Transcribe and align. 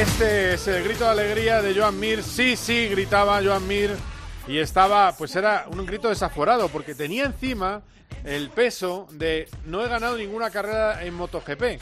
Este 0.00 0.54
es 0.54 0.66
el 0.66 0.82
grito 0.82 1.04
de 1.04 1.10
alegría 1.10 1.60
de 1.60 1.78
Joan 1.78 2.00
Mir. 2.00 2.22
Sí, 2.22 2.56
sí, 2.56 2.88
gritaba 2.88 3.42
Joan 3.44 3.68
Mir. 3.68 3.90
Y 4.48 4.56
estaba, 4.56 5.14
pues 5.14 5.36
era 5.36 5.66
un 5.70 5.84
grito 5.84 6.08
desaforado, 6.08 6.70
porque 6.70 6.94
tenía 6.94 7.26
encima 7.26 7.82
el 8.24 8.48
peso 8.48 9.06
de 9.10 9.46
no 9.66 9.84
he 9.84 9.88
ganado 9.88 10.16
ninguna 10.16 10.48
carrera 10.48 11.04
en 11.04 11.12
MotoGP. 11.12 11.78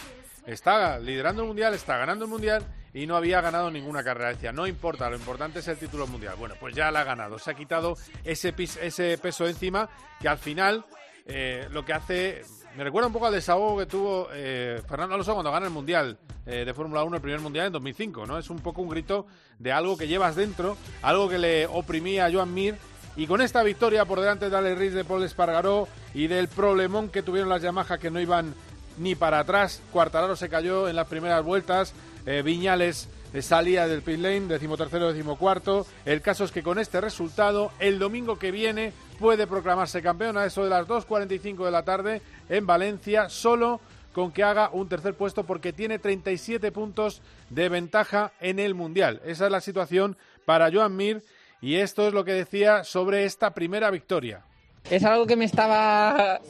Está 0.47 0.99
liderando 0.99 1.43
el 1.43 1.47
mundial, 1.47 1.75
está 1.75 1.97
ganando 1.97 2.25
el 2.25 2.31
mundial 2.33 2.67
y 2.93 3.07
no 3.07 3.17
había 3.17 3.41
ganado 3.41 3.71
ninguna 3.71 4.03
carrera. 4.03 4.31
Decía, 4.31 4.51
no 4.51 4.67
importa, 4.67 5.09
lo 5.09 5.15
importante 5.15 5.61
es 5.61 5.69
el 5.69 5.79
título 5.79 6.09
mundial. 6.09 6.35
Bueno, 6.37 6.57
pues 6.59 6.75
ya 6.75 6.91
la 6.91 7.03
ha 7.03 7.05
ganado. 7.05 7.39
Se 7.39 7.53
ha 7.53 7.55
quitado 7.55 7.97
ese, 8.25 8.53
ese 8.83 9.17
peso 9.19 9.47
encima 9.47 9.89
que 10.21 10.27
al 10.27 10.39
final 10.39 10.85
eh, 11.25 11.69
lo 11.71 11.85
que 11.85 11.93
hace 11.93 12.43
me 12.79 12.85
recuerda 12.85 13.09
un 13.09 13.13
poco 13.13 13.27
al 13.27 13.33
desahogo 13.33 13.77
que 13.77 13.87
tuvo 13.87 14.29
eh, 14.33 14.81
Fernando 14.89 15.15
Alonso 15.15 15.35
cuando 15.35 15.51
gana 15.51 15.67
el 15.67 15.73
Mundial 15.73 16.17
eh, 16.47 16.65
de 16.65 16.73
Fórmula 16.73 17.03
1, 17.03 17.17
el 17.17 17.21
primer 17.21 17.41
Mundial 17.41 17.67
en 17.67 17.73
2005, 17.73 18.25
¿no? 18.25 18.39
Es 18.39 18.51
un 18.51 18.61
poco 18.61 18.83
un 18.83 18.89
grito 18.89 19.27
de 19.59 19.73
algo 19.73 19.97
que 19.97 20.07
llevas 20.07 20.37
dentro, 20.37 20.77
algo 21.03 21.29
que 21.29 21.39
le 21.39 21.67
oprimía 21.67 22.27
a 22.27 22.33
Joan 22.33 22.55
Mir. 22.55 22.77
Y 23.17 23.27
con 23.27 23.41
esta 23.41 23.65
victoria 23.65 24.05
por 24.05 24.21
delante 24.21 24.49
de 24.49 24.57
Ale 24.57 24.77
Riz 24.77 24.93
de 24.93 25.05
Paul 25.05 25.25
Espargaró 25.25 25.89
y 26.15 26.29
del 26.29 26.47
problemón 26.47 27.09
que 27.09 27.25
tuvieron 27.25 27.49
las 27.49 27.63
Yamaha 27.63 27.99
que 27.99 28.13
no 28.13 28.21
iban 28.21 28.55
ni 28.97 29.17
para 29.17 29.41
atrás, 29.41 29.83
Cuartararo 29.93 30.37
se 30.37 30.49
cayó 30.49 30.89
en 30.89 30.95
las 30.95 31.09
primeras 31.09 31.45
vueltas, 31.45 31.95
eh, 32.27 32.43
Viñales 32.45 33.09
salía 33.41 33.87
del 33.87 34.03
pit 34.03 34.19
lane, 34.19 34.47
decimotercero, 34.47 35.09
decimocuarto. 35.09 35.87
El 36.05 36.21
caso 36.21 36.45
es 36.45 36.53
que 36.53 36.63
con 36.63 36.79
este 36.79 37.01
resultado, 37.01 37.73
el 37.79 37.99
domingo 37.99 38.39
que 38.39 38.51
viene 38.51 38.93
puede 39.19 39.47
proclamarse 39.47 40.03
campeón 40.03 40.37
a 40.37 40.47
eso 40.47 40.65
de 40.65 40.71
las 40.71 40.87
2.45 40.87 41.65
de 41.65 41.71
la 41.71 41.85
tarde 41.85 42.23
en 42.49 42.67
Valencia, 42.67 43.29
solo 43.29 43.81
con 44.13 44.33
que 44.33 44.43
haga 44.43 44.71
un 44.73 44.89
tercer 44.89 45.15
puesto 45.15 45.45
porque 45.45 45.73
tiene 45.73 45.99
37 45.99 46.73
puntos 46.73 47.23
de 47.51 47.69
ventaja 47.69 48.33
en 48.41 48.59
el 48.59 48.75
Mundial. 48.75 49.21
Esa 49.25 49.47
es 49.47 49.53
la 49.53 49.61
situación 49.61 50.17
para 50.45 50.73
Joan 50.73 50.97
Mir 50.97 51.23
y 51.61 51.77
esto 51.77 52.09
es 52.09 52.15
lo 52.15 52.25
que 52.25 52.33
decía 52.33 52.85
sobre 52.85 53.25
esta 53.25 53.55
primera 53.55 53.91
victoria. 53.91 54.43
Es 54.91 55.05
algo 55.05 55.27
que 55.27 55.37
me 55.37 55.45
estaba 55.45 56.41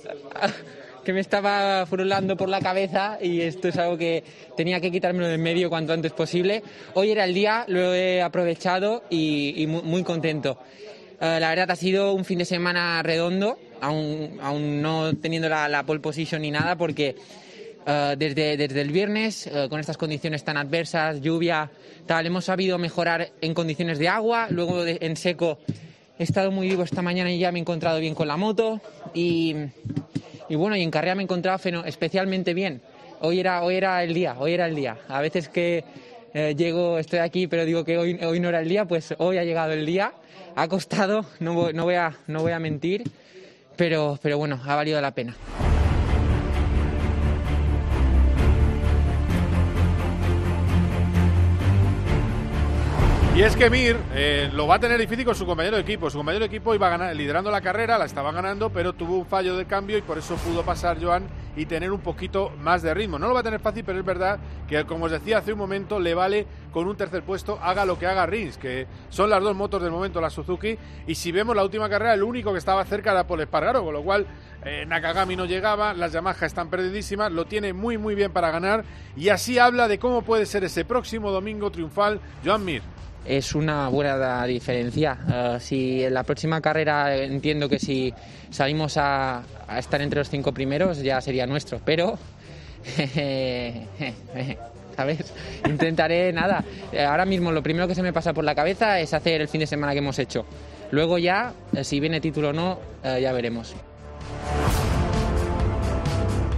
que 1.09 1.15
me 1.15 1.21
estaba 1.21 1.87
furulando 1.87 2.37
por 2.37 2.51
la 2.51 2.61
cabeza 2.61 3.17
y 3.19 3.41
esto 3.41 3.69
es 3.69 3.79
algo 3.79 3.97
que 3.97 4.23
tenía 4.59 4.79
que 4.79 4.93
quitármelo 4.93 5.27
de 5.27 5.37
en 5.37 5.43
medio 5.43 5.71
cuanto 5.71 5.95
antes 5.95 6.13
posible. 6.13 6.63
Hoy 6.93 7.13
era 7.13 7.25
el 7.25 7.33
día, 7.33 7.65
lo 7.67 7.95
he 7.95 8.21
aprovechado 8.21 9.05
y, 9.09 9.67
muy, 9.67 10.03
contento. 10.03 10.59
Eh, 11.19 11.39
la 11.41 11.49
verdad 11.49 11.71
ha 11.71 11.77
sido 11.77 12.13
un 12.13 12.27
fin 12.27 12.41
de 12.41 12.45
semana 12.45 13.03
redondo, 13.03 13.59
aún, 13.81 14.39
aún 14.43 14.83
no 14.83 15.17
teniendo 15.17 15.49
la, 15.49 15.83
pole 15.87 16.01
position 16.01 16.43
ni 16.43 16.51
nada, 16.51 16.77
porque 16.77 17.17
eh, 17.87 18.15
desde, 18.19 18.59
desde 18.59 18.83
el 18.83 18.93
viernes, 18.93 19.47
eh, 19.47 19.67
con 19.71 19.81
estas 19.81 19.97
condiciones 19.97 20.45
tan 20.45 20.59
adversas, 20.59 21.23
lluvia, 21.23 21.71
tal, 22.05 22.27
hemos 22.27 22.45
sabido 22.45 22.77
mejorar 22.77 23.31
en 23.41 23.55
condiciones 23.55 23.99
de 23.99 24.09
agua, 24.09 24.49
luego 24.51 24.85
en 24.85 25.17
seco 25.17 25.59
he 26.19 26.25
estado 26.25 26.51
muy 26.51 26.69
vivo 26.69 26.83
esta 26.83 27.01
mañana 27.01 27.31
y 27.31 27.39
ya 27.39 27.51
me 27.51 27.61
he 27.61 27.63
encontrado 27.63 27.99
bien 27.99 28.15
con 28.15 28.29
la 28.29 28.37
moto 28.37 28.83
y, 29.15 29.55
y 30.49 30.55
bueno, 30.55 30.77
y 30.77 30.83
en 30.83 30.91
carrera 30.91 31.15
me 31.15 31.23
he 31.23 31.25
encontrado 31.25 31.59
especialmente 31.85 32.55
bien. 32.55 32.81
Hoy 33.21 33.41
era, 33.41 33.63
hoy 33.63 33.77
era 33.77 34.03
el 34.03 34.15
día, 34.15 34.37
hoy 34.39 34.53
era 34.53 34.67
el 34.67 34.75
día. 34.75 34.97
A 35.09 35.21
veces 35.21 35.49
que 35.49 35.85
llego, 36.57 36.99
estoy 36.99 37.19
aquí, 37.19 37.47
pero 37.47 37.65
digo 37.65 37.85
que 37.85 37.99
hoy, 37.99 38.19
hoy 38.23 38.39
no 38.39 38.49
era 38.49 38.61
el 38.61 38.69
día, 38.69 38.85
pues 38.85 39.15
hoy 39.19 39.39
ha 39.39 39.45
llegado 39.45 39.73
el 39.73 39.85
día 39.85 40.13
ha 40.59 40.67
costado, 40.67 41.25
no 41.39 41.71
no 41.73 41.85
voy, 41.85 41.95
a, 41.95 42.17
no 42.27 42.41
voy 42.43 42.51
a 42.51 42.59
mentir, 42.59 43.05
pero, 43.77 44.19
pero 44.21 44.39
bueno, 44.39 44.61
ha 44.67 44.75
valido 44.75 45.01
la 45.01 45.13
pena. 45.13 45.37
Y 53.39 53.43
es 53.45 53.55
que 53.55 53.71
Mir 53.71 53.97
eh, 54.17 54.51
lo 54.53 54.67
va 54.67 54.75
a 54.75 54.79
tener 54.81 54.99
difícil 54.99 55.25
con 55.25 55.37
su 55.37 55.47
compañero 55.47 55.77
de 55.77 55.83
equipo. 55.83 56.11
Su 56.11 56.17
compañero 56.17 56.41
de 56.41 56.47
equipo 56.47 56.75
iba 56.75 56.89
ganar, 56.89 57.15
liderando 57.15 57.53
la 57.53 57.61
carrera, 57.61 57.97
la 57.97 58.05
estaba 58.05 58.33
ganando, 58.33 58.71
pero 58.71 58.95
tuvo 58.95 59.17
un 59.17 59.27
fallo 59.27 59.57
de 59.57 59.65
cambio 59.65 59.97
y 59.97 60.03
por 60.03 60.19
eso 60.19 60.35
pudo 60.35 60.65
pasar 60.65 61.01
Joan 61.01 61.29
y 61.55 61.65
tener 61.65 61.93
un 61.93 62.01
poquito 62.01 62.51
más 62.61 62.83
de 62.83 62.93
ritmo. 62.93 63.17
No 63.17 63.29
lo 63.29 63.35
va 63.35 63.41
a 63.41 63.43
tener 63.45 63.61
fácil, 63.61 63.85
pero 63.85 64.01
es 64.01 64.05
verdad 64.05 64.41
que, 64.67 64.85
como 64.87 65.05
os 65.05 65.13
decía 65.13 65.39
hace 65.39 65.53
un 65.53 65.59
momento, 65.61 66.01
le 66.01 66.15
vale 66.15 66.49
con 66.73 66.89
un 66.89 66.97
tercer 66.97 67.23
puesto, 67.23 67.61
haga 67.63 67.85
lo 67.85 67.97
que 67.97 68.09
haga 68.09 68.27
Rins, 68.27 68.59
que 68.59 68.89
son 69.09 69.31
las 69.31 69.41
dos 69.41 69.55
motos 69.55 69.81
del 69.83 69.93
momento, 69.93 70.21
la 70.21 70.31
Suzuki. 70.31 70.77
Y 71.07 71.15
si 71.15 71.31
vemos 71.31 71.55
la 71.55 71.63
última 71.63 71.89
carrera, 71.89 72.15
el 72.15 72.25
único 72.25 72.51
que 72.51 72.59
estaba 72.59 72.85
cerca 72.87 73.13
era 73.13 73.25
Paul 73.29 73.43
Espargaro, 73.43 73.85
con 73.85 73.93
lo 73.93 74.03
cual 74.03 74.27
eh, 74.65 74.85
Nakagami 74.85 75.37
no 75.37 75.45
llegaba, 75.45 75.95
las 75.95 76.11
Yamaha 76.11 76.45
están 76.45 76.71
perdidísimas, 76.71 77.31
lo 77.31 77.45
tiene 77.45 77.73
muy 77.73 77.99
muy 77.99 78.17
bien 78.17 78.33
para 78.33 78.51
ganar 78.51 78.83
y 79.17 79.29
así 79.29 79.61
habla 79.61 79.87
de 79.87 80.01
cómo 80.01 80.23
puede 80.23 80.45
ser 80.45 80.65
ese 80.65 80.85
próximo 80.85 81.31
domingo 81.31 81.71
triunfal 81.71 82.21
Joan 82.45 82.65
Mir 82.65 82.83
es 83.29 83.55
una 83.55 83.89
buena 83.89 84.45
diferencia. 84.47 85.19
Eh, 85.31 85.59
si 85.61 86.03
en 86.03 86.15
la 86.15 86.23
próxima 86.25 86.61
carrera 86.61 87.15
entiendo 87.15 87.69
que 87.69 87.79
si 87.79 88.13
salimos 88.51 88.97
a, 88.97 89.43
estar 89.77 90.01
entre 90.01 90.21
los 90.21 90.31
cinco 90.31 90.53
primeros 90.53 90.99
ya 91.03 91.21
sería 91.21 91.47
nuestro, 91.47 91.81
pero 91.85 92.19
¿sabes? 94.97 95.33
Intentaré 95.69 96.33
nada. 96.33 96.65
Eh, 96.91 97.05
ahora 97.05 97.27
mismo 97.27 97.53
lo 97.53 97.63
primero 97.63 97.87
que 97.87 97.95
se 97.95 98.03
me 98.03 98.13
pasa 98.13 98.33
por 98.33 98.45
la 98.45 98.55
cabeza 98.55 98.99
es 98.99 99.13
hacer 99.13 99.43
el 99.43 99.49
fin 99.49 99.61
de 99.61 99.67
semana 99.67 99.93
que 99.93 99.99
hemos 99.99 100.19
hecho. 100.19 100.47
Luego 100.91 101.19
ya, 101.19 101.53
eh, 101.75 101.85
si 101.85 102.01
viene 102.01 102.21
título 102.21 102.49
o 102.49 102.53
no, 102.53 102.79
ya 103.05 103.33
veremos. 103.33 103.75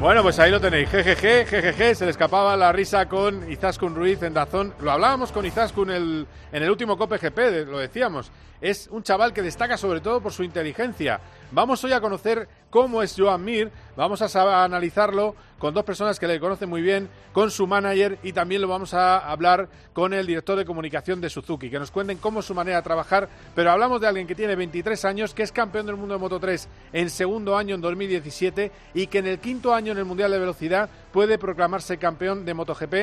Bueno, 0.00 0.22
pues 0.22 0.38
ahí 0.38 0.50
lo 0.50 0.58
tenéis. 0.58 0.88
GGG, 0.90 1.44
GGG, 1.44 1.94
se 1.94 2.04
le 2.06 2.10
escapaba 2.10 2.56
la 2.56 2.72
risa 2.72 3.06
con 3.06 3.52
Izaskun 3.52 3.94
Ruiz 3.94 4.22
en 4.22 4.32
Dazón. 4.32 4.72
Lo 4.80 4.92
hablábamos 4.92 5.30
con 5.30 5.44
Izaskun 5.44 5.90
el, 5.90 6.26
en 6.50 6.62
el 6.62 6.70
último 6.70 6.96
Cope 6.96 7.18
GP, 7.18 7.68
lo 7.68 7.76
decíamos. 7.76 8.32
Es 8.62 8.88
un 8.90 9.02
chaval 9.02 9.34
que 9.34 9.42
destaca 9.42 9.76
sobre 9.76 10.00
todo 10.00 10.22
por 10.22 10.32
su 10.32 10.42
inteligencia. 10.42 11.20
Vamos 11.52 11.82
hoy 11.82 11.92
a 11.92 12.00
conocer 12.00 12.46
cómo 12.70 13.02
es 13.02 13.16
Joan 13.18 13.44
Mir. 13.44 13.72
Vamos 13.96 14.22
a, 14.22 14.64
analizarlo 14.64 15.34
con 15.58 15.74
dos 15.74 15.82
personas 15.84 16.20
que 16.20 16.28
le 16.28 16.38
conocen 16.38 16.68
muy 16.68 16.80
bien, 16.80 17.08
con 17.32 17.50
su 17.50 17.66
manager 17.66 18.18
y 18.22 18.32
también 18.32 18.62
lo 18.62 18.68
vamos 18.68 18.94
a 18.94 19.18
hablar 19.18 19.68
con 19.92 20.14
el 20.14 20.28
director 20.28 20.56
de 20.56 20.64
comunicación 20.64 21.20
de 21.20 21.28
Suzuki, 21.28 21.68
que 21.68 21.80
nos 21.80 21.90
cuenten 21.90 22.18
cómo 22.18 22.38
es 22.38 22.46
su 22.46 22.54
manera 22.54 22.76
de 22.76 22.82
trabajar. 22.84 23.28
Pero 23.56 23.72
hablamos 23.72 24.00
de 24.00 24.06
alguien 24.06 24.28
que 24.28 24.36
tiene 24.36 24.54
23 24.54 25.04
años, 25.04 25.34
que 25.34 25.42
es 25.42 25.50
campeón 25.50 25.86
del 25.86 25.96
mundo 25.96 26.14
de 26.14 26.20
Moto 26.20 26.38
3 26.38 26.68
en 26.92 27.10
segundo 27.10 27.56
año 27.56 27.74
en 27.74 27.80
2017 27.80 28.70
y 28.94 29.08
que 29.08 29.18
en 29.18 29.26
el 29.26 29.40
quinto 29.40 29.74
año 29.74 29.90
en 29.90 29.98
el 29.98 30.04
Mundial 30.04 30.30
de 30.30 30.38
Velocidad 30.38 30.88
puede 31.12 31.36
proclamarse 31.36 31.98
campeón 31.98 32.44
de 32.44 32.54
MotoGP 32.54 32.94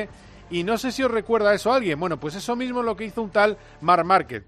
y 0.50 0.64
no 0.64 0.78
sé 0.78 0.92
si 0.92 1.02
os 1.02 1.10
recuerda 1.10 1.52
eso 1.52 1.70
a 1.70 1.76
alguien. 1.76 2.00
Bueno, 2.00 2.18
pues 2.18 2.34
eso 2.34 2.56
mismo 2.56 2.80
es 2.80 2.86
lo 2.86 2.96
que 2.96 3.04
hizo 3.04 3.20
un 3.20 3.30
tal 3.30 3.58
Mar 3.82 4.04
Market. 4.04 4.44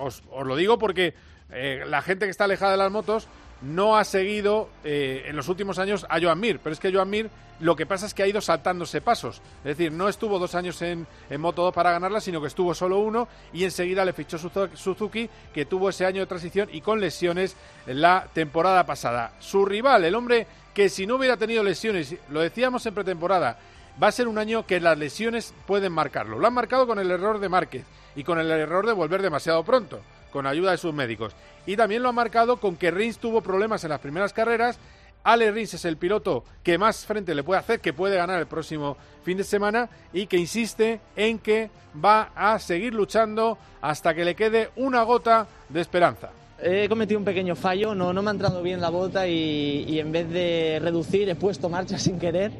Os, 0.00 0.22
lo 0.44 0.56
digo 0.56 0.78
porque 0.78 1.14
eh, 1.50 1.84
la 1.86 2.00
gente 2.00 2.24
que 2.24 2.30
está 2.30 2.44
alejada 2.44 2.72
de 2.72 2.78
las 2.78 2.90
motos 2.90 3.28
no 3.62 3.96
ha 3.96 4.04
seguido 4.04 4.68
eh, 4.84 5.24
en 5.26 5.36
los 5.36 5.48
últimos 5.48 5.78
años 5.78 6.06
a 6.08 6.20
Joan 6.20 6.40
Mir, 6.40 6.58
pero 6.58 6.72
es 6.72 6.80
que 6.80 6.92
Joan 6.92 7.10
Mir 7.10 7.30
lo 7.60 7.76
que 7.76 7.86
pasa 7.86 8.06
es 8.06 8.14
que 8.14 8.24
ha 8.24 8.26
ido 8.26 8.40
saltándose 8.40 9.00
pasos. 9.00 9.40
Es 9.58 9.76
decir, 9.76 9.92
no 9.92 10.08
estuvo 10.08 10.40
dos 10.40 10.56
años 10.56 10.82
en, 10.82 11.06
en 11.30 11.40
Moto 11.40 11.62
2 11.62 11.72
para 11.72 11.92
ganarla, 11.92 12.20
sino 12.20 12.40
que 12.40 12.48
estuvo 12.48 12.74
solo 12.74 12.98
uno 12.98 13.28
y 13.52 13.62
enseguida 13.62 14.04
le 14.04 14.12
fichó 14.12 14.36
Suzuki, 14.36 15.30
que 15.54 15.64
tuvo 15.64 15.88
ese 15.88 16.04
año 16.04 16.20
de 16.20 16.26
transición 16.26 16.68
y 16.72 16.80
con 16.80 17.00
lesiones 17.00 17.56
la 17.86 18.26
temporada 18.32 18.84
pasada. 18.84 19.34
Su 19.38 19.64
rival, 19.64 20.04
el 20.04 20.16
hombre 20.16 20.48
que 20.74 20.88
si 20.88 21.06
no 21.06 21.16
hubiera 21.16 21.36
tenido 21.36 21.62
lesiones, 21.62 22.16
lo 22.30 22.40
decíamos 22.40 22.84
en 22.86 22.94
pretemporada, 22.94 23.58
va 24.02 24.08
a 24.08 24.12
ser 24.12 24.26
un 24.26 24.38
año 24.38 24.66
que 24.66 24.80
las 24.80 24.98
lesiones 24.98 25.54
pueden 25.66 25.92
marcarlo. 25.92 26.40
Lo 26.40 26.46
han 26.48 26.54
marcado 26.54 26.86
con 26.88 26.98
el 26.98 27.12
error 27.12 27.38
de 27.38 27.48
Márquez 27.48 27.84
y 28.16 28.24
con 28.24 28.40
el 28.40 28.50
error 28.50 28.86
de 28.86 28.92
volver 28.92 29.22
demasiado 29.22 29.62
pronto 29.62 30.00
con 30.32 30.46
ayuda 30.46 30.72
de 30.72 30.78
sus 30.78 30.92
médicos. 30.92 31.34
Y 31.66 31.76
también 31.76 32.02
lo 32.02 32.08
ha 32.08 32.12
marcado 32.12 32.56
con 32.56 32.76
que 32.76 32.90
Rins 32.90 33.18
tuvo 33.18 33.40
problemas 33.40 33.84
en 33.84 33.90
las 33.90 34.00
primeras 34.00 34.32
carreras. 34.32 34.78
Ale 35.22 35.52
Rins 35.52 35.74
es 35.74 35.84
el 35.84 35.96
piloto 35.96 36.42
que 36.64 36.78
más 36.78 37.06
frente 37.06 37.34
le 37.34 37.44
puede 37.44 37.60
hacer, 37.60 37.80
que 37.80 37.92
puede 37.92 38.16
ganar 38.16 38.40
el 38.40 38.46
próximo 38.46 38.96
fin 39.22 39.36
de 39.36 39.44
semana 39.44 39.88
y 40.12 40.26
que 40.26 40.36
insiste 40.36 41.00
en 41.14 41.38
que 41.38 41.70
va 42.04 42.32
a 42.34 42.58
seguir 42.58 42.92
luchando 42.92 43.56
hasta 43.80 44.14
que 44.14 44.24
le 44.24 44.34
quede 44.34 44.70
una 44.74 45.04
gota 45.04 45.46
de 45.68 45.80
esperanza. 45.80 46.30
He 46.60 46.88
cometido 46.88 47.18
un 47.18 47.24
pequeño 47.24 47.56
fallo, 47.56 47.94
no, 47.94 48.12
no 48.12 48.22
me 48.22 48.30
ha 48.30 48.32
entrado 48.32 48.62
bien 48.62 48.80
la 48.80 48.88
bota 48.88 49.26
y, 49.26 49.98
en 49.98 50.12
vez 50.12 50.28
de 50.30 50.78
reducir 50.80 51.28
he 51.28 51.34
puesto 51.34 51.68
marcha 51.68 51.98
sin 51.98 52.20
querer 52.20 52.52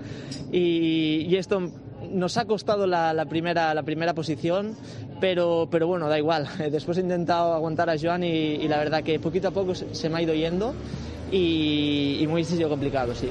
y, 0.51 1.27
y 1.29 1.37
esto 1.37 1.71
nos 2.11 2.37
ha 2.37 2.45
costado 2.45 2.87
la, 2.87 3.25
primera, 3.27 3.75
la 3.75 3.83
primera 3.83 4.15
posición, 4.15 4.77
pero, 5.21 5.69
pero 5.71 5.87
bueno, 5.87 6.09
da 6.09 6.19
igual. 6.19 6.49
Después 6.71 6.99
he 6.99 7.01
intentado 7.01 7.55
aguantar 7.55 7.91
a 7.91 7.97
Joan 8.01 8.25
y, 8.25 8.67
la 8.69 8.79
verdad 8.79 9.03
que 9.03 9.19
poquito 9.19 9.49
a 9.49 9.51
poco 9.51 9.75
se, 9.75 10.09
me 10.09 10.19
ha 10.19 10.23
ido 10.23 10.35
yendo 10.35 10.75
y, 11.31 12.25
muy 12.29 12.45
sido 12.45 12.69
complicado, 12.69 13.15
sí. 13.15 13.31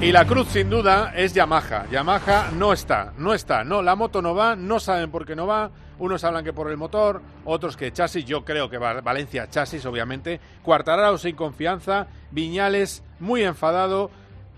Y 0.00 0.12
la 0.12 0.26
cruz 0.26 0.48
sin 0.48 0.68
duda 0.68 1.14
es 1.16 1.32
Yamaha. 1.32 1.86
Yamaha 1.90 2.50
no 2.52 2.74
está, 2.74 3.14
no 3.16 3.32
está, 3.32 3.64
no, 3.64 3.80
la 3.80 3.96
moto 3.96 4.20
no 4.20 4.34
va, 4.34 4.54
no 4.54 4.78
saben 4.78 5.10
por 5.10 5.24
qué 5.24 5.34
no 5.34 5.46
va. 5.46 5.70
Unos 5.98 6.24
hablan 6.24 6.44
que 6.44 6.52
por 6.52 6.70
el 6.70 6.76
motor, 6.76 7.22
otros 7.44 7.76
que 7.76 7.92
chasis, 7.92 8.24
yo 8.24 8.44
creo 8.44 8.68
que 8.68 8.78
Valencia 8.78 9.48
chasis, 9.48 9.86
obviamente. 9.86 10.40
Cuartararo 10.62 11.16
sin 11.18 11.36
confianza, 11.36 12.08
Viñales 12.32 13.04
muy 13.24 13.42
enfadado. 13.42 14.10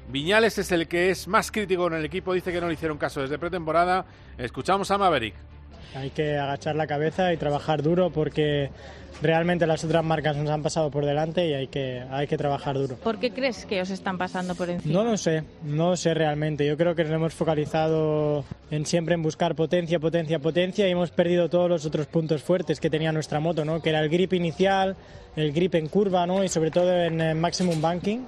Viñales 0.08 0.58
es 0.58 0.70
el 0.72 0.86
que 0.86 1.10
es 1.10 1.26
más 1.26 1.50
crítico 1.50 1.86
en 1.86 1.94
el 1.94 2.04
equipo, 2.04 2.34
dice 2.34 2.52
que 2.52 2.60
no 2.60 2.68
le 2.68 2.74
hicieron 2.74 2.98
caso 2.98 3.22
desde 3.22 3.38
pretemporada. 3.38 4.04
Escuchamos 4.38 4.90
a 4.90 4.98
Maverick. 4.98 5.34
Hay 5.94 6.10
que 6.10 6.36
agachar 6.36 6.76
la 6.76 6.86
cabeza 6.86 7.32
y 7.32 7.36
trabajar 7.38 7.82
duro 7.82 8.10
porque 8.10 8.70
realmente 9.22 9.66
las 9.66 9.82
otras 9.82 10.04
marcas 10.04 10.36
nos 10.36 10.50
han 10.50 10.62
pasado 10.62 10.90
por 10.90 11.04
delante 11.04 11.48
y 11.48 11.54
hay 11.54 11.68
que, 11.68 12.02
hay 12.10 12.26
que 12.26 12.36
trabajar 12.36 12.76
duro. 12.76 12.96
¿Por 12.96 13.18
qué 13.18 13.30
crees 13.32 13.64
que 13.64 13.80
os 13.80 13.90
están 13.90 14.18
pasando 14.18 14.54
por 14.54 14.68
encima? 14.68 14.94
No 14.94 15.04
lo 15.04 15.16
sé, 15.16 15.44
no 15.64 15.90
lo 15.90 15.96
sé 15.96 16.14
realmente. 16.14 16.66
Yo 16.66 16.76
creo 16.76 16.94
que 16.94 17.04
nos 17.04 17.12
hemos 17.12 17.34
focalizado 17.34 18.44
en 18.70 18.84
siempre 18.84 19.14
en 19.14 19.22
buscar 19.22 19.54
potencia, 19.54 19.98
potencia, 19.98 20.38
potencia 20.38 20.86
y 20.86 20.90
hemos 20.90 21.10
perdido 21.10 21.48
todos 21.48 21.68
los 21.70 21.86
otros 21.86 22.06
puntos 22.06 22.42
fuertes 22.42 22.78
que 22.78 22.90
tenía 22.90 23.12
nuestra 23.12 23.40
moto, 23.40 23.64
¿no? 23.64 23.80
que 23.80 23.90
era 23.90 24.00
el 24.00 24.08
grip 24.08 24.34
inicial, 24.34 24.96
el 25.34 25.52
grip 25.52 25.74
en 25.76 25.88
curva 25.88 26.26
¿no? 26.26 26.44
y 26.44 26.48
sobre 26.48 26.70
todo 26.70 26.92
en, 26.92 27.20
en 27.20 27.40
maximum 27.40 27.80
banking. 27.80 28.26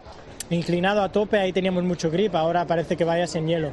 Inclinado 0.50 1.02
a 1.02 1.10
tope, 1.10 1.38
ahí 1.38 1.52
teníamos 1.52 1.84
mucho 1.84 2.10
grip, 2.10 2.34
ahora 2.34 2.66
parece 2.66 2.96
que 2.96 3.04
vayas 3.04 3.34
en 3.34 3.46
hielo. 3.46 3.70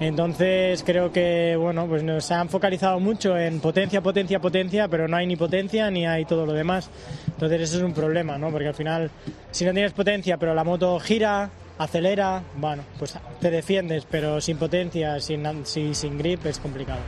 Entonces 0.00 0.82
creo 0.84 1.12
que 1.12 1.56
bueno, 1.56 1.86
pues 1.86 2.02
nos 2.02 2.30
han 2.32 2.48
focalizado 2.48 2.98
mucho 2.98 3.38
en 3.38 3.60
potencia, 3.60 4.00
potencia, 4.00 4.40
potencia, 4.40 4.88
pero 4.88 5.06
no 5.06 5.16
hay 5.16 5.26
ni 5.26 5.36
potencia 5.36 5.90
ni 5.90 6.06
hay 6.06 6.24
todo 6.24 6.44
lo 6.44 6.52
demás. 6.52 6.90
Entonces 7.28 7.60
eso 7.62 7.76
es 7.78 7.82
un 7.82 7.94
problema, 7.94 8.36
¿no? 8.36 8.50
Porque 8.50 8.68
al 8.68 8.74
final, 8.74 9.10
si 9.50 9.64
no 9.64 9.72
tienes 9.72 9.92
potencia, 9.92 10.38
pero 10.38 10.54
la 10.54 10.64
moto 10.64 10.98
gira, 10.98 11.50
acelera, 11.78 12.42
bueno, 12.56 12.82
pues 12.98 13.16
te 13.40 13.50
defiendes, 13.50 14.04
pero 14.10 14.40
sin 14.40 14.56
potencia, 14.56 15.20
sin, 15.20 15.64
sin, 15.64 16.18
grip 16.18 16.44
es 16.46 16.58
complicado. 16.58 17.00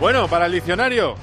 Bueno, 0.00 0.28
para 0.28 0.46
el 0.46 0.52
diccionario, 0.52 1.14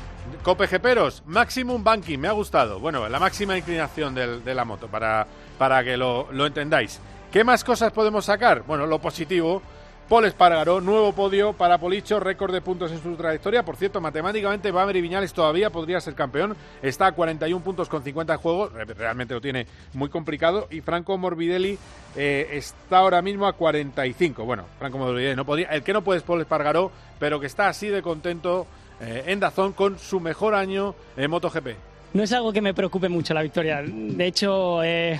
Copejeperos, 0.43 1.23
Maximum 1.27 1.83
Banking, 1.83 2.17
me 2.17 2.27
ha 2.27 2.33
gustado. 2.33 2.79
Bueno, 2.79 3.07
la 3.07 3.19
máxima 3.19 3.57
inclinación 3.57 4.15
de 4.15 4.55
la 4.55 4.65
moto, 4.65 4.87
para, 4.87 5.27
para 5.57 5.83
que 5.83 5.97
lo, 5.97 6.27
lo 6.31 6.45
entendáis. 6.45 6.99
¿Qué 7.31 7.43
más 7.43 7.63
cosas 7.63 7.91
podemos 7.91 8.25
sacar? 8.25 8.63
Bueno, 8.65 8.85
lo 8.85 8.99
positivo. 8.99 9.61
Paul 10.07 10.25
Espargaró, 10.25 10.81
nuevo 10.81 11.13
podio 11.13 11.53
para 11.53 11.79
Policho, 11.79 12.19
récord 12.19 12.53
de 12.53 12.61
puntos 12.61 12.91
en 12.91 13.01
su 13.01 13.15
trayectoria. 13.15 13.65
Por 13.65 13.75
cierto, 13.75 13.99
matemáticamente 13.99 14.69
Bamer 14.69 14.97
y 14.97 15.01
Viñales 15.01 15.33
todavía 15.33 15.71
podría 15.71 15.99
ser 15.99 16.13
campeón. 16.13 16.55
Está 16.83 17.07
a 17.07 17.11
41 17.13 17.63
puntos 17.63 17.89
con 17.89 18.03
50 18.03 18.37
juegos, 18.37 18.71
realmente 18.71 19.33
lo 19.33 19.41
tiene 19.41 19.65
muy 19.93 20.09
complicado. 20.09 20.67
Y 20.69 20.81
Franco 20.81 21.17
Morbidelli 21.17 21.79
eh, 22.15 22.49
está 22.51 22.99
ahora 22.99 23.23
mismo 23.23 23.47
a 23.47 23.53
45. 23.53 24.45
Bueno, 24.45 24.65
Franco 24.77 24.99
Morbidelli 24.99 25.35
no 25.35 25.43
podría. 25.43 25.69
El 25.69 25.81
que 25.81 25.93
no 25.93 26.03
puede 26.03 26.19
es 26.19 26.23
Paul 26.23 26.41
Espargaró, 26.41 26.91
pero 27.17 27.39
que 27.39 27.47
está 27.47 27.67
así 27.67 27.87
de 27.87 28.03
contento 28.03 28.67
eh, 29.01 29.23
en 29.25 29.39
Dazón 29.39 29.73
con 29.73 29.97
su 29.97 30.19
mejor 30.19 30.53
año 30.53 30.93
en 31.17 31.31
MotoGP. 31.31 31.94
No 32.15 32.23
es 32.23 32.31
algo 32.31 32.53
que 32.53 32.61
me 32.61 32.73
preocupe 32.73 33.09
mucho 33.09 33.33
la 33.33 33.41
victoria. 33.41 33.83
De 33.85 34.25
hecho, 34.25 34.81
eh, 34.83 35.19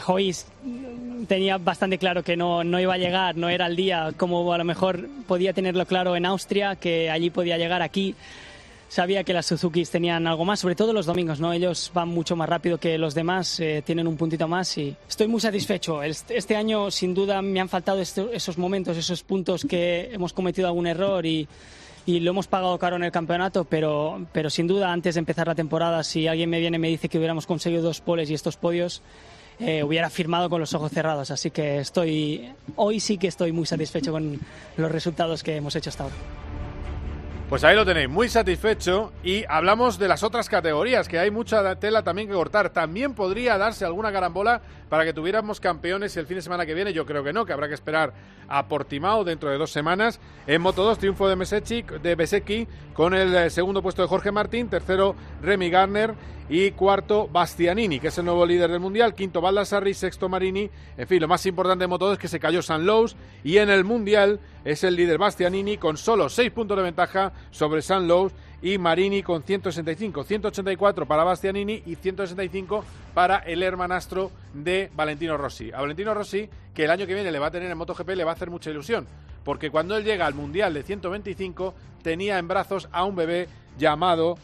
tenía 1.28 1.58
bastante 1.58 1.98
claro 1.98 2.24
que 2.24 2.38
no, 2.38 2.64
no 2.64 2.80
iba 2.80 2.94
a 2.94 2.98
llegar, 2.98 3.36
no 3.36 3.50
era 3.50 3.68
el 3.68 3.76
día, 3.76 4.14
como 4.16 4.54
a 4.54 4.58
lo 4.58 4.64
mejor 4.64 5.10
podía 5.28 5.52
tenerlo 5.52 5.86
claro 5.86 6.16
en 6.16 6.26
Austria, 6.26 6.78
que 6.78 7.10
allí 7.10 7.32
podía 7.32 7.58
llegar 7.58 7.82
aquí. 7.82 8.16
Sabía 8.88 9.26
que 9.26 9.34
las 9.34 9.46
Suzukis 9.46 9.92
tenían 9.92 10.26
algo 10.26 10.46
más, 10.46 10.62
sobre 10.62 10.76
todo 10.76 10.94
los 10.94 11.06
domingos, 11.06 11.42
¿no? 11.42 11.52
Ellos 11.52 11.92
van 11.94 12.08
mucho 12.08 12.38
más 12.38 12.48
rápido 12.48 12.78
que 12.78 12.98
los 12.98 13.14
demás, 13.14 13.60
eh, 13.60 13.84
tienen 13.86 14.08
un 14.08 14.16
puntito 14.16 14.48
más 14.48 14.78
y 14.78 14.96
estoy 15.10 15.28
muy 15.28 15.42
satisfecho. 15.42 16.02
Este 16.02 16.56
año, 16.56 16.90
sin 16.92 17.14
duda, 17.14 17.42
me 17.42 17.60
han 17.60 17.68
faltado 17.68 18.00
esos 18.00 18.58
momentos, 18.58 18.96
esos 18.96 19.22
puntos 19.22 19.66
que 19.68 20.12
hemos 20.14 20.32
cometido 20.32 20.70
algún 20.70 20.88
error 20.88 21.26
y, 21.26 21.46
y 22.06 22.20
lo 22.20 22.32
hemos 22.32 22.48
pagado 22.48 22.78
caro 22.78 22.96
en 22.96 23.04
el 23.04 23.12
campeonato, 23.12 23.66
pero, 23.66 24.26
pero 24.32 24.50
sin 24.50 24.68
duda, 24.68 24.92
antes 24.92 25.16
de 25.16 25.20
empezar 25.20 25.48
la 25.48 25.56
temporada, 25.56 26.04
si 26.04 26.28
alguien 26.28 26.50
me 26.50 26.60
viene 26.60 26.78
y 26.78 26.80
me 26.80 26.88
dice 26.88 27.10
que 27.10 27.18
hubiéramos 27.18 27.48
conseguido 27.48 27.82
dos 27.82 28.02
poles 28.02 28.30
y 28.30 28.34
estos 28.34 28.58
podios, 28.58 29.02
eh, 29.60 29.84
hubiera 29.84 30.10
firmado 30.10 30.50
con 30.50 30.60
los 30.60 30.74
ojos 30.74 30.92
cerrados. 30.92 31.32
Así 31.32 31.50
que 31.50 31.80
estoy, 31.80 32.52
hoy 32.76 33.00
sí 33.00 33.18
que 33.18 33.28
estoy 33.28 33.52
muy 33.52 33.66
satisfecho 33.66 34.12
con 34.12 34.40
los 34.78 34.92
resultados 34.92 35.44
que 35.44 35.56
hemos 35.56 35.76
hecho 35.76 35.90
hasta 35.90 36.04
ahora. 36.04 36.45
Pues 37.50 37.64
ahí 37.64 37.76
lo 37.76 37.86
tenéis, 37.86 38.10
muy 38.10 38.28
satisfecho. 38.28 39.14
Y 39.24 39.46
hablamos 39.48 40.00
de 40.00 40.08
las 40.08 40.24
otras 40.24 40.50
categorías, 40.50 41.08
que 41.08 41.20
hay 41.20 41.30
mucha 41.30 41.76
tela 41.76 42.02
también 42.02 42.28
que 42.28 42.34
cortar. 42.34 42.72
También 42.72 43.14
podría 43.14 43.60
darse 43.60 43.86
alguna 43.86 44.12
carambola 44.12 44.62
para 44.90 45.06
que 45.06 45.14
tuviéramos 45.14 45.60
campeones 45.60 46.18
el 46.18 46.26
fin 46.26 46.38
de 46.38 46.42
semana 46.42 46.66
que 46.66 46.74
viene. 46.74 46.92
Yo 46.92 47.06
creo 47.06 47.24
que 47.24 47.34
no, 47.34 47.46
que 47.46 47.54
habrá 47.54 47.68
que 47.68 47.76
esperar 47.76 48.14
a 48.48 48.68
Portimao 48.68 49.24
dentro 49.24 49.52
de 49.52 49.60
dos 49.60 49.70
semanas. 49.70 50.20
En 50.48 50.60
Moto 50.60 50.84
2, 50.84 50.98
triunfo 50.98 51.30
de, 51.30 51.36
Mesechi, 51.36 51.84
de 51.84 52.16
Besecchi 52.16 52.68
con 52.94 53.14
el 53.14 53.36
eh, 53.36 53.50
segundo 53.52 53.84
puesto 53.84 54.02
de 54.02 54.08
Jorge 54.08 54.32
Martín, 54.32 54.68
tercero 54.68 55.16
Remy 55.44 55.70
Garner 55.70 56.16
y 56.50 56.72
cuarto 56.72 57.28
Bastianini, 57.28 58.00
que 58.00 58.10
es 58.10 58.18
el 58.18 58.26
nuevo 58.26 58.46
líder 58.46 58.70
del 58.72 58.80
mundial, 58.80 59.16
quinto 59.16 59.42
Baldassarri, 59.42 59.94
sexto 59.94 60.30
Marini. 60.30 60.70
En 60.98 61.08
fin, 61.08 61.20
lo 61.20 61.28
más 61.28 61.46
importante 61.46 61.86
de 61.86 61.92
Moto2 61.92 62.14
es 62.14 62.20
que 62.20 62.28
se 62.28 62.40
cayó 62.40 62.62
San 62.62 62.86
Lowe's 62.86 63.16
y 63.44 63.58
en 63.58 63.70
el 63.70 63.84
mundial 63.84 64.40
es 64.64 64.84
el 64.84 64.96
líder 64.96 65.18
Bastianini 65.18 65.78
con 65.78 65.98
solo 65.98 66.30
seis 66.30 66.52
puntos 66.52 66.78
de 66.78 66.84
ventaja 66.84 67.34
sobre 67.52 67.82
San 67.82 68.08
Lowe's 68.08 68.34
y 68.62 68.78
Marini 68.78 69.22
con 69.22 69.44
165, 69.44 70.24
184 70.24 71.06
para 71.06 71.24
Bastianini 71.24 71.84
y 71.86 71.96
165 71.96 72.84
para 73.14 73.38
el 73.40 73.64
hermanastro 73.64 74.32
de 74.54 74.90
Valentino 74.96 75.38
Rossi. 75.38 75.72
A 75.72 75.82
Valentino 75.82 76.14
Rossi, 76.14 76.50
que 76.74 76.86
el 76.86 76.92
año 76.92 77.06
que 77.06 77.14
viene 77.14 77.32
le 77.32 77.40
va 77.40 77.48
a 77.48 77.52
tener 77.52 77.70
en 77.70 77.78
MotoGP, 77.78 78.10
le 78.10 78.24
va 78.24 78.32
a 78.32 78.34
hacer 78.34 78.50
mucha 78.50 78.70
ilusión, 78.70 79.08
porque 79.44 79.70
cuando 79.70 79.98
él 79.98 80.04
llega 80.04 80.26
al 80.26 80.34
Mundial 80.34 80.74
de 80.74 80.84
125 80.84 81.74
tenía 82.02 82.40
en 82.40 82.48
brazos 82.48 82.88
a 82.92 83.04
un 83.04 83.16
bebé 83.16 83.48
llamado 83.78 84.38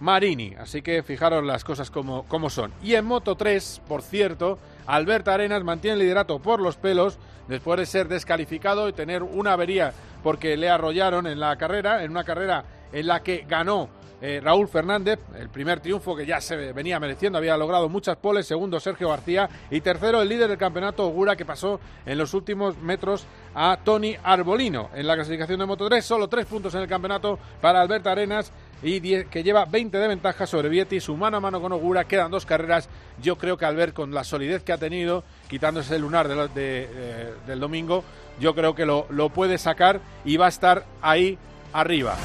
Marini. 0.00 0.54
Así 0.58 0.82
que 0.82 1.02
fijaros 1.02 1.44
las 1.44 1.64
cosas 1.64 1.90
como, 1.90 2.50
son. 2.50 2.72
Y 2.82 2.94
en 2.94 3.04
Moto 3.04 3.36
3, 3.36 3.82
por 3.88 4.02
cierto, 4.02 4.58
Alberto 4.86 5.30
Arenas 5.30 5.64
mantiene 5.64 5.94
el 5.94 6.00
liderato 6.00 6.38
por 6.40 6.60
los 6.60 6.76
pelos 6.76 7.18
después 7.48 7.78
de 7.78 7.86
ser 7.86 8.08
descalificado 8.08 8.88
y 8.88 8.92
tener 8.92 9.22
una 9.22 9.52
avería 9.52 9.92
porque 10.22 10.56
le 10.56 10.68
arrollaron 10.68 11.26
en 11.26 11.38
la 11.38 11.56
carrera, 11.56 12.02
en 12.02 12.10
una 12.10 12.24
carrera 12.24 12.64
en 12.92 13.06
la 13.06 13.22
que 13.22 13.44
ganó 13.46 13.88
eh, 14.26 14.40
Raúl 14.42 14.68
Fernández, 14.68 15.18
el 15.38 15.50
primer 15.50 15.80
triunfo 15.80 16.16
que 16.16 16.24
ya 16.24 16.40
se 16.40 16.72
venía 16.72 16.98
mereciendo, 16.98 17.36
había 17.36 17.58
logrado 17.58 17.90
muchas 17.90 18.16
poles, 18.16 18.46
segundo 18.46 18.80
Sergio 18.80 19.10
García 19.10 19.50
y 19.70 19.82
tercero 19.82 20.22
el 20.22 20.28
líder 20.30 20.48
del 20.48 20.56
campeonato 20.56 21.06
Ogura 21.06 21.36
que 21.36 21.44
pasó 21.44 21.78
en 22.06 22.16
los 22.16 22.32
últimos 22.32 22.78
metros 22.78 23.26
a 23.54 23.78
Tony 23.84 24.16
Arbolino. 24.22 24.88
En 24.94 25.06
la 25.06 25.14
clasificación 25.14 25.58
de 25.58 25.66
Moto 25.66 25.86
3, 25.88 26.02
solo 26.02 26.26
tres 26.28 26.46
puntos 26.46 26.74
en 26.74 26.80
el 26.80 26.88
campeonato 26.88 27.38
para 27.60 27.82
Alberto 27.82 28.08
Arenas 28.08 28.50
y 28.84 29.24
que 29.24 29.42
lleva 29.42 29.64
20 29.64 29.96
de 29.96 30.08
ventaja 30.08 30.46
sobre 30.46 30.68
Vietti, 30.68 31.00
su 31.00 31.16
mano 31.16 31.38
a 31.38 31.40
mano 31.40 31.60
con 31.60 31.72
Ogura, 31.72 32.04
quedan 32.04 32.30
dos 32.30 32.44
carreras. 32.44 32.88
Yo 33.22 33.38
creo 33.38 33.56
que 33.56 33.64
Albert, 33.64 33.94
con 33.94 34.12
la 34.12 34.24
solidez 34.24 34.62
que 34.62 34.72
ha 34.72 34.78
tenido, 34.78 35.24
quitándose 35.48 35.96
el 35.96 36.02
lunar 36.02 36.28
eh, 36.54 37.34
del 37.46 37.60
domingo, 37.60 38.04
yo 38.38 38.54
creo 38.54 38.74
que 38.74 38.84
lo, 38.84 39.06
lo 39.08 39.30
puede 39.30 39.56
sacar 39.56 40.00
y 40.24 40.36
va 40.36 40.46
a 40.46 40.50
estar 40.50 40.84
ahí 41.00 41.38
arriba. 41.72 42.16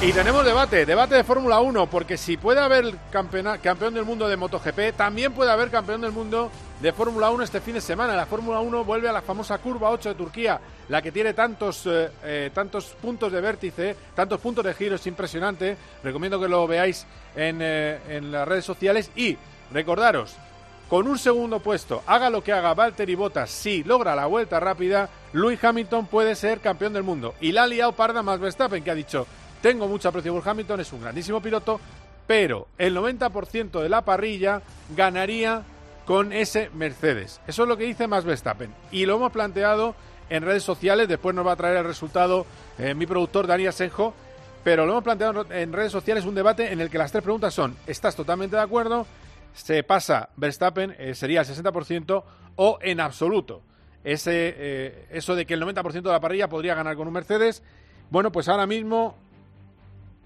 Y 0.00 0.12
tenemos 0.12 0.44
debate, 0.44 0.86
debate 0.86 1.16
de 1.16 1.24
Fórmula 1.24 1.58
1, 1.58 1.90
porque 1.90 2.16
si 2.16 2.36
puede 2.36 2.60
haber 2.60 2.94
campeón 3.10 3.94
del 3.94 4.04
mundo 4.04 4.28
de 4.28 4.36
MotoGP, 4.36 4.96
también 4.96 5.32
puede 5.32 5.50
haber 5.50 5.70
campeón 5.70 6.00
del 6.00 6.12
mundo 6.12 6.52
de 6.80 6.92
Fórmula 6.92 7.30
1 7.30 7.42
este 7.42 7.60
fin 7.60 7.74
de 7.74 7.80
semana. 7.80 8.14
La 8.14 8.26
Fórmula 8.26 8.60
1 8.60 8.84
vuelve 8.84 9.08
a 9.08 9.12
la 9.12 9.22
famosa 9.22 9.58
curva 9.58 9.90
8 9.90 10.10
de 10.10 10.14
Turquía, 10.14 10.60
la 10.88 11.02
que 11.02 11.10
tiene 11.10 11.34
tantos, 11.34 11.84
eh, 11.86 12.10
eh, 12.22 12.50
tantos 12.54 12.94
puntos 13.02 13.32
de 13.32 13.40
vértice, 13.40 13.96
tantos 14.14 14.38
puntos 14.38 14.64
de 14.64 14.72
giro, 14.74 14.94
es 14.94 15.06
impresionante. 15.08 15.76
Recomiendo 16.04 16.38
que 16.38 16.46
lo 16.46 16.68
veáis 16.68 17.04
en, 17.34 17.58
eh, 17.60 17.98
en 18.08 18.30
las 18.30 18.46
redes 18.46 18.64
sociales 18.64 19.10
y 19.16 19.36
recordaros, 19.72 20.36
con 20.88 21.08
un 21.08 21.18
segundo 21.18 21.58
puesto, 21.58 22.04
haga 22.06 22.30
lo 22.30 22.44
que 22.44 22.52
haga 22.52 22.72
Valtteri 22.72 23.16
Bottas, 23.16 23.50
si 23.50 23.82
logra 23.82 24.14
la 24.14 24.26
vuelta 24.26 24.60
rápida, 24.60 25.08
Louis 25.32 25.62
Hamilton 25.62 26.06
puede 26.06 26.36
ser 26.36 26.60
campeón 26.60 26.92
del 26.92 27.02
mundo. 27.02 27.34
Y 27.40 27.50
la 27.50 27.64
ha 27.64 27.66
liado 27.66 27.92
parda 27.92 28.22
más 28.22 28.38
Verstappen, 28.38 28.82
que 28.82 28.90
ha 28.90 28.94
dicho, 28.94 29.26
tengo 29.60 29.88
mucho 29.88 30.08
aprecio 30.08 30.34
por 30.34 30.48
Hamilton, 30.48 30.80
es 30.80 30.92
un 30.92 31.00
grandísimo 31.00 31.40
piloto, 31.40 31.80
pero 32.26 32.68
el 32.78 32.96
90% 32.96 33.80
de 33.80 33.88
la 33.88 34.04
parrilla 34.04 34.62
ganaría 34.96 35.62
con 36.04 36.32
ese 36.32 36.70
Mercedes. 36.70 37.40
Eso 37.46 37.64
es 37.64 37.68
lo 37.68 37.76
que 37.76 37.84
dice 37.84 38.06
Max 38.06 38.24
Verstappen. 38.24 38.70
Y 38.90 39.04
lo 39.04 39.16
hemos 39.16 39.30
planteado 39.30 39.94
en 40.30 40.42
redes 40.42 40.62
sociales. 40.62 41.08
Después 41.08 41.34
nos 41.34 41.46
va 41.46 41.52
a 41.52 41.56
traer 41.56 41.76
el 41.76 41.84
resultado 41.84 42.46
eh, 42.78 42.94
mi 42.94 43.06
productor 43.06 43.46
Dani 43.46 43.66
Asenjo. 43.66 44.14
Pero 44.64 44.86
lo 44.86 44.92
hemos 44.92 45.04
planteado 45.04 45.46
en 45.50 45.72
redes 45.72 45.92
sociales 45.92 46.24
un 46.24 46.34
debate 46.34 46.72
en 46.72 46.80
el 46.80 46.90
que 46.90 46.98
las 46.98 47.12
tres 47.12 47.22
preguntas 47.22 47.54
son: 47.54 47.76
¿estás 47.86 48.16
totalmente 48.16 48.56
de 48.56 48.62
acuerdo? 48.62 49.06
¿Se 49.54 49.82
pasa 49.82 50.30
Verstappen? 50.36 50.94
Eh, 50.98 51.14
¿Sería 51.14 51.40
el 51.40 51.46
60% 51.46 52.24
o 52.56 52.78
en 52.80 53.00
absoluto? 53.00 53.62
Ese, 54.04 54.54
eh, 54.56 55.06
eso 55.10 55.34
de 55.34 55.44
que 55.46 55.54
el 55.54 55.62
90% 55.62 56.02
de 56.02 56.10
la 56.10 56.20
parrilla 56.20 56.48
podría 56.48 56.74
ganar 56.74 56.96
con 56.96 57.06
un 57.06 57.12
Mercedes. 57.12 57.62
Bueno, 58.10 58.32
pues 58.32 58.48
ahora 58.48 58.66
mismo 58.66 59.16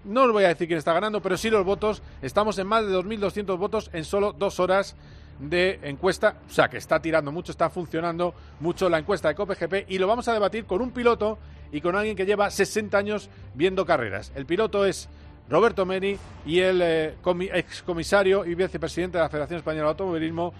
no 0.05 0.23
os 0.23 0.31
voy 0.31 0.43
a 0.43 0.49
decir 0.49 0.67
quién 0.67 0.77
está 0.77 0.93
ganando, 0.93 1.21
pero 1.21 1.37
sí 1.37 1.49
los 1.49 1.65
votos. 1.65 2.01
Estamos 2.21 2.57
en 2.57 2.67
más 2.67 2.85
de 2.85 2.93
2.200 2.93 3.57
votos 3.57 3.89
en 3.93 4.03
solo 4.03 4.33
dos 4.33 4.59
horas 4.59 4.95
de 5.39 5.79
encuesta. 5.83 6.35
O 6.49 6.51
sea, 6.51 6.69
que 6.69 6.77
está 6.77 7.01
tirando 7.01 7.31
mucho, 7.31 7.51
está 7.51 7.69
funcionando 7.69 8.33
mucho 8.59 8.89
la 8.89 8.99
encuesta 8.99 9.29
de 9.29 9.35
COPGP 9.35 9.89
y 9.89 9.97
lo 9.97 10.07
vamos 10.07 10.27
a 10.27 10.33
debatir 10.33 10.65
con 10.65 10.81
un 10.81 10.91
piloto 10.91 11.37
y 11.71 11.81
con 11.81 11.95
alguien 11.95 12.15
que 12.15 12.25
lleva 12.25 12.49
60 12.49 12.97
años 12.97 13.29
viendo 13.53 13.85
carreras. 13.85 14.31
El 14.35 14.45
piloto 14.45 14.85
es 14.85 15.09
Roberto 15.49 15.85
Meni 15.85 16.17
y 16.45 16.59
el 16.59 16.81
eh, 16.81 17.15
excomisario 17.53 18.45
y 18.45 18.55
vicepresidente 18.55 19.17
de 19.17 19.23
la 19.23 19.29
Federación 19.29 19.57
Española 19.57 19.85
de 19.85 19.89
Automovilismo, 19.89 20.53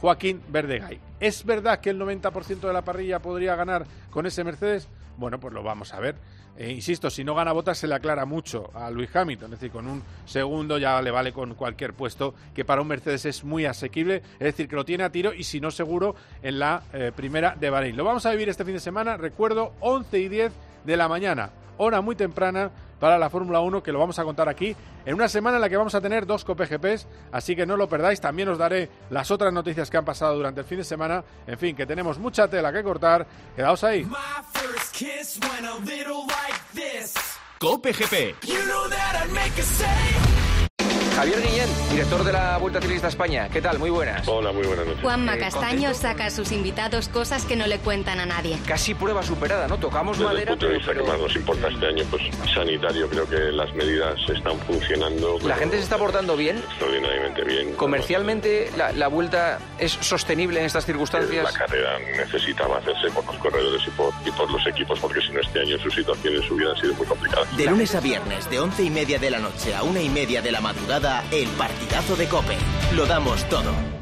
Joaquín 0.00 0.42
Verdegay. 0.48 1.00
¿Es 1.18 1.44
verdad 1.44 1.80
que 1.80 1.90
el 1.90 2.00
90% 2.00 2.60
de 2.60 2.72
la 2.72 2.82
parrilla 2.82 3.20
podría 3.20 3.56
ganar 3.56 3.86
con 4.10 4.26
ese 4.26 4.44
Mercedes? 4.44 4.88
Bueno, 5.16 5.40
pues 5.40 5.52
lo 5.52 5.62
vamos 5.62 5.92
a 5.92 6.00
ver. 6.00 6.16
Eh, 6.60 6.72
insisto, 6.72 7.08
si 7.08 7.22
no 7.22 7.36
gana 7.36 7.52
botas 7.52 7.78
se 7.78 7.86
le 7.86 7.94
aclara 7.94 8.24
mucho 8.24 8.68
a 8.74 8.90
Luis 8.90 9.14
Hamilton, 9.14 9.52
es 9.52 9.60
decir, 9.60 9.70
con 9.70 9.86
un 9.86 10.02
segundo 10.26 10.76
ya 10.76 11.00
le 11.00 11.12
vale 11.12 11.32
con 11.32 11.54
cualquier 11.54 11.94
puesto, 11.94 12.34
que 12.52 12.64
para 12.64 12.82
un 12.82 12.88
Mercedes 12.88 13.26
es 13.26 13.44
muy 13.44 13.64
asequible, 13.64 14.22
es 14.40 14.40
decir, 14.40 14.66
que 14.66 14.74
lo 14.74 14.84
tiene 14.84 15.04
a 15.04 15.12
tiro 15.12 15.32
y 15.32 15.44
si 15.44 15.60
no 15.60 15.70
seguro 15.70 16.16
en 16.42 16.58
la 16.58 16.82
eh, 16.92 17.12
primera 17.14 17.54
de 17.54 17.70
Bahrein. 17.70 17.96
Lo 17.96 18.02
vamos 18.02 18.26
a 18.26 18.32
vivir 18.32 18.48
este 18.48 18.64
fin 18.64 18.74
de 18.74 18.80
semana, 18.80 19.16
recuerdo, 19.16 19.72
11 19.78 20.18
y 20.18 20.28
10 20.28 20.52
de 20.84 20.96
la 20.96 21.06
mañana, 21.06 21.50
hora 21.76 22.00
muy 22.00 22.16
temprana 22.16 22.72
para 22.98 23.18
la 23.18 23.30
Fórmula 23.30 23.60
1, 23.60 23.82
que 23.82 23.92
lo 23.92 23.98
vamos 23.98 24.18
a 24.18 24.24
contar 24.24 24.48
aquí, 24.48 24.74
en 25.04 25.14
una 25.14 25.28
semana 25.28 25.56
en 25.56 25.60
la 25.60 25.68
que 25.68 25.76
vamos 25.76 25.94
a 25.94 26.00
tener 26.00 26.26
dos 26.26 26.44
COPGPs, 26.44 27.06
así 27.32 27.56
que 27.56 27.66
no 27.66 27.76
lo 27.76 27.88
perdáis. 27.88 28.20
También 28.20 28.48
os 28.48 28.58
daré 28.58 28.88
las 29.10 29.30
otras 29.30 29.52
noticias 29.52 29.90
que 29.90 29.96
han 29.96 30.04
pasado 30.04 30.34
durante 30.36 30.60
el 30.60 30.66
fin 30.66 30.78
de 30.78 30.84
semana. 30.84 31.24
En 31.46 31.58
fin, 31.58 31.74
que 31.74 31.86
tenemos 31.86 32.18
mucha 32.18 32.48
tela 32.48 32.72
que 32.72 32.82
cortar. 32.82 33.26
Quedaos 33.56 33.84
ahí. 33.84 34.06
COPGP. 37.58 38.38
Javier 41.18 41.42
Guillén, 41.42 41.68
director 41.90 42.22
de 42.22 42.32
la 42.32 42.58
Vuelta 42.58 42.80
Ciclista 42.80 43.08
España. 43.08 43.48
¿Qué 43.48 43.60
tal? 43.60 43.80
Muy 43.80 43.90
buenas. 43.90 44.22
Hola, 44.28 44.52
muy 44.52 44.64
buenas 44.64 44.86
noches. 44.86 45.02
Juanma 45.02 45.36
Castaño 45.36 45.92
saca 45.92 46.26
a 46.26 46.30
sus 46.30 46.52
invitados 46.52 47.08
cosas 47.08 47.44
que 47.44 47.56
no 47.56 47.66
le 47.66 47.80
cuentan 47.80 48.20
a 48.20 48.26
nadie. 48.26 48.56
Casi 48.64 48.94
prueba 48.94 49.20
superada, 49.24 49.66
¿no? 49.66 49.78
Tocamos 49.78 50.16
Desde 50.16 50.28
madera, 50.32 50.52
el 50.52 50.58
punto 50.58 50.66
de 50.68 50.74
vista 50.78 50.92
pero- 50.92 51.04
que 51.04 51.10
más 51.10 51.20
nos 51.20 51.34
importa 51.34 51.66
este 51.66 51.86
año, 51.88 52.04
pues 52.08 52.22
sanitario, 52.54 53.08
creo 53.08 53.28
que 53.28 53.36
las 53.50 53.74
medidas 53.74 54.14
están 54.32 54.60
funcionando. 54.60 55.40
La 55.42 55.56
gente 55.56 55.78
se 55.78 55.82
está 55.82 55.98
portando 55.98 56.36
bien. 56.36 56.58
Extraordinariamente 56.58 57.42
bien. 57.42 57.72
Comercialmente, 57.74 58.70
la, 58.76 58.92
la 58.92 59.08
Vuelta 59.08 59.58
es 59.80 59.90
sostenible 60.00 60.60
en 60.60 60.66
estas 60.66 60.86
circunstancias. 60.86 61.42
La 61.42 61.52
carrera 61.52 61.98
necesitaba 62.16 62.78
hacerse 62.78 63.10
por 63.10 63.24
los 63.26 63.36
corredores 63.38 63.82
y 63.84 63.90
por, 63.90 64.14
y 64.24 64.30
por 64.30 64.48
los 64.52 64.64
equipos, 64.68 65.00
porque 65.00 65.20
si 65.20 65.32
no 65.32 65.40
este 65.40 65.62
año 65.62 65.76
sus 65.80 65.92
situaciones 65.96 66.48
hubieran 66.48 66.76
sido 66.80 66.94
muy 66.94 67.06
complicadas. 67.08 67.56
De 67.56 67.66
lunes 67.66 67.92
a 67.96 68.00
viernes, 68.00 68.48
de 68.48 68.60
once 68.60 68.84
y 68.84 68.90
media 68.90 69.18
de 69.18 69.30
la 69.32 69.40
noche 69.40 69.74
a 69.74 69.82
una 69.82 70.00
y 70.00 70.08
media 70.08 70.40
de 70.40 70.52
la 70.52 70.60
madrugada, 70.60 71.07
el 71.30 71.48
partidazo 71.50 72.16
de 72.16 72.28
Cope. 72.28 72.56
Lo 72.94 73.06
damos 73.06 73.48
todo. 73.48 73.97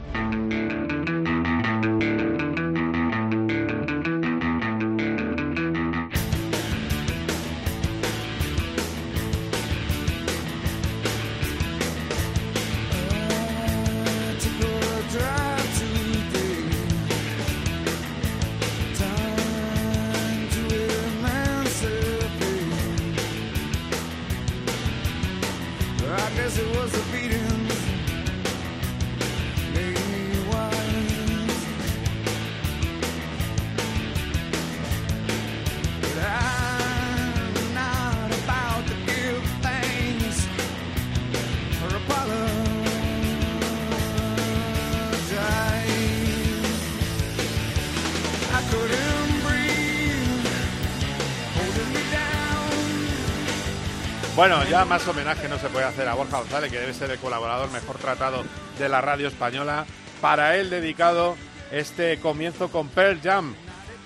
Bueno, 54.36 54.62
ya 54.64 54.84
más 54.84 55.06
homenaje 55.08 55.48
no 55.48 55.58
se 55.58 55.68
puede 55.68 55.86
hacer 55.86 56.06
a 56.08 56.14
Borja 56.14 56.38
González, 56.38 56.70
que 56.70 56.78
debe 56.78 56.92
ser 56.92 57.10
el 57.10 57.18
colaborador 57.18 57.70
mejor 57.70 57.96
tratado 57.96 58.42
de 58.78 58.88
la 58.88 59.00
radio 59.00 59.28
española. 59.28 59.86
Para 60.20 60.56
él 60.56 60.68
dedicado 60.68 61.36
este 61.72 62.20
comienzo 62.20 62.68
con 62.70 62.88
Pearl 62.88 63.18
Jam. 63.22 63.54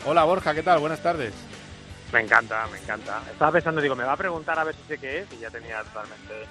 Hola 0.06 0.22
Borja, 0.24 0.54
¿qué 0.54 0.62
tal? 0.62 0.78
Buenas 0.78 1.02
tardes. 1.02 1.34
Me 2.12 2.20
encanta, 2.20 2.64
me 2.70 2.78
encanta. 2.78 3.20
Estaba 3.30 3.52
pensando, 3.52 3.80
digo, 3.80 3.96
me 3.96 4.04
va 4.04 4.12
a 4.12 4.16
preguntar 4.16 4.56
a 4.58 4.64
ver 4.64 4.74
si 4.76 4.82
sé 4.86 4.98
qué 4.98 5.18
es 5.20 5.32
y 5.32 5.38
ya 5.40 5.50
tenía 5.50 5.82
totalmente 5.82 6.46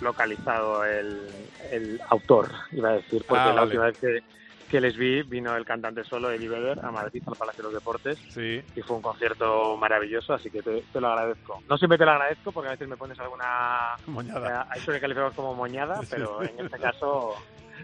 localizado 0.00 0.84
el, 0.84 1.28
el 1.70 2.00
autor, 2.08 2.50
iba 2.72 2.90
a 2.90 2.92
decir, 2.92 3.24
porque 3.28 3.42
Ah, 3.42 3.46
la 3.48 3.52
vale. 3.52 3.64
última 3.66 3.84
vez 3.86 3.98
que, 3.98 4.22
que 4.68 4.80
les 4.80 4.96
vi 4.96 5.22
vino 5.22 5.56
el 5.56 5.64
cantante 5.64 6.04
solo, 6.04 6.30
Eddie 6.30 6.48
Vedder, 6.48 6.78
a 6.84 6.90
Madrid, 6.90 7.22
al 7.26 7.36
Palacio 7.36 7.62
de 7.62 7.70
los 7.70 7.74
Deportes, 7.74 8.18
Sí. 8.28 8.60
y 8.76 8.82
fue 8.82 8.96
un 8.96 9.02
concierto 9.02 9.76
maravilloso, 9.76 10.34
así 10.34 10.50
que 10.50 10.62
te, 10.62 10.82
te 10.92 11.00
lo 11.00 11.08
agradezco. 11.08 11.62
No 11.68 11.78
siempre 11.78 11.96
te 11.98 12.04
lo 12.04 12.10
agradezco 12.12 12.52
porque 12.52 12.68
a 12.68 12.72
veces 12.72 12.88
me 12.88 12.96
pones 12.96 13.18
alguna... 13.18 13.94
Moñada. 14.06 14.62
eh, 14.62 14.66
Hay 14.70 14.80
eso 14.80 14.92
que 14.92 15.00
calificamos 15.00 15.34
como 15.34 15.54
moñada, 15.54 16.00
pero 16.10 16.42
en 16.42 16.64
este 16.66 16.78
caso 16.78 17.34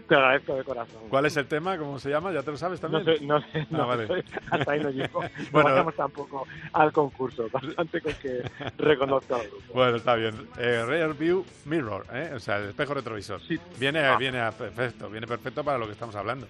te 0.07 0.13
lo 0.13 0.21
agradezco 0.21 0.55
de 0.55 0.63
corazón. 0.63 1.01
¿Cuál 1.09 1.25
es 1.25 1.37
el 1.37 1.47
tema? 1.47 1.77
¿Cómo 1.77 1.97
se 1.97 2.09
llama? 2.09 2.31
¿Ya 2.31 2.43
te 2.43 2.51
lo 2.51 2.57
sabes 2.57 2.81
No 2.83 2.89
también? 2.91 3.17
sé, 3.17 3.25
no 3.25 3.39
sé, 3.41 3.61
Ah, 3.61 3.65
no 3.71 3.87
vale. 3.87 4.07
sé, 4.07 4.23
hasta 4.51 4.71
ahí 4.73 4.79
no 4.81 4.89
llego. 4.91 5.21
No 5.37 5.45
Bueno. 5.51 5.69
vayamos 5.69 5.95
tampoco 5.95 6.45
al 6.73 6.91
concurso, 6.91 7.47
bastante 7.49 8.01
con 8.01 8.13
que 8.15 8.43
reconozca 8.77 9.37
grupo. 9.39 9.73
Bueno, 9.73 9.97
está 9.97 10.13
bien. 10.15 10.35
Eh, 10.59 10.83
Rear 10.85 11.13
View 11.15 11.43
Mirror, 11.65 12.05
¿eh? 12.13 12.31
o 12.35 12.39
sea, 12.39 12.57
el 12.57 12.69
espejo 12.69 12.93
retrovisor. 12.93 13.39
Viene, 13.79 13.99
Ah. 14.05 14.17
viene 14.17 14.39
a 14.41 14.51
perfecto, 14.51 15.09
viene 15.09 15.25
perfecto 15.25 15.63
para 15.63 15.77
lo 15.79 15.85
que 15.87 15.93
estamos 15.93 16.15
hablando. 16.15 16.45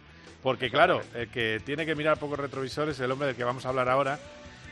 Porque 0.46 0.70
claro, 0.70 1.02
el 1.16 1.28
que 1.32 1.60
tiene 1.66 1.88
que 1.88 1.96
mirar 1.96 2.20
poco 2.20 2.36
retrovisor 2.36 2.88
es 2.90 3.00
el 3.00 3.12
hombre 3.12 3.30
del 3.30 3.36
que 3.36 3.44
vamos 3.44 3.66
a 3.66 3.70
hablar 3.70 3.90
ahora. 3.90 4.20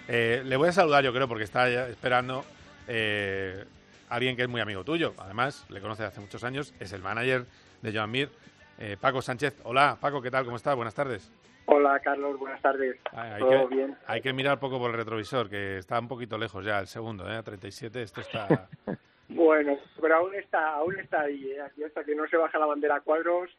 Eh, 0.07 0.43
le 0.45 0.55
voy 0.55 0.69
a 0.69 0.71
saludar, 0.71 1.03
yo 1.03 1.11
creo, 1.11 1.27
porque 1.27 1.45
está 1.45 1.67
esperando 1.87 2.45
eh, 2.87 3.65
alguien 4.07 4.35
que 4.35 4.43
es 4.43 4.47
muy 4.47 4.61
amigo 4.61 4.83
tuyo. 4.83 5.15
Además, 5.17 5.65
le 5.71 5.81
conoce 5.81 6.03
hace 6.03 6.21
muchos 6.21 6.43
años, 6.43 6.75
es 6.79 6.93
el 6.93 7.01
manager 7.01 7.47
de 7.81 7.91
Joan 7.91 8.11
Mir, 8.11 8.29
eh, 8.77 8.97
Paco 9.01 9.23
Sánchez. 9.23 9.61
Hola, 9.63 9.97
Paco, 9.99 10.21
¿qué 10.21 10.29
tal? 10.29 10.45
¿Cómo 10.45 10.57
estás? 10.57 10.75
Buenas 10.75 10.93
tardes. 10.93 11.31
Hola 11.65 11.99
Carlos, 12.01 12.37
buenas 12.37 12.61
tardes. 12.61 12.99
Hay 13.11 13.39
¿Todo 13.39 13.67
que, 13.67 13.75
bien? 13.75 13.97
hay 14.05 14.21
que 14.21 14.31
mirar 14.31 14.59
poco 14.59 14.77
por 14.77 14.91
el 14.91 14.97
retrovisor, 14.97 15.49
que 15.49 15.79
está 15.79 15.97
un 15.97 16.07
poquito 16.07 16.37
lejos 16.37 16.63
ya, 16.63 16.77
el 16.81 16.85
segundo, 16.85 17.27
¿eh? 17.27 17.37
A 17.37 17.41
37, 17.41 17.99
esto 17.99 18.21
está... 18.21 18.69
Bueno, 19.29 19.79
pero 19.99 20.17
aún 20.17 20.35
está, 20.35 20.75
aún 20.75 20.99
está 20.99 21.21
ahí, 21.21 21.53
¿eh? 21.53 21.61
aquí 21.61 21.83
hasta 21.83 22.03
que 22.03 22.13
no 22.13 22.27
se 22.27 22.37
baja 22.37 22.59
la 22.59 22.67
bandera 22.67 22.97
a 22.97 23.01
cuadros 23.01 23.49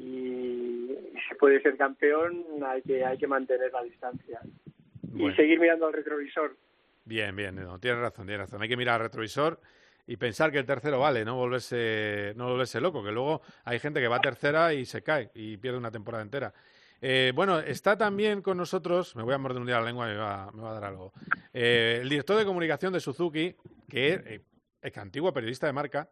y 0.00 0.96
se 1.28 1.34
puede 1.34 1.60
ser 1.60 1.76
campeón, 1.76 2.44
hay 2.64 2.82
que, 2.82 3.04
hay 3.04 3.18
que 3.18 3.26
mantener 3.26 3.70
la 3.72 3.82
distancia 3.82 4.40
Bueno. 5.02 5.32
y 5.32 5.36
seguir 5.36 5.60
mirando 5.60 5.86
al 5.86 5.92
retrovisor. 5.92 6.56
Bien, 7.04 7.34
bien, 7.36 7.56
no, 7.56 7.78
tienes 7.78 8.00
razón, 8.00 8.26
tienes 8.26 8.46
razón. 8.46 8.62
Hay 8.62 8.68
que 8.68 8.76
mirar 8.76 8.94
al 8.96 9.06
retrovisor 9.08 9.60
y 10.06 10.16
pensar 10.16 10.50
que 10.50 10.58
el 10.58 10.66
tercero 10.66 10.98
vale, 11.00 11.24
no 11.24 11.36
volverse, 11.36 12.32
no 12.36 12.48
volverse 12.48 12.80
loco, 12.80 13.04
que 13.04 13.12
luego 13.12 13.42
hay 13.64 13.78
gente 13.78 14.00
que 14.00 14.08
va 14.08 14.16
a 14.16 14.20
tercera 14.20 14.72
y 14.72 14.86
se 14.86 15.02
cae 15.02 15.30
y 15.34 15.56
pierde 15.58 15.78
una 15.78 15.90
temporada 15.90 16.22
entera. 16.22 16.52
Eh, 17.02 17.32
bueno, 17.34 17.58
está 17.58 17.96
también 17.96 18.42
con 18.42 18.56
nosotros, 18.56 19.16
me 19.16 19.22
voy 19.22 19.34
a 19.34 19.38
morder 19.38 19.60
un 19.60 19.66
día 19.66 19.80
la 19.80 19.86
lengua 19.86 20.06
me 20.06 20.16
va, 20.16 20.50
me 20.52 20.62
va 20.62 20.70
a 20.70 20.74
dar 20.74 20.84
algo, 20.84 21.12
eh, 21.52 21.98
el 22.02 22.08
director 22.08 22.36
de 22.36 22.44
comunicación 22.44 22.92
de 22.92 23.00
Suzuki, 23.00 23.54
que 23.88 24.22
eh, 24.26 24.40
es 24.82 24.98
antiguo 24.98 25.32
periodista 25.32 25.66
de 25.66 25.72
marca, 25.72 26.10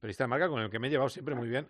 periodista 0.00 0.24
de 0.24 0.28
marca 0.28 0.48
con 0.48 0.62
el 0.62 0.70
que 0.70 0.78
me 0.78 0.88
he 0.88 0.90
llevado 0.90 1.10
siempre 1.10 1.34
muy 1.34 1.48
bien. 1.48 1.68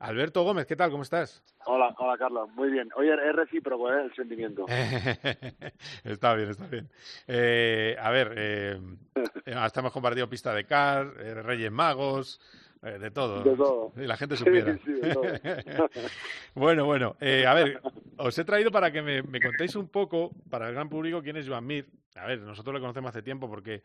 Alberto 0.00 0.42
Gómez, 0.44 0.66
¿qué 0.66 0.76
tal? 0.76 0.90
¿Cómo 0.90 1.02
estás? 1.02 1.42
Hola, 1.66 1.94
hola 1.98 2.16
Carlos, 2.16 2.48
muy 2.54 2.70
bien. 2.70 2.88
Oye, 2.96 3.12
es 3.12 3.34
recíproco 3.34 3.92
¿eh? 3.92 4.04
el 4.04 4.14
sentimiento. 4.14 4.64
está 6.04 6.34
bien, 6.34 6.50
está 6.50 6.66
bien. 6.66 6.88
Eh, 7.26 7.96
a 8.00 8.10
ver, 8.10 8.32
eh, 8.36 8.80
hasta 9.56 9.80
hemos 9.80 9.92
compartido 9.92 10.28
pista 10.28 10.54
de 10.54 10.64
car, 10.64 11.12
eh, 11.18 11.34
Reyes 11.34 11.72
Magos, 11.72 12.40
eh, 12.82 12.98
de 12.98 13.10
todo. 13.10 13.42
De 13.42 13.56
todo. 13.56 13.92
Y 13.96 14.06
la 14.06 14.16
gente 14.16 14.36
Sí, 14.36 14.44
supiera. 14.44 14.78
sí, 14.84 14.92
de 14.92 15.14
todo. 15.14 15.22
bueno, 16.54 16.84
bueno, 16.86 17.16
eh, 17.20 17.44
a 17.46 17.54
ver, 17.54 17.80
Os 18.18 18.38
he 18.38 18.44
traído 18.44 18.70
para 18.70 18.92
que 18.92 19.02
me, 19.02 19.22
me, 19.24 19.40
contéis 19.40 19.74
un 19.74 19.88
poco, 19.88 20.30
para 20.48 20.68
el 20.68 20.74
gran 20.74 20.88
público, 20.88 21.22
quién 21.22 21.36
es 21.36 21.48
Joan 21.48 21.66
Mir. 21.66 21.88
A 22.14 22.26
ver, 22.26 22.38
nosotros 22.40 22.72
le 22.74 22.80
conocemos 22.80 23.08
hace 23.10 23.22
tiempo 23.22 23.48
porque, 23.48 23.82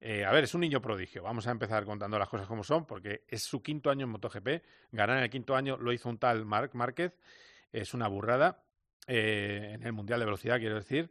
eh, 0.00 0.24
a 0.24 0.30
ver, 0.32 0.44
es 0.44 0.54
un 0.54 0.60
niño 0.60 0.80
prodigio. 0.80 1.22
Vamos 1.22 1.46
a 1.46 1.50
empezar 1.50 1.84
contando 1.84 2.18
las 2.18 2.28
cosas 2.28 2.46
como 2.46 2.64
son, 2.64 2.86
porque 2.86 3.24
es 3.28 3.42
su 3.42 3.62
quinto 3.62 3.90
año 3.90 4.04
en 4.04 4.10
MotoGP. 4.10 4.62
Ganar 4.92 5.18
en 5.18 5.24
el 5.24 5.30
quinto 5.30 5.56
año 5.56 5.76
lo 5.76 5.92
hizo 5.92 6.08
un 6.08 6.18
tal 6.18 6.44
Marc 6.44 6.74
Márquez. 6.74 7.18
Es 7.72 7.94
una 7.94 8.08
burrada. 8.08 8.62
Eh, 9.06 9.72
en 9.74 9.82
el 9.84 9.92
Mundial 9.92 10.18
de 10.20 10.26
Velocidad, 10.26 10.58
quiero 10.58 10.76
decir. 10.76 11.10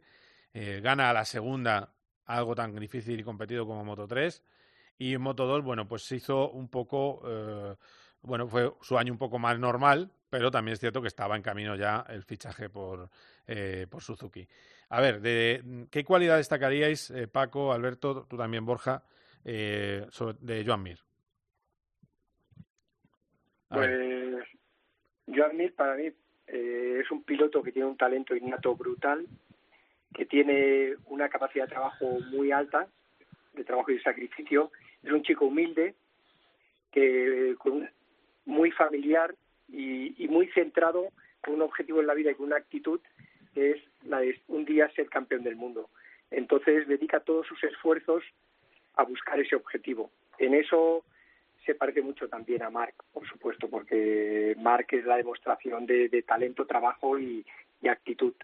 Eh, 0.52 0.80
gana 0.82 1.10
a 1.10 1.12
la 1.12 1.24
segunda 1.24 1.92
algo 2.26 2.54
tan 2.54 2.74
difícil 2.76 3.20
y 3.20 3.24
competido 3.24 3.66
como 3.66 3.84
Moto 3.84 4.06
3. 4.06 4.42
Y 4.98 5.14
en 5.14 5.20
Moto 5.20 5.46
2, 5.46 5.62
bueno, 5.62 5.86
pues 5.86 6.02
se 6.02 6.16
hizo 6.16 6.50
un 6.50 6.68
poco, 6.68 7.22
eh, 7.26 7.76
bueno, 8.22 8.48
fue 8.48 8.72
su 8.80 8.96
año 8.98 9.12
un 9.12 9.18
poco 9.18 9.38
más 9.38 9.58
normal, 9.58 10.10
pero 10.30 10.50
también 10.50 10.72
es 10.72 10.80
cierto 10.80 11.02
que 11.02 11.08
estaba 11.08 11.36
en 11.36 11.42
camino 11.42 11.76
ya 11.76 12.04
el 12.08 12.22
fichaje 12.24 12.70
por, 12.70 13.10
eh, 13.46 13.86
por 13.88 14.02
Suzuki. 14.02 14.48
A 14.88 15.00
ver, 15.00 15.20
de, 15.20 15.86
¿qué 15.90 16.04
cualidad 16.04 16.36
destacaríais, 16.36 17.10
eh, 17.10 17.26
Paco, 17.26 17.72
Alberto, 17.72 18.26
tú 18.28 18.36
también, 18.36 18.64
Borja, 18.64 19.02
eh, 19.44 20.06
sobre, 20.10 20.36
de 20.40 20.64
Joan 20.64 20.82
Mir? 20.82 20.98
A 23.70 23.74
pues. 23.74 24.44
Joan 25.26 25.56
Mir 25.56 25.74
para 25.74 25.96
mí 25.96 26.12
eh, 26.46 27.00
es 27.02 27.10
un 27.10 27.24
piloto 27.24 27.62
que 27.62 27.72
tiene 27.72 27.88
un 27.88 27.96
talento 27.96 28.36
innato 28.36 28.76
brutal, 28.76 29.26
que 30.14 30.24
tiene 30.26 30.94
una 31.06 31.28
capacidad 31.28 31.64
de 31.64 31.70
trabajo 31.70 32.18
muy 32.30 32.52
alta, 32.52 32.86
de 33.54 33.64
trabajo 33.64 33.90
y 33.90 33.94
de 33.96 34.02
sacrificio. 34.02 34.70
Es 35.02 35.10
un 35.10 35.22
chico 35.22 35.46
humilde, 35.46 35.94
que 36.92 37.56
con, 37.58 37.90
muy 38.46 38.70
familiar 38.70 39.34
y, 39.68 40.26
muy 40.28 40.48
centrado 40.48 41.10
con 41.42 41.54
un 41.54 41.62
objetivo 41.62 42.00
en 42.00 42.06
la 42.06 42.14
vida 42.14 42.30
y 42.30 42.34
con 42.34 42.46
una 42.46 42.56
actitud 42.56 43.00
es 43.56 43.82
la 44.04 44.20
de 44.20 44.40
un 44.48 44.64
día 44.64 44.90
ser 44.90 45.08
campeón 45.08 45.42
del 45.42 45.56
mundo. 45.56 45.90
Entonces 46.30 46.86
dedica 46.88 47.20
todos 47.20 47.46
sus 47.46 47.62
esfuerzos 47.64 48.22
a 48.94 49.04
buscar 49.04 49.38
ese 49.40 49.56
objetivo. 49.56 50.10
En 50.38 50.54
eso 50.54 51.04
se 51.64 51.74
parece 51.74 52.02
mucho 52.02 52.28
también 52.28 52.62
a 52.62 52.70
Marc, 52.70 52.94
por 53.12 53.26
supuesto, 53.28 53.68
porque 53.68 54.54
Marc 54.58 54.92
es 54.92 55.04
la 55.04 55.16
demostración 55.16 55.86
de, 55.86 56.08
de 56.08 56.22
talento, 56.22 56.66
trabajo 56.66 57.18
y, 57.18 57.44
y 57.82 57.88
actitud. 57.88 58.34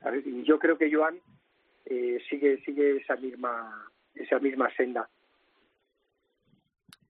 ¿sabes? 0.00 0.26
Y 0.26 0.42
yo 0.44 0.58
creo 0.58 0.78
que 0.78 0.92
Joan 0.92 1.20
eh, 1.86 2.18
sigue 2.28 2.62
sigue 2.64 2.98
esa 2.98 3.16
misma 3.16 3.90
esa 4.14 4.38
misma 4.38 4.72
senda. 4.74 5.08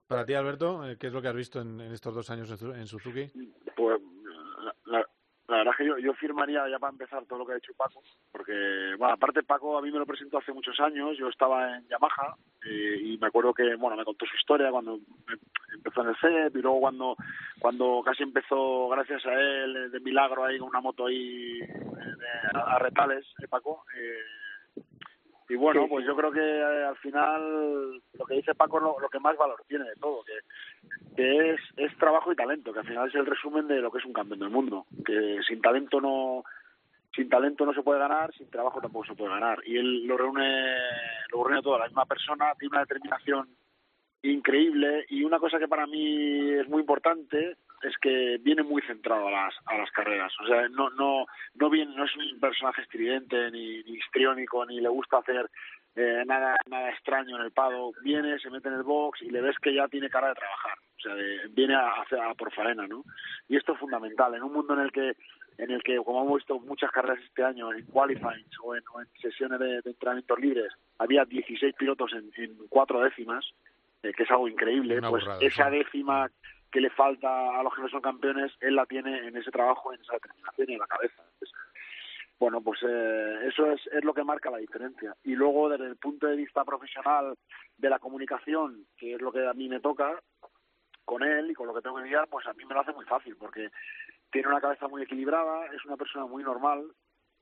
Para 0.07 0.25
ti, 0.25 0.33
Alberto, 0.33 0.83
¿qué 0.99 1.09
es 1.09 1.13
lo 1.13 1.21
que 1.21 1.29
has 1.29 1.37
visto 1.37 1.61
en, 1.61 1.81
en 1.81 1.93
estos 1.93 2.15
dos 2.15 2.31
años 2.31 2.51
en 2.63 2.87
Suzuki? 2.87 3.31
Pues 3.77 4.01
la, 4.63 4.75
la 4.87 5.09
verdad 5.57 5.73
es 5.73 5.79
que 5.79 5.87
yo, 5.87 5.99
yo 5.99 6.13
firmaría 6.15 6.69
ya 6.69 6.79
para 6.79 6.93
empezar 6.93 7.25
todo 7.25 7.39
lo 7.39 7.47
que 7.47 7.55
ha 7.55 7.57
hecho 7.57 7.73
Paco, 7.75 8.03
porque, 8.31 8.53
bueno, 8.99 9.15
aparte 9.15 9.43
Paco 9.43 9.79
a 9.79 9.83
mí 9.83 9.91
me 9.91 9.99
lo 9.99 10.07
presentó 10.07 10.39
hace 10.39 10.53
muchos 10.53 10.79
años, 10.81 11.17
yo 11.17 11.29
estaba 11.29 11.77
en 11.77 11.89
Yamaha 11.89 12.37
eh, 12.67 13.01
y 13.03 13.19
me 13.19 13.29
acuerdo 13.29 13.55
que, 13.55 13.75
bueno, 13.77 13.97
me 13.97 14.05
contó 14.05 14.27
su 14.27 14.37
historia 14.37 14.71
cuando 14.71 14.99
empezó 15.73 16.03
en 16.03 16.09
el 16.09 16.17
CEP 16.17 16.57
y 16.57 16.63
luego 16.63 16.81
cuando, 16.81 17.17
cuando 17.59 18.03
casi 18.05 18.23
empezó, 18.23 18.89
gracias 18.89 19.25
a 19.25 19.33
él, 19.33 19.91
de 19.91 20.01
milagro 20.01 20.45
ahí 20.45 20.59
con 20.59 20.69
una 20.69 20.81
moto 20.81 21.07
ahí 21.07 21.59
de, 21.61 22.29
a, 22.55 22.75
a 22.75 22.79
retales, 22.79 23.25
eh, 23.43 23.49
Paco, 23.49 23.85
eh, 23.97 24.19
y 25.49 25.57
bueno, 25.57 25.87
pues 25.89 26.05
yo 26.07 26.15
creo 26.15 26.31
que 26.31 26.41
eh, 26.41 26.85
al 26.85 26.97
final 26.97 28.03
lo 28.13 28.27
que 28.27 28.35
dice 28.35 28.55
Paco 28.55 28.79
es 28.79 28.83
lo, 28.83 29.01
lo, 29.01 29.09
que 29.09 29.19
más 29.19 29.37
valor 29.37 29.63
tiene 29.67 29.85
de 29.85 29.97
todo, 29.97 30.23
que, 30.25 30.35
que 31.17 31.51
es, 31.53 31.61
es 31.77 31.97
trabajo 31.97 32.31
y 32.31 32.37
talento, 32.37 32.73
que 32.73 32.81
al 32.81 32.87
final 32.87 33.09
es 33.09 33.15
el 33.15 33.27
resumen 33.27 33.67
de 33.67 33.81
lo 33.81 33.91
que 33.91 33.99
es 33.99 34.05
un 34.05 34.13
campeón 34.13 34.41
del 34.41 34.51
mundo, 34.51 34.87
que 35.05 35.41
sin 35.47 35.61
talento 35.63 36.01
no 36.01 36.45
sin 37.15 37.29
talento 37.29 37.67
no 37.67 37.73
se 37.73 37.83
puede 37.83 37.99
ganar, 37.99 38.33
sin 38.35 38.49
trabajo 38.49 38.81
tampoco 38.81 39.07
se 39.07 39.15
puede 39.15 39.33
ganar. 39.33 39.59
Y 39.67 39.77
él 39.77 40.07
lo 40.07 40.17
reúne, 40.17 40.77
lo 41.33 41.43
reúne 41.43 41.63
todo, 41.63 41.79
la 41.79 41.87
misma 41.87 42.07
persona, 42.07 42.55
tiene 42.59 42.73
una 42.73 42.85
determinación 42.85 43.49
increíble 44.23 45.07
y 45.09 45.25
una 45.25 45.39
cosa 45.39 45.59
que 45.59 45.67
para 45.67 45.87
mí 45.87 46.53
es 46.53 46.69
muy 46.69 46.81
importante 46.81 47.57
es 47.83 47.97
que 47.99 48.39
viene 48.41 48.63
muy 48.63 48.83
centrado 48.83 49.29
a 49.29 49.31
las 49.31 49.55
a 49.67 49.79
las 49.79 49.91
carreras. 49.91 50.33
O 50.43 50.47
sea 50.47 50.69
no 50.69 50.91
no 50.91 51.27
no 51.55 51.71
viene 51.71 51.95
no 51.97 52.05
es 52.05 52.17
un 52.17 52.41
personaje 52.41 52.83
estridente 52.83 53.51
ni, 53.51 53.83
ni 53.85 53.93
histriónico 53.93 54.65
ni 54.67 54.81
le 54.81 54.89
gusta 54.89 55.19
hacer 55.19 55.51
eh, 55.97 56.23
nada 56.27 56.57
nada 56.69 56.91
extraño 56.91 57.37
en 57.37 57.43
el 57.43 57.53
pado. 57.53 57.93
Viene 58.03 58.39
se 58.39 58.51
mete 58.51 58.69
en 58.69 58.75
el 58.75 58.83
box 58.83 59.23
y 59.23 59.31
le 59.31 59.41
ves 59.41 59.57
que 59.59 59.75
ya 59.75 59.89
tiene 59.89 60.11
cara 60.11 60.29
de 60.29 60.35
trabajar. 60.35 60.79
O 60.97 61.01
sea 61.01 61.15
de, 61.15 61.49
viene 61.51 61.75
a, 61.75 61.89
a, 61.89 62.31
a 62.31 62.35
por 62.35 62.53
faena 62.53 62.87
no 62.87 63.05
y 63.49 63.57
esto 63.57 63.73
es 63.73 63.79
fundamental. 63.79 64.35
En 64.35 64.43
un 64.43 64.53
mundo 64.53 64.75
en 64.75 64.81
el 64.81 64.93
que 64.93 65.15
en 65.59 65.71
el 65.73 65.83
que 65.83 65.97
como 65.97 66.23
hemos 66.23 66.37
visto 66.37 66.59
muchas 66.61 66.91
carreras 66.91 67.19
este 67.25 67.45
año 67.45 67.73
en 67.73 67.85
qualifying 67.87 68.47
o 68.63 68.77
en, 68.77 68.83
o 68.95 69.01
en 69.01 69.09
sesiones 69.21 69.59
de, 69.59 69.83
de 69.83 69.91
entrenamientos 69.91 70.39
libres 70.39 70.73
había 70.99 71.25
16 71.25 71.75
pilotos 71.75 72.13
en, 72.13 72.31
en 72.37 72.57
cuatro 72.69 73.01
décimas 73.01 73.45
eh, 74.03 74.13
que 74.17 74.23
es 74.23 74.31
algo 74.31 74.47
increíble 74.49 74.99
Una 74.99 75.11
pues 75.11 75.25
esa 75.41 75.69
sí. 75.69 75.79
décima 75.79 76.31
que 76.71 76.81
le 76.81 76.91
falta 76.91 77.59
a 77.59 77.63
los 77.63 77.75
que 77.75 77.83
no 77.83 77.89
son 77.89 78.03
campeones, 78.03 78.53
él 78.61 78.77
la 78.77 78.87
tiene 78.87 79.27
en 79.27 79.37
ese 79.37 79.51
trabajo, 79.51 79.93
en 79.93 80.01
esa 80.01 80.15
determinación 80.15 80.71
y 80.71 80.73
en 80.75 80.79
la 80.79 80.87
cabeza. 80.87 81.23
Bueno, 82.39 82.61
pues 82.61 82.79
eh, 82.83 83.49
eso 83.49 83.73
es, 83.73 83.81
es 83.89 84.05
lo 84.05 84.15
que 84.15 84.23
marca 84.23 84.51
la 84.51 84.59
diferencia. 84.59 85.17
Y 85.25 85.35
luego, 85.35 85.69
desde 85.69 85.87
el 85.87 85.97
punto 85.97 86.27
de 86.27 86.37
vista 86.37 86.65
profesional 86.65 87.37
de 87.77 87.91
la 87.91 87.99
comunicación, 87.99 88.87
que 88.97 89.15
es 89.15 89.21
lo 89.21 89.33
que 89.33 89.47
a 89.47 89.55
mí 89.55 89.69
me 89.69 89.81
toca, 89.81 90.21
con 91.05 91.23
él 91.23 91.51
y 91.51 91.55
con 91.55 91.67
lo 91.67 91.75
que 91.75 91.81
tengo 91.81 91.97
que 91.97 92.05
lidiar, 92.05 92.29
pues 92.29 92.47
a 92.47 92.53
mí 92.53 92.65
me 92.65 92.75
lo 92.75 92.81
hace 92.81 92.93
muy 92.93 93.07
fácil, 93.07 93.35
porque 93.37 93.71
tiene 94.31 94.49
una 94.49 94.61
cabeza 94.61 94.87
muy 94.89 95.03
equilibrada, 95.03 95.67
es 95.75 95.85
una 95.85 95.97
persona 95.97 96.27
muy 96.27 96.45
normal, 96.45 96.93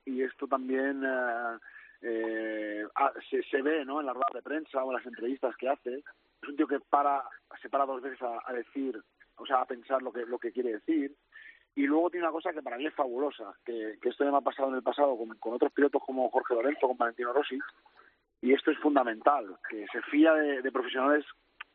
y 0.05 0.23
esto 0.23 0.47
también 0.47 1.03
eh, 1.05 1.57
eh, 2.01 2.85
se, 3.29 3.43
se 3.43 3.61
ve 3.61 3.83
¿no? 3.83 3.99
en 3.99 4.05
las 4.05 4.15
ruedas 4.15 4.33
de 4.33 4.41
prensa 4.41 4.83
o 4.83 4.89
en 4.89 4.97
las 4.97 5.05
entrevistas 5.05 5.55
que 5.57 5.69
hace. 5.69 5.95
Es 6.41 6.49
un 6.49 6.55
tío 6.55 6.65
que 6.65 6.79
para, 6.79 7.23
se 7.61 7.69
para 7.69 7.85
dos 7.85 8.01
veces 8.01 8.19
a 8.21 8.53
decir 8.53 9.03
o 9.37 9.45
sea, 9.45 9.61
a 9.61 9.65
pensar 9.65 10.01
lo 10.01 10.11
que, 10.11 10.25
lo 10.25 10.37
que 10.37 10.51
quiere 10.51 10.73
decir. 10.73 11.15
Y 11.75 11.85
luego 11.85 12.09
tiene 12.09 12.25
una 12.25 12.33
cosa 12.33 12.51
que 12.51 12.61
para 12.61 12.77
mí 12.77 12.87
es 12.87 12.93
fabulosa, 12.93 13.53
que, 13.63 13.97
esto 14.01 14.23
ya 14.23 14.31
me 14.31 14.37
ha 14.37 14.41
pasado 14.41 14.69
en 14.69 14.75
el 14.75 14.83
pasado 14.83 15.15
con, 15.15 15.53
otros 15.53 15.71
pilotos 15.71 16.01
como 16.03 16.29
Jorge 16.31 16.55
Lorenzo, 16.55 16.87
con 16.87 16.97
Valentino 16.97 17.33
Rossi, 17.33 17.59
y 18.41 18.53
esto 18.53 18.71
es 18.71 18.79
fundamental, 18.79 19.57
que 19.69 19.85
se 19.91 20.01
fía 20.03 20.33
de, 20.33 20.61
de 20.61 20.71
profesionales 20.71 21.23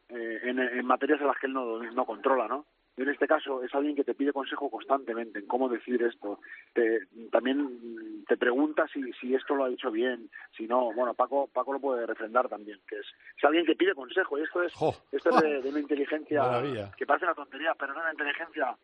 eh, 0.09 0.41
en, 0.43 0.59
en 0.59 0.87
materias 0.87 1.21
en 1.21 1.29
las 1.29 1.39
que 1.39 1.47
él 1.47 1.53
no, 1.53 1.83
no 1.83 2.05
controla, 2.05 2.49
¿no? 2.49 2.67
Y 2.97 3.03
en 3.03 3.09
este 3.09 3.27
caso 3.27 3.63
es 3.63 3.75
alguien 3.75 3.97
que 3.97 4.05
te 4.05 4.15
pide 4.15 4.33
consejo 4.33 4.71
constantemente 4.71 5.39
en 5.39 5.47
cómo 5.47 5.69
decir 5.69 6.03
esto. 6.03 6.41
Te, 6.75 7.07
también 7.31 8.25
te 8.29 8.37
pregunta 8.37 8.87
si, 8.93 9.13
si 9.15 9.35
esto 9.35 9.55
lo 9.55 9.65
ha 9.65 9.69
dicho 9.69 9.91
bien, 9.91 10.29
si 10.57 10.67
no. 10.67 10.93
Bueno, 10.93 11.15
Paco 11.15 11.49
Paco 11.49 11.73
lo 11.73 11.81
puede 11.81 12.05
refrendar 12.07 12.49
también, 12.51 12.81
que 12.87 12.97
es, 12.97 13.07
es 13.37 13.45
alguien 13.45 13.65
que 13.65 13.77
pide 13.77 13.95
consejo. 13.95 14.39
Y 14.39 14.43
esto 14.43 14.63
es, 14.63 14.73
oh. 14.79 14.95
esto 15.11 15.31
es 15.31 15.41
de, 15.41 15.63
de, 15.63 15.69
una 15.71 15.81
inteligencia 15.81 16.43
Maravilla. 16.43 16.93
que 16.97 17.07
parece 17.07 17.25
una 17.25 17.35
tontería, 17.35 17.75
pero 17.79 17.93
es 17.93 17.99
una 17.99 18.13
inteligencia 18.13 18.77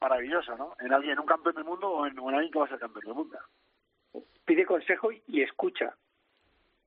maravillosa, 0.00 0.56
¿no? 0.56 0.74
En 0.80 0.92
alguien, 0.92 1.12
en 1.12 1.20
un 1.20 1.26
campeón 1.26 1.54
del 1.54 1.64
mundo 1.64 1.90
o 1.90 2.06
en, 2.06 2.18
o 2.18 2.30
en 2.30 2.36
alguien 2.36 2.52
que 2.52 2.58
va 2.58 2.64
a 2.64 2.68
ser 2.68 2.78
campeón 2.78 3.04
del 3.04 3.14
mundo. 3.14 3.38
Pide 4.46 4.64
consejo 4.64 5.10
y 5.12 5.42
escucha. 5.42 5.94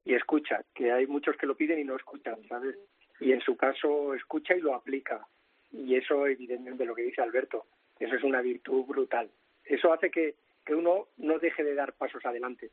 Y 0.03 0.15
escucha, 0.15 0.63
que 0.73 0.91
hay 0.91 1.05
muchos 1.05 1.37
que 1.37 1.45
lo 1.45 1.55
piden 1.55 1.79
y 1.79 1.83
no 1.83 1.95
escuchan, 1.95 2.37
¿sabes? 2.47 2.75
Y 3.19 3.31
en 3.31 3.41
su 3.41 3.55
caso 3.55 4.15
escucha 4.15 4.55
y 4.55 4.61
lo 4.61 4.75
aplica 4.75 5.25
y 5.77 5.95
eso 5.95 6.25
evidentemente 6.27 6.85
lo 6.85 6.95
que 6.95 7.03
dice 7.03 7.21
Alberto, 7.21 7.65
eso 7.99 8.15
es 8.15 8.23
una 8.23 8.41
virtud 8.41 8.85
brutal. 8.85 9.29
Eso 9.63 9.91
hace 9.91 10.09
que, 10.09 10.35
que 10.65 10.75
uno 10.75 11.07
no 11.17 11.39
deje 11.39 11.63
de 11.63 11.75
dar 11.75 11.93
pasos 11.93 12.25
adelante 12.25 12.71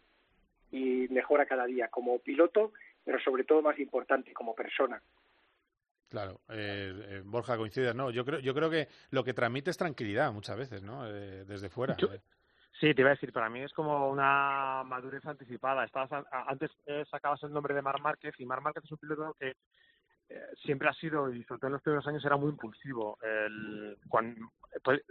y 0.71 1.07
mejora 1.11 1.47
cada 1.47 1.67
día 1.67 1.88
como 1.88 2.19
piloto, 2.19 2.73
pero 3.05 3.21
sobre 3.21 3.45
todo 3.45 3.62
más 3.62 3.79
importante 3.79 4.33
como 4.33 4.55
persona. 4.55 5.03
Claro, 6.09 6.41
eh, 6.51 6.93
eh, 7.09 7.23
Borja 7.25 7.57
coincide, 7.57 7.95
¿no? 7.95 8.11
Yo 8.11 8.25
creo, 8.25 8.38
yo 8.41 8.55
creo 8.55 8.69
que 8.69 8.88
lo 9.11 9.25
que 9.25 9.33
transmite 9.33 9.71
es 9.71 9.79
tranquilidad 9.79 10.31
muchas 10.33 10.59
veces, 10.59 10.83
¿no? 10.83 11.07
Eh, 11.07 11.45
desde 11.47 11.71
fuera. 11.71 11.97
Yo, 11.97 12.09
sí, 12.79 12.93
te 12.93 13.01
iba 13.01 13.11
a 13.11 13.15
decir, 13.15 13.33
para 13.33 13.49
mí 13.49 13.61
es 13.61 13.73
como 13.73 14.11
una 14.11 14.83
madurez 14.85 15.25
anticipada. 15.25 15.85
Estabas, 15.85 16.27
antes 16.31 16.71
eh, 16.85 17.05
sacabas 17.11 17.43
el 17.45 17.53
nombre 17.53 17.75
de 17.75 17.81
Mar 17.81 18.01
Márquez 18.01 18.35
y 18.38 18.45
Mar 18.45 18.61
Márquez 18.61 18.85
es 18.85 18.93
un 18.93 18.99
piloto 18.99 19.35
que 19.41 19.55
siempre 20.64 20.88
ha 20.88 20.95
sido, 20.95 21.33
y 21.33 21.42
sobre 21.45 21.61
todo 21.61 21.68
en 21.68 21.73
los 21.75 21.83
primeros 21.83 22.07
años, 22.07 22.25
era 22.25 22.37
muy 22.37 22.51
impulsivo. 22.51 23.18
El, 23.23 23.97
cuando, 24.09 24.53
pues, 24.83 25.03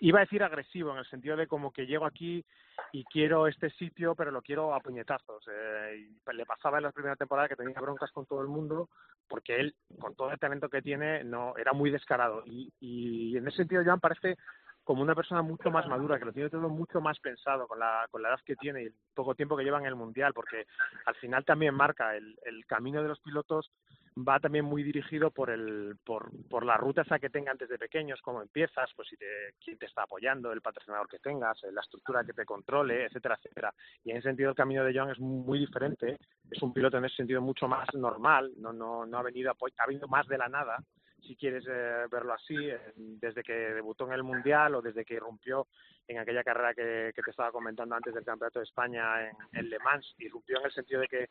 iba 0.00 0.18
a 0.18 0.22
decir 0.22 0.42
agresivo, 0.42 0.92
en 0.92 0.98
el 0.98 1.06
sentido 1.06 1.36
de 1.36 1.46
como 1.46 1.72
que 1.72 1.86
llego 1.86 2.06
aquí 2.06 2.44
y 2.92 3.04
quiero 3.04 3.46
este 3.46 3.70
sitio, 3.70 4.14
pero 4.14 4.30
lo 4.30 4.42
quiero 4.42 4.74
a 4.74 4.80
puñetazos. 4.80 5.44
Eh, 5.50 6.08
y 6.08 6.36
le 6.36 6.46
pasaba 6.46 6.78
en 6.78 6.84
la 6.84 6.92
primera 6.92 7.16
temporada 7.16 7.48
que 7.48 7.56
tenía 7.56 7.80
broncas 7.80 8.10
con 8.12 8.26
todo 8.26 8.40
el 8.40 8.48
mundo, 8.48 8.88
porque 9.28 9.56
él, 9.56 9.74
con 9.98 10.14
todo 10.14 10.30
el 10.30 10.38
talento 10.38 10.68
que 10.68 10.82
tiene, 10.82 11.22
no 11.24 11.54
era 11.56 11.72
muy 11.72 11.90
descarado. 11.90 12.42
Y, 12.46 12.72
y 12.80 13.36
en 13.36 13.46
ese 13.46 13.58
sentido, 13.58 13.84
Joan 13.84 14.00
parece 14.00 14.36
como 14.84 15.02
una 15.02 15.14
persona 15.14 15.42
mucho 15.42 15.70
más 15.70 15.86
madura, 15.86 16.18
que 16.18 16.24
lo 16.24 16.32
tiene 16.32 16.50
todo 16.50 16.68
mucho 16.68 17.00
más 17.00 17.18
pensado 17.20 17.66
con 17.66 17.78
la, 17.78 18.06
con 18.10 18.22
la 18.22 18.30
edad 18.30 18.40
que 18.44 18.56
tiene 18.56 18.82
y 18.82 18.86
el 18.86 18.94
poco 19.14 19.34
tiempo 19.34 19.56
que 19.56 19.64
lleva 19.64 19.78
en 19.78 19.86
el 19.86 19.96
Mundial, 19.96 20.32
porque 20.34 20.66
al 21.06 21.14
final 21.16 21.44
también 21.44 21.74
marca 21.74 22.16
el, 22.16 22.36
el 22.44 22.66
camino 22.66 23.02
de 23.02 23.08
los 23.08 23.20
pilotos 23.20 23.70
va 24.16 24.40
también 24.40 24.64
muy 24.64 24.82
dirigido 24.82 25.30
por 25.30 25.50
el 25.50 25.96
por, 26.04 26.30
por 26.48 26.64
la 26.64 26.76
ruta 26.76 27.02
esa 27.02 27.18
que 27.18 27.30
tengan 27.30 27.56
desde 27.56 27.78
pequeños, 27.78 28.20
cómo 28.22 28.42
empiezas, 28.42 28.90
pues 28.96 29.08
si 29.08 29.16
te, 29.16 29.26
quién 29.62 29.78
te 29.78 29.86
está 29.86 30.02
apoyando, 30.02 30.52
el 30.52 30.60
patrocinador 30.60 31.08
que 31.08 31.18
tengas, 31.18 31.60
la 31.72 31.80
estructura 31.80 32.24
que 32.24 32.32
te 32.32 32.44
controle, 32.44 33.06
etcétera, 33.06 33.36
etcétera. 33.36 33.74
Y 34.04 34.10
en 34.10 34.18
ese 34.18 34.28
sentido 34.28 34.50
el 34.50 34.56
camino 34.56 34.84
de 34.84 34.98
John 34.98 35.10
es 35.10 35.20
muy 35.20 35.58
diferente, 35.58 36.18
es 36.50 36.62
un 36.62 36.72
piloto 36.72 36.98
en 36.98 37.04
ese 37.04 37.16
sentido 37.16 37.40
mucho 37.40 37.68
más 37.68 37.86
normal, 37.94 38.52
no 38.58 38.72
no 38.72 39.06
no 39.06 39.18
ha 39.18 39.22
venido 39.22 39.52
ha 39.52 39.86
venido 39.86 40.08
más 40.08 40.26
de 40.26 40.38
la 40.38 40.48
nada 40.48 40.78
si 41.26 41.36
quieres 41.36 41.64
eh, 41.68 42.06
verlo 42.10 42.34
así, 42.34 42.56
desde 42.96 43.42
que 43.42 43.52
debutó 43.52 44.06
en 44.06 44.12
el 44.12 44.22
Mundial 44.22 44.74
o 44.74 44.82
desde 44.82 45.04
que 45.04 45.14
irrumpió 45.14 45.66
en 46.10 46.18
aquella 46.18 46.42
carrera 46.42 46.74
que, 46.74 47.12
te 47.14 47.30
estaba 47.30 47.52
comentando 47.52 47.94
antes 47.94 48.12
del 48.12 48.24
Campeonato 48.24 48.58
de 48.58 48.64
España 48.64 49.28
en, 49.52 49.70
Le 49.70 49.78
Mans. 49.78 50.14
Irrumpió 50.18 50.58
en 50.58 50.64
el 50.64 50.72
sentido 50.72 51.00
de 51.00 51.08
que 51.08 51.28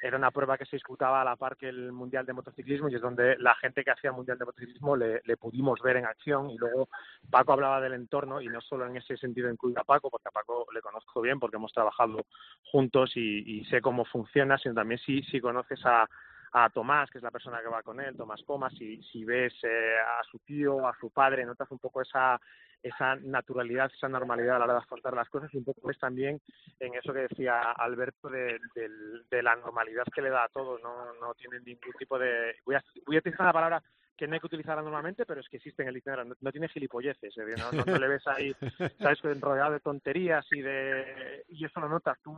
era 0.00 0.16
una 0.16 0.30
prueba 0.30 0.56
que 0.56 0.64
se 0.64 0.76
disputaba 0.76 1.20
a 1.20 1.24
la 1.24 1.36
par 1.36 1.56
que 1.56 1.68
el 1.68 1.92
Mundial 1.92 2.24
de 2.24 2.32
Motociclismo 2.32 2.88
y 2.88 2.94
es 2.94 3.02
donde 3.02 3.36
la 3.38 3.54
gente 3.56 3.84
que 3.84 3.90
hacía 3.90 4.10
el 4.10 4.16
Mundial 4.16 4.38
de 4.38 4.46
Motociclismo 4.46 4.96
le, 4.96 5.20
pudimos 5.36 5.80
ver 5.82 5.96
en 5.96 6.06
acción 6.06 6.50
y 6.50 6.56
luego 6.56 6.88
Paco 7.30 7.52
hablaba 7.52 7.80
del 7.80 7.94
entorno 7.94 8.40
y 8.40 8.46
no 8.46 8.60
solo 8.60 8.86
en 8.86 8.96
ese 8.96 9.16
sentido 9.16 9.50
incluye 9.50 9.76
a 9.78 9.84
Paco, 9.84 10.08
porque 10.08 10.28
a 10.28 10.32
Paco 10.32 10.66
le 10.72 10.80
conozco 10.80 11.20
bien 11.20 11.38
porque 11.38 11.56
hemos 11.56 11.72
trabajado 11.72 12.24
juntos 12.70 13.12
y, 13.16 13.60
y 13.60 13.64
sé 13.66 13.82
cómo 13.82 14.04
funciona, 14.04 14.56
sino 14.56 14.74
también 14.74 15.00
si, 15.00 15.22
si 15.24 15.40
conoces 15.40 15.84
a 15.84 16.08
a 16.52 16.68
Tomás, 16.68 17.10
que 17.10 17.18
es 17.18 17.24
la 17.24 17.30
persona 17.30 17.60
que 17.60 17.68
va 17.68 17.82
con 17.82 18.00
él, 18.00 18.16
Tomás 18.16 18.42
Comas, 18.46 18.74
si, 18.74 19.02
si 19.04 19.24
ves 19.24 19.54
eh, 19.62 19.96
a 19.98 20.22
su 20.30 20.38
tío, 20.40 20.86
a 20.86 20.94
su 21.00 21.10
padre, 21.10 21.46
notas 21.46 21.70
un 21.70 21.78
poco 21.78 22.02
esa, 22.02 22.38
esa 22.82 23.16
naturalidad, 23.16 23.90
esa 23.94 24.08
normalidad 24.08 24.56
a 24.56 24.58
la 24.58 24.64
hora 24.66 24.74
de 24.74 24.80
afrontar 24.80 25.14
las 25.14 25.28
cosas 25.30 25.52
y 25.54 25.56
un 25.56 25.64
poco 25.64 25.88
ves 25.88 25.98
también 25.98 26.40
en 26.78 26.94
eso 26.94 27.12
que 27.12 27.26
decía 27.28 27.60
Alberto 27.72 28.28
de, 28.28 28.58
de, 28.74 29.42
la 29.42 29.56
normalidad 29.56 30.04
que 30.14 30.22
le 30.22 30.30
da 30.30 30.44
a 30.44 30.48
todo, 30.48 30.78
no, 30.78 31.14
no 31.14 31.34
tiene 31.34 31.58
ningún 31.60 31.92
tipo 31.98 32.18
de... 32.18 32.56
Voy 32.66 32.74
a, 32.74 32.84
voy 33.06 33.16
a 33.16 33.20
utilizar 33.20 33.46
la 33.46 33.52
palabra 33.52 33.82
que 34.16 34.26
no 34.26 34.34
hay 34.34 34.40
que 34.40 34.46
utilizarla 34.46 34.82
normalmente, 34.82 35.26
pero 35.26 35.40
es 35.40 35.48
que 35.48 35.56
existe 35.56 35.82
en 35.82 35.88
el 35.88 35.94
diccionario, 35.94 36.34
no, 36.40 36.52
tiene 36.52 36.68
gilipolleces, 36.68 37.34
no, 37.36 37.84
no, 37.84 37.98
le 37.98 38.08
ves 38.08 38.26
ahí, 38.26 38.54
sabes, 38.98 39.20
rodeado 39.40 39.72
de 39.72 39.80
tonterías 39.80 40.46
y 40.52 40.60
de 40.60 41.44
y 41.48 41.64
eso 41.64 41.80
lo 41.80 41.88
notas, 41.88 42.18
tú 42.22 42.34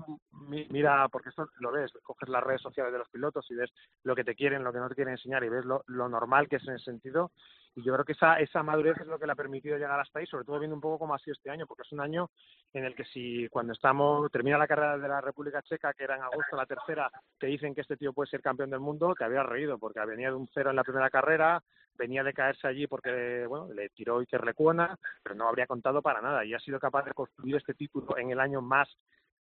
mira, 0.48 1.08
porque 1.08 1.30
esto 1.30 1.48
lo 1.58 1.72
ves, 1.72 1.92
coges 2.02 2.28
las 2.28 2.42
redes 2.42 2.62
sociales 2.62 2.92
de 2.92 2.98
los 2.98 3.08
pilotos 3.08 3.50
y 3.50 3.54
ves 3.54 3.70
lo 4.02 4.14
que 4.14 4.24
te 4.24 4.34
quieren, 4.34 4.64
lo 4.64 4.72
que 4.72 4.78
no 4.78 4.88
te 4.88 4.94
quieren 4.94 5.12
enseñar 5.12 5.44
y 5.44 5.48
ves 5.48 5.64
lo, 5.64 5.82
lo 5.86 6.08
normal 6.08 6.48
que 6.48 6.56
es 6.56 6.68
en 6.68 6.74
ese 6.74 6.84
sentido. 6.84 7.32
Y 7.76 7.82
yo 7.82 7.92
creo 7.92 8.04
que 8.04 8.12
esa, 8.12 8.38
esa 8.38 8.62
madurez 8.62 8.96
es 9.00 9.06
lo 9.06 9.18
que 9.18 9.26
le 9.26 9.32
ha 9.32 9.36
permitido 9.36 9.76
llegar 9.76 9.98
hasta 9.98 10.20
ahí, 10.20 10.26
sobre 10.26 10.44
todo 10.44 10.60
viendo 10.60 10.76
un 10.76 10.80
poco 10.80 11.00
cómo 11.00 11.14
ha 11.14 11.18
sido 11.18 11.34
este 11.34 11.50
año, 11.50 11.66
porque 11.66 11.82
es 11.82 11.92
un 11.92 12.00
año 12.00 12.30
en 12.72 12.84
el 12.84 12.94
que 12.94 13.04
si 13.04 13.48
cuando 13.48 13.72
estamos, 13.72 14.30
termina 14.30 14.58
la 14.58 14.68
carrera 14.68 14.96
de 14.96 15.08
la 15.08 15.20
República 15.20 15.60
Checa, 15.62 15.92
que 15.92 16.04
era 16.04 16.14
en 16.14 16.22
agosto 16.22 16.56
la 16.56 16.66
tercera, 16.66 17.10
te 17.38 17.48
dicen 17.48 17.74
que 17.74 17.80
este 17.80 17.96
tío 17.96 18.12
puede 18.12 18.30
ser 18.30 18.42
campeón 18.42 18.70
del 18.70 18.78
mundo, 18.78 19.14
te 19.18 19.24
habías 19.24 19.46
reído, 19.46 19.78
porque 19.78 20.04
venía 20.06 20.28
de 20.28 20.36
un 20.36 20.48
cero 20.54 20.70
en 20.70 20.76
la 20.76 20.84
primera 20.84 21.10
carrera, 21.10 21.60
venía 21.96 22.22
de 22.22 22.32
caerse 22.32 22.66
allí 22.66 22.86
porque, 22.86 23.46
bueno, 23.46 23.72
le 23.72 23.88
tiró 23.90 24.20
y 24.20 24.26
que 24.26 24.38
recuona, 24.38 24.98
pero 25.22 25.34
no 25.34 25.48
habría 25.48 25.66
contado 25.66 26.02
para 26.02 26.20
nada, 26.20 26.44
y 26.44 26.54
ha 26.54 26.58
sido 26.58 26.78
capaz 26.78 27.04
de 27.04 27.12
construir 27.12 27.56
este 27.56 27.74
título 27.74 28.18
en 28.18 28.30
el 28.30 28.40
año 28.40 28.60
más 28.60 28.88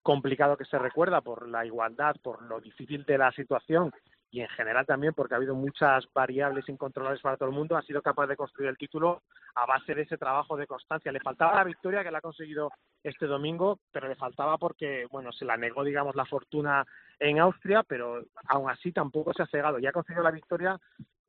complicado 0.02 0.56
que 0.56 0.66
se 0.66 0.78
recuerda 0.78 1.20
por 1.22 1.48
la 1.48 1.64
igualdad, 1.64 2.16
por 2.22 2.42
lo 2.42 2.60
difícil 2.60 3.04
de 3.04 3.18
la 3.18 3.32
situación 3.32 3.92
y 4.34 4.40
en 4.40 4.48
general 4.48 4.84
también 4.84 5.14
porque 5.14 5.34
ha 5.34 5.36
habido 5.36 5.54
muchas 5.54 6.12
variables 6.12 6.68
incontrolables 6.68 7.22
para 7.22 7.36
todo 7.36 7.48
el 7.48 7.54
mundo, 7.54 7.76
ha 7.76 7.82
sido 7.82 8.02
capaz 8.02 8.26
de 8.26 8.34
construir 8.34 8.68
el 8.68 8.76
título 8.76 9.22
a 9.54 9.64
base 9.64 9.94
de 9.94 10.02
ese 10.02 10.18
trabajo 10.18 10.56
de 10.56 10.66
constancia. 10.66 11.12
Le 11.12 11.20
faltaba 11.20 11.54
la 11.54 11.62
victoria 11.62 12.02
que 12.02 12.10
la 12.10 12.18
ha 12.18 12.20
conseguido 12.20 12.72
este 13.04 13.26
domingo, 13.26 13.78
pero 13.92 14.08
le 14.08 14.16
faltaba 14.16 14.58
porque, 14.58 15.06
bueno, 15.08 15.30
se 15.30 15.44
la 15.44 15.56
negó, 15.56 15.84
digamos, 15.84 16.16
la 16.16 16.24
fortuna 16.24 16.84
en 17.20 17.38
Austria, 17.38 17.84
pero 17.84 18.24
aún 18.48 18.68
así 18.68 18.90
tampoco 18.90 19.32
se 19.34 19.44
ha 19.44 19.46
cegado. 19.46 19.78
Ya 19.78 19.90
ha 19.90 19.92
conseguido 19.92 20.24
la 20.24 20.32
victoria 20.32 20.80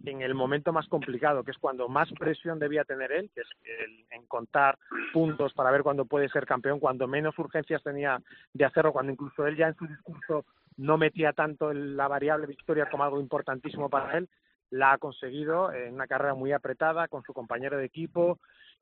en 0.04 0.24
el 0.24 0.34
momento 0.34 0.74
más 0.74 0.88
complicado, 0.88 1.44
que 1.44 1.52
es 1.52 1.60
cuando 1.60 1.88
más 1.88 2.12
presión 2.18 2.58
debía 2.58 2.86
tener 2.86 3.12
él, 3.12 3.30
que 3.36 3.42
es 3.42 3.50
el, 3.66 4.04
en 4.10 4.26
contar 4.26 4.80
puntos 5.14 5.54
para 5.54 5.70
ver 5.70 5.84
cuándo 5.84 6.06
puede 6.06 6.28
ser 6.30 6.48
campeón, 6.48 6.80
cuando 6.80 7.08
menos 7.08 7.38
urgencias 7.38 7.84
tenía 7.84 8.20
de 8.52 8.66
hacerlo, 8.66 8.92
cuando 8.92 9.12
incluso 9.12 9.46
él 9.46 9.56
ya 9.56 9.68
en 9.68 9.76
su 9.76 9.86
discurso 9.86 10.44
no 10.78 10.98
metía 10.98 11.34
tanto 11.34 11.74
la 11.74 12.08
variable 12.08 12.48
victoria 12.48 12.90
como 12.90 13.04
algo 13.04 13.20
importantísimo 13.20 13.90
para 13.90 14.18
él, 14.18 14.30
la 14.72 14.94
ha 14.94 14.98
conseguido 14.98 15.72
en 15.72 15.94
una 15.94 16.08
carrera 16.08 16.34
muy 16.34 16.52
apretada 16.52 17.08
con 17.08 17.24
su 17.24 17.34
compañero 17.34 17.78
de 17.78 17.86
equipo. 17.86 18.40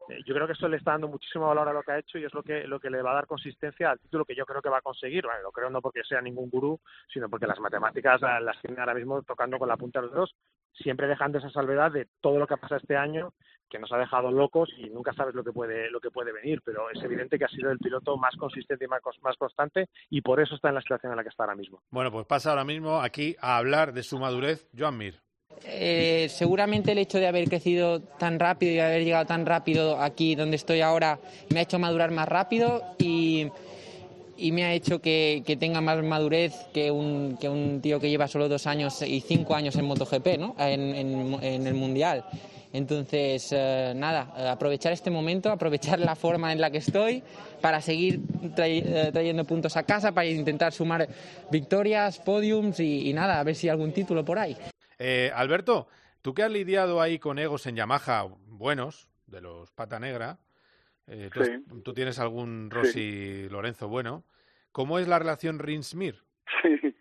Eh, 0.09 0.19
yo 0.25 0.33
creo 0.33 0.47
que 0.47 0.53
eso 0.53 0.67
le 0.67 0.77
está 0.77 0.91
dando 0.91 1.07
muchísimo 1.07 1.47
valor 1.47 1.67
a 1.67 1.73
lo 1.73 1.83
que 1.83 1.91
ha 1.91 1.99
hecho 1.99 2.17
y 2.17 2.23
es 2.23 2.33
lo 2.33 2.41
que, 2.41 2.65
lo 2.67 2.79
que 2.79 2.89
le 2.89 3.01
va 3.01 3.11
a 3.11 3.15
dar 3.15 3.27
consistencia 3.27 3.91
al 3.91 3.99
título 3.99 4.25
que 4.25 4.35
yo 4.35 4.45
creo 4.45 4.61
que 4.61 4.69
va 4.69 4.79
a 4.79 4.81
conseguir. 4.81 5.25
Lo 5.43 5.51
creo 5.51 5.69
no 5.69 5.81
porque 5.81 6.03
sea 6.03 6.21
ningún 6.21 6.49
gurú, 6.49 6.79
sino 7.13 7.29
porque 7.29 7.47
las 7.47 7.59
matemáticas 7.59 8.21
las 8.21 8.59
tiene 8.61 8.79
ahora 8.79 8.95
mismo 8.95 9.21
tocando 9.23 9.59
con 9.59 9.67
la 9.67 9.77
punta 9.77 9.99
de 9.99 10.07
los 10.07 10.13
dedos, 10.13 10.35
siempre 10.73 11.07
dejando 11.07 11.37
esa 11.37 11.51
salvedad 11.51 11.91
de 11.91 12.07
todo 12.21 12.39
lo 12.39 12.47
que 12.47 12.57
pasa 12.57 12.77
este 12.77 12.97
año 12.97 13.33
que 13.69 13.79
nos 13.79 13.91
ha 13.91 13.97
dejado 13.97 14.31
locos 14.31 14.69
y 14.77 14.89
nunca 14.89 15.13
sabes 15.13 15.33
lo 15.35 15.43
que 15.43 15.51
puede 15.51 15.89
lo 15.89 15.99
que 15.99 16.11
puede 16.11 16.31
venir, 16.31 16.61
pero 16.63 16.89
es 16.91 17.01
evidente 17.03 17.37
que 17.37 17.45
ha 17.45 17.49
sido 17.49 17.71
el 17.71 17.79
piloto 17.79 18.17
más 18.17 18.35
consistente 18.35 18.85
y 18.85 18.87
más, 18.87 19.01
más 19.21 19.37
constante 19.37 19.89
y 20.09 20.21
por 20.21 20.39
eso 20.39 20.55
está 20.55 20.69
en 20.69 20.75
la 20.75 20.81
situación 20.81 21.11
en 21.11 21.17
la 21.17 21.23
que 21.23 21.29
está 21.29 21.43
ahora 21.43 21.55
mismo. 21.55 21.81
Bueno, 21.89 22.11
pues 22.11 22.25
pasa 22.25 22.51
ahora 22.51 22.63
mismo 22.63 23.01
aquí 23.01 23.35
a 23.39 23.57
hablar 23.57 23.93
de 23.93 24.03
su 24.03 24.19
madurez, 24.19 24.69
Joan 24.77 24.97
Mir. 24.97 25.23
Eh, 25.65 26.27
seguramente 26.29 26.91
el 26.91 26.97
hecho 26.97 27.19
de 27.19 27.27
haber 27.27 27.47
crecido 27.47 28.01
tan 28.01 28.39
rápido 28.39 28.73
y 28.73 28.79
haber 28.79 29.03
llegado 29.03 29.25
tan 29.25 29.45
rápido 29.45 29.99
aquí 29.99 30.35
donde 30.35 30.55
estoy 30.55 30.81
ahora 30.81 31.19
me 31.49 31.59
ha 31.59 31.63
hecho 31.63 31.79
madurar 31.79 32.11
más 32.11 32.27
rápido 32.27 32.81
y, 32.97 33.47
y 34.35 34.51
me 34.51 34.65
ha 34.65 34.73
hecho 34.73 34.99
que, 34.99 35.43
que, 35.45 35.55
tenga 35.55 35.79
más 35.79 36.03
madurez 36.03 36.53
que 36.73 36.91
un, 36.91 37.37
que 37.39 37.47
un 37.49 37.81
tío 37.81 37.99
que 37.99 38.09
lleva 38.09 38.27
solo 38.27 38.49
dos 38.49 38.67
años 38.67 39.01
y 39.03 39.21
cinco 39.21 39.55
años 39.55 39.75
en 39.75 39.85
MotoGP, 39.85 40.37
¿no? 40.37 40.55
en, 40.59 40.95
en, 40.95 41.43
en 41.43 41.67
el 41.67 41.75
Mundial. 41.75 42.25
Entonces, 42.73 43.49
eh, 43.51 43.93
nada, 43.95 44.33
eh, 44.35 44.47
aprovechar 44.49 44.91
este 44.91 45.11
momento, 45.11 45.51
aprovechar 45.51 45.99
la 45.99 46.15
forma 46.15 46.51
en 46.51 46.59
la 46.59 46.71
que 46.71 46.79
estoy 46.79 47.21
para 47.61 47.79
seguir 47.79 48.19
eh, 48.57 49.11
trayendo 49.13 49.45
puntos 49.45 49.77
a 49.77 49.83
casa, 49.83 50.11
para 50.11 50.25
intentar 50.25 50.73
sumar 50.73 51.07
victorias, 51.51 52.17
podiums 52.17 52.79
y, 52.79 53.13
nada, 53.13 53.39
a 53.39 53.43
ver 53.43 53.53
si 53.53 53.67
hay 53.67 53.71
algún 53.71 53.93
título 53.93 54.25
por 54.25 54.39
ahí. 54.39 54.57
Alberto, 55.35 55.87
tú 56.21 56.33
que 56.33 56.43
has 56.43 56.51
lidiado 56.51 56.99
ahí 56.99 57.19
con 57.19 57.37
egos 57.37 57.67
en 57.67 57.75
Yamaha 57.75 58.25
buenos, 58.47 59.07
de 59.27 59.41
los 59.41 59.69
pata 59.71 59.99
negra, 59.99 60.39
tú, 61.83 61.93
tienes 61.93 62.17
algún 62.17 62.71
Rossi 62.71 63.47
Lorenzo 63.49 63.87
bueno. 63.87 64.23
¿Cómo 64.71 64.97
es 64.97 65.07
la 65.07 65.19
relación 65.19 65.59
Rinsmir? 65.59 66.23
Sí. 66.63 66.95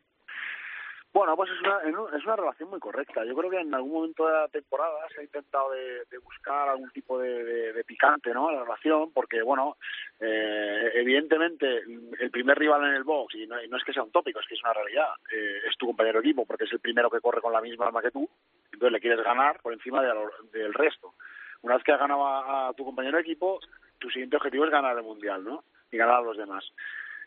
Bueno, 1.13 1.37
pues 1.37 1.51
es 1.51 1.61
una, 1.61 1.81
es 2.17 2.25
una 2.25 2.37
relación 2.37 2.71
muy 2.71 2.81
correcta. 2.81 3.23
Yo 3.25 3.35
creo 3.37 3.51
que 3.51 3.61
en 3.61 3.75
algún 3.75 3.93
momento 3.93 4.27
de 4.27 4.33
la 4.33 4.49
temporada 4.49 5.07
se 5.15 5.21
ha 5.21 5.25
intentado 5.25 5.71
de, 5.71 6.19
buscar 6.25 6.71
algún 6.71 6.91
tipo 6.91 7.19
de, 7.19 7.85
picante 7.87 8.33
¿no? 8.33 8.49
a 8.49 8.53
la 8.53 8.63
relación, 8.63 9.13
porque, 9.13 9.43
bueno, 9.43 9.77
eh, 10.21 10.91
evidentemente 10.95 11.83
el 12.19 12.31
primer 12.31 12.59
rival 12.59 12.85
en 12.85 12.95
el 12.95 13.05
box, 13.05 13.35
y 13.35 13.47
no, 13.47 13.59
es 13.59 13.85
que 13.85 13.93
sea 13.93 14.03
un 14.03 14.11
tópico, 14.11 14.41
es 14.41 14.47
que 14.47 14.55
es 14.55 14.63
una 14.63 14.73
realidad, 14.73 15.09
eh, 15.31 15.61
es 15.69 15.77
tu 15.77 15.87
compañero 15.87 16.21
de 16.21 16.29
equipo, 16.29 16.47
porque 16.47 16.65
es 16.65 16.73
el 16.73 16.81
primero 16.81 17.11
que 17.11 17.21
corre 17.21 17.43
con 17.43 17.53
la 17.53 17.61
misma 17.61 17.87
arma 17.87 18.01
que 18.01 18.11
tú, 18.11 18.27
entonces 18.73 18.93
le 18.93 19.01
quieres 19.01 19.23
ganar 19.23 19.61
por 19.61 19.75
encima 19.75 20.03
del 20.03 20.73
resto. 20.73 21.13
Una 21.61 21.75
vez 21.75 21.85
que 21.85 21.93
has 21.93 22.01
ganado 22.01 22.27
a 22.27 22.73
tu 22.75 22.85
compañero 22.85 23.19
de 23.19 23.23
equipo, 23.23 23.61
tu 23.99 24.09
siguiente 24.09 24.37
objetivo 24.37 24.65
es 24.65 24.71
ganar 24.71 24.97
el 24.97 25.05
mundial, 25.05 25.45
¿no? 25.45 25.63
Y 25.91 25.99
ganar 25.99 26.17
a 26.17 26.23
los 26.23 26.37
demás. 26.39 26.65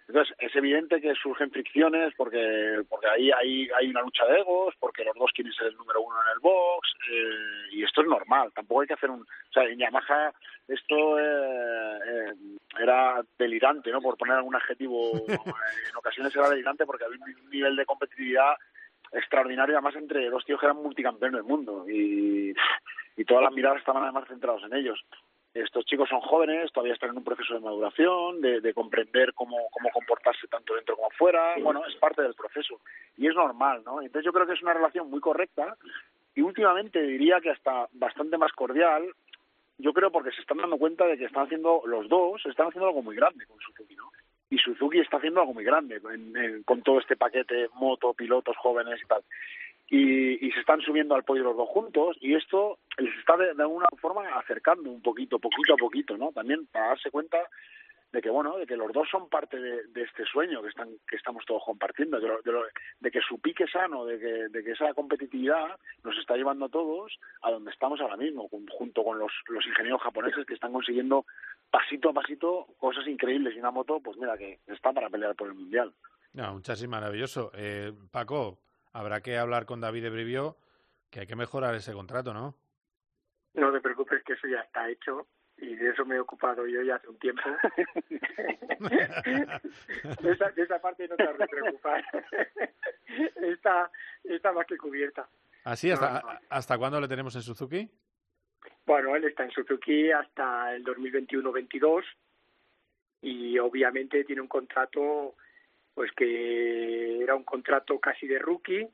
Entonces, 0.08 0.36
es 0.38 0.56
evidente 0.56 1.02
que 1.02 1.16
surgen 1.16 1.50
fricciones 1.50 2.14
porque, 2.16 2.84
porque 2.88 3.08
ahí 3.08 3.32
hay, 3.32 3.68
hay 3.76 3.90
una 3.90 4.02
lucha 4.02 4.26
de 4.26 4.40
egos, 4.40 4.76
porque 4.80 5.04
los 5.04 5.16
dos 5.16 5.32
quieren 5.34 5.52
ser 5.54 5.68
el 5.68 5.78
número 5.78 6.02
uno 6.02 6.16
en 6.22 6.34
el 6.34 6.40
box, 6.40 6.94
eh, 7.12 7.72
y 7.72 7.84
esto 7.84 8.02
es 8.02 8.08
normal. 8.08 8.52
Tampoco 8.54 8.82
hay 8.82 8.88
que 8.88 8.94
hacer 8.94 9.10
un. 9.10 9.22
O 9.22 9.52
sea, 9.52 9.64
en 9.64 9.80
Yamaha 9.80 10.32
esto 10.68 11.20
eh, 11.20 12.00
eh, 12.06 12.34
era 12.80 13.24
delirante, 13.38 13.92
¿no? 13.92 14.00
Por 14.00 14.18
poner 14.18 14.36
algún 14.36 14.56
adjetivo. 14.56 15.14
en 15.28 15.96
ocasiones 15.96 16.36
era 16.36 16.50
delirante 16.50 16.86
porque 16.86 17.06
había 17.06 17.18
un 17.24 17.50
nivel 17.50 17.76
de 17.76 17.86
competitividad 17.86 18.56
extraordinario, 19.12 19.76
además 19.76 19.96
entre 19.96 20.30
dos 20.30 20.46
tíos 20.46 20.60
que 20.60 20.66
eran 20.68 20.84
multicampeones 20.84 21.38
del 21.38 21.50
mundo, 21.50 21.86
y, 21.90 22.54
y 23.16 23.26
todas 23.26 23.44
las 23.44 23.54
miradas 23.54 23.80
estaban 23.80 24.04
además 24.04 24.28
centradas 24.28 24.64
en 24.64 24.76
ellos 24.76 25.04
estos 25.56 25.86
chicos 25.86 26.10
son 26.10 26.20
jóvenes, 26.20 26.72
todavía 26.74 26.94
están 26.94 27.12
en 27.12 27.18
un 27.18 27.24
proceso 27.24 27.54
de 27.54 27.62
maduración, 27.62 28.42
de, 28.42 28.74
comprender 28.74 29.34
cómo, 29.34 29.56
cómo 29.72 29.90
comportarse 29.90 30.48
tanto 30.48 30.76
dentro 30.76 30.98
como 30.98 31.10
fuera. 31.12 31.56
Bueno, 31.62 31.82
es 31.88 31.96
parte 31.96 32.22
del 32.22 32.34
proceso 32.34 32.82
y 33.18 33.28
es 33.28 33.36
normal, 33.36 33.82
¿no? 33.86 34.02
Entonces 34.02 34.26
yo 34.26 34.34
creo 34.34 34.46
que 34.46 34.54
es 34.54 34.62
una 34.62 34.74
relación 34.74 35.10
muy 35.10 35.22
correcta 35.22 35.78
y 36.36 36.42
últimamente 36.42 37.02
diría 37.02 37.40
que 37.40 37.52
hasta 37.52 37.88
bastante 37.94 38.38
más 38.38 38.52
cordial. 38.52 39.04
Yo 39.78 39.94
creo 39.94 40.12
porque 40.12 40.32
se 40.32 40.42
están 40.42 40.58
dando 40.58 40.78
cuenta 40.78 41.06
de 41.06 41.18
que 41.18 41.26
están 41.26 41.46
haciendo 41.46 41.82
los 41.86 42.10
dos, 42.10 42.46
están 42.46 42.68
haciendo 42.68 42.88
algo 42.88 43.02
muy 43.02 43.16
grande 43.16 43.46
con 43.46 43.58
Suzuki, 43.60 43.96
¿no? 43.96 44.12
Y 44.50 44.58
Suzuki 44.58 45.00
está 45.00 45.18
haciendo 45.18 45.40
algo 45.40 45.54
muy 45.54 45.64
grande 45.64 46.02
con 46.66 46.82
todo 46.84 47.00
este 47.00 47.16
paquete 47.16 47.70
moto, 47.76 48.14
pilotos 48.14 48.56
jóvenes 48.58 49.02
y 49.02 49.08
tal 49.08 49.24
y, 49.90 50.46
y, 50.48 50.52
se 50.52 50.60
están 50.62 50.82
subiendo 50.82 51.14
al 51.16 51.24
podio 51.24 51.44
los 51.44 51.58
dos 51.58 51.70
juntos 51.70 52.18
y 52.20 52.34
esto 52.36 52.80
les 52.98 53.14
está 53.20 53.38
de, 53.38 53.54
de 53.54 53.62
alguna 53.64 53.88
forma 54.02 54.28
acercando 54.38 54.90
un 54.90 55.02
poquito, 55.02 55.38
poquito 55.40 55.74
a 55.74 55.78
poquito, 55.78 56.18
¿no? 56.18 56.32
También 56.32 56.66
para 56.68 56.88
darse 56.90 57.12
cuenta 57.12 57.38
de 58.12 58.22
que 58.22 58.30
bueno 58.30 58.56
de 58.58 58.66
que 58.66 58.78
los 58.78 58.94
dos 58.94 59.10
son 59.10 59.28
parte 59.30 59.60
de, 59.60 59.88
de 59.88 60.04
este 60.04 60.24
sueño 60.26 60.62
que 60.62 60.70
están 60.70 60.88
que 61.10 61.18
estamos 61.18 61.44
todos 61.46 61.62
compartiendo 61.66 62.18
de, 62.20 62.28
lo- 62.28 62.42
de, 62.42 62.52
lo- 62.52 62.64
de 63.00 63.12
que 63.12 63.20
su 63.20 63.40
pique 63.40 63.68
sano 63.68 64.06
de 64.06 64.18
que, 64.18 64.48
de 64.48 64.64
que 64.64 64.72
esa 64.72 64.94
competitividad 64.94 65.78
nos 66.04 66.18
está 66.18 66.38
llevando 66.38 66.66
a 66.66 66.70
todos 66.70 67.12
a 67.42 67.52
donde 67.52 67.72
estamos 67.72 68.00
ahora 68.00 68.16
mismo 68.16 68.48
jun- 68.50 68.70
junto 68.72 69.04
con 69.04 69.20
los, 69.20 69.32
los 69.50 69.66
ingenieros 69.68 70.02
japoneses 70.02 70.46
que 70.46 70.54
están 70.54 70.72
consiguiendo 70.72 71.26
pasito 71.70 72.10
a 72.10 72.14
pasito 72.14 72.68
cosas 72.78 73.06
increíbles 73.08 73.54
y 73.56 73.60
una 73.60 73.72
moto 73.72 74.00
pues 74.00 74.18
mira 74.18 74.38
que 74.38 74.60
está 74.68 74.94
para 74.94 75.10
pelear 75.10 75.36
por 75.36 75.50
el 75.50 75.56
mundial 75.56 75.92
No, 76.34 76.54
un 76.56 76.62
chasis 76.62 76.88
maravilloso. 76.88 77.52
Eh, 77.54 77.92
Paco, 78.12 78.60
habrá 78.96 79.22
que 79.22 79.38
hablar 79.38 79.66
con 79.66 79.82
David 79.82 80.04
de 80.04 80.10
Brivio, 80.10 80.56
que 81.10 81.20
hay 81.20 81.28
que 81.28 81.36
mejorar 81.36 81.76
ese 81.76 81.92
contrato, 81.92 82.34
¿no? 82.34 82.56
No 83.54 83.72
te 83.72 83.82
preocupes 83.82 84.24
que 84.24 84.34
eso 84.34 84.48
ya 84.48 84.62
está 84.62 84.90
hecho 84.90 85.28
y 85.58 85.76
de 85.76 85.90
eso 85.90 86.06
me 86.06 86.16
he 86.16 86.20
ocupado 86.20 86.66
yo 86.66 86.82
ya 86.82 86.96
hace 86.96 87.10
un 87.10 87.20
tiempo. 87.20 87.42
de, 90.22 90.32
esa, 90.32 90.50
de 90.52 90.64
esa 90.64 90.80
parte 90.80 91.08
no 91.10 91.16
te 91.18 91.24
has 91.24 91.38
de 91.38 91.48
preocupar. 91.48 92.06
está, 93.36 93.92
está 94.24 94.54
más 94.54 94.66
que 94.66 94.78
cubierta. 94.78 95.28
¿Así? 95.66 95.92
¿Hasta, 95.92 96.42
¿Hasta 96.50 96.78
cuándo 96.78 97.02
le 97.02 97.08
tenemos 97.10 97.36
en 97.36 97.42
Suzuki? 97.42 97.90
Bueno, 98.86 99.16
él 99.16 99.26
está 99.26 99.44
en 99.44 99.52
Suzuki 99.52 100.12
hasta 100.12 100.74
el 100.74 100.86
2021-22 100.86 102.04
y 103.22 103.60
obviamente 103.60 104.24
tiene 104.24 104.42
un 104.42 104.48
contrato, 104.48 105.36
pues 105.96 106.12
que 106.12 107.24
era 107.24 107.36
un 107.36 107.44
contrato 107.44 108.00
casi 108.00 108.28
de 108.28 108.38
rookie, 108.38 108.88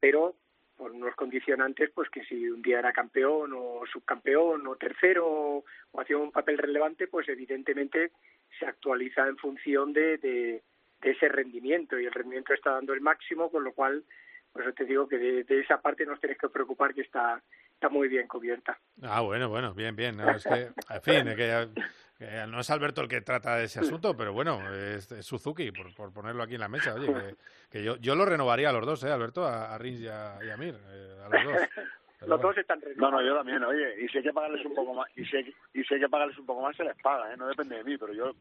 pero 0.00 0.34
por 0.76 0.90
unos 0.90 1.14
condicionantes, 1.14 1.90
pues 1.94 2.10
que 2.10 2.24
si 2.24 2.48
un 2.48 2.62
día 2.62 2.80
era 2.80 2.92
campeón 2.92 3.52
o 3.54 3.82
subcampeón 3.92 4.66
o 4.66 4.74
tercero 4.74 5.62
o 5.92 6.00
hacía 6.00 6.18
un 6.18 6.32
papel 6.32 6.58
relevante, 6.58 7.06
pues 7.06 7.28
evidentemente 7.28 8.10
se 8.58 8.66
actualiza 8.66 9.28
en 9.28 9.36
función 9.36 9.92
de, 9.92 10.18
de, 10.18 10.62
ese 11.02 11.28
rendimiento 11.28 11.98
y 11.98 12.06
el 12.06 12.12
rendimiento 12.12 12.54
está 12.54 12.70
dando 12.70 12.94
el 12.94 13.02
máximo, 13.02 13.50
con 13.50 13.62
lo 13.62 13.72
cual, 13.74 14.02
pues 14.52 14.74
te 14.74 14.86
digo 14.86 15.06
que 15.06 15.18
de, 15.18 15.44
de 15.44 15.60
esa 15.60 15.80
parte 15.80 16.06
no 16.06 16.14
os 16.14 16.20
tenéis 16.20 16.38
que 16.38 16.48
preocupar 16.48 16.94
que 16.94 17.02
está, 17.02 17.42
está 17.74 17.90
muy 17.90 18.08
bien 18.08 18.26
cubierta. 18.26 18.78
Ah, 19.02 19.20
bueno, 19.20 19.50
bueno, 19.50 19.74
bien, 19.74 19.94
bien. 19.94 20.16
No, 20.16 20.30
es 20.30 20.44
que, 20.44 20.70
en 20.88 21.02
fin, 21.02 21.28
es 21.28 21.36
que, 21.36 21.68
que 22.26 22.46
no 22.46 22.60
es 22.60 22.70
Alberto 22.70 23.00
el 23.00 23.08
que 23.08 23.20
trata 23.20 23.56
de 23.56 23.64
ese 23.64 23.80
asunto, 23.80 24.16
pero 24.16 24.32
bueno, 24.32 24.60
es, 24.74 25.10
es 25.12 25.24
Suzuki, 25.26 25.70
por, 25.72 25.94
por 25.94 26.12
ponerlo 26.12 26.42
aquí 26.42 26.54
en 26.54 26.60
la 26.60 26.68
mesa. 26.68 26.94
Oye, 26.94 27.06
que, 27.12 27.36
que 27.70 27.84
yo, 27.84 27.96
yo 27.96 28.14
lo 28.14 28.24
renovaría 28.24 28.70
a 28.70 28.72
los 28.72 28.84
dos, 28.86 29.02
¿eh, 29.04 29.10
Alberto? 29.10 29.44
A, 29.46 29.74
a 29.74 29.78
Rins 29.78 30.00
y 30.00 30.08
a, 30.08 30.38
y 30.44 30.50
a 30.50 30.56
Mir, 30.56 30.74
eh, 30.88 31.16
a 31.24 31.28
los 31.28 31.44
dos. 31.44 31.62
Pero 31.74 31.86
Los 32.20 32.28
bueno. 32.40 32.48
dos 32.48 32.58
están 32.58 32.80
no 32.96 33.10
no 33.10 33.20
yo 33.22 33.36
también 33.36 33.62
oye 33.64 34.02
y 34.02 34.08
si 34.08 34.16
hay 34.18 34.24
que 34.24 34.32
pagarles 34.32 34.64
un 34.64 34.74
poco 34.74 34.94
más 34.94 35.08
y 35.14 35.26
si 35.26 35.36
hay, 35.36 35.54
y 35.74 35.82
si 35.84 35.94
hay 35.94 36.00
que 36.00 36.08
pagarles 36.08 36.38
un 36.38 36.46
poco 36.46 36.62
más 36.62 36.74
se 36.74 36.82
les 36.84 36.96
paga 37.02 37.30
¿eh? 37.30 37.36
no 37.36 37.46
depende 37.48 37.76
de 37.76 37.84
mí 37.84 37.98
pero 37.98 38.14
yo 38.14 38.34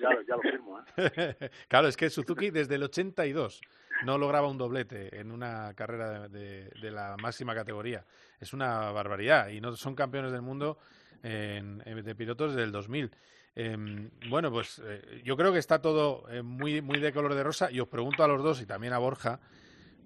ya, 0.00 0.10
lo- 0.10 0.22
ya 0.22 0.34
lo 0.34 0.42
firmo 0.42 0.80
¿eh? 0.96 1.36
claro, 1.68 1.86
es 1.86 1.96
que 1.96 2.10
Suzuki 2.10 2.50
desde 2.50 2.74
el 2.74 2.82
82 2.82 3.60
no 4.04 4.18
lograba 4.18 4.48
un 4.48 4.58
doblete 4.58 5.20
en 5.20 5.30
una 5.30 5.74
carrera 5.74 6.26
de, 6.26 6.28
de- 6.28 6.70
de 6.80 6.90
la 6.90 7.16
máxima 7.22 7.54
categoría. 7.54 8.04
Es 8.40 8.52
una 8.52 8.90
barbaridad 8.90 9.48
y 9.48 9.60
no 9.60 9.76
son 9.76 9.94
campeones 9.94 10.32
del 10.32 10.42
mundo 10.42 10.78
en- 11.22 11.82
en- 11.84 12.04
de 12.04 12.14
pilotos 12.14 12.52
desde 12.52 12.64
el 12.64 12.72
2000. 12.72 13.10
Em, 13.54 14.10
bueno, 14.28 14.50
pues 14.50 14.80
eh, 14.84 15.22
yo 15.24 15.36
creo 15.36 15.52
que 15.52 15.58
está 15.58 15.80
todo 15.82 16.28
eh, 16.30 16.42
muy, 16.42 16.80
muy 16.82 16.98
de 17.00 17.12
color 17.12 17.34
de 17.34 17.42
rosa 17.42 17.70
y 17.70 17.80
os 17.80 17.88
pregunto 17.88 18.22
a 18.22 18.28
los 18.28 18.42
dos 18.42 18.62
y 18.62 18.66
también 18.66 18.92
a 18.92 18.98
Borja. 18.98 19.40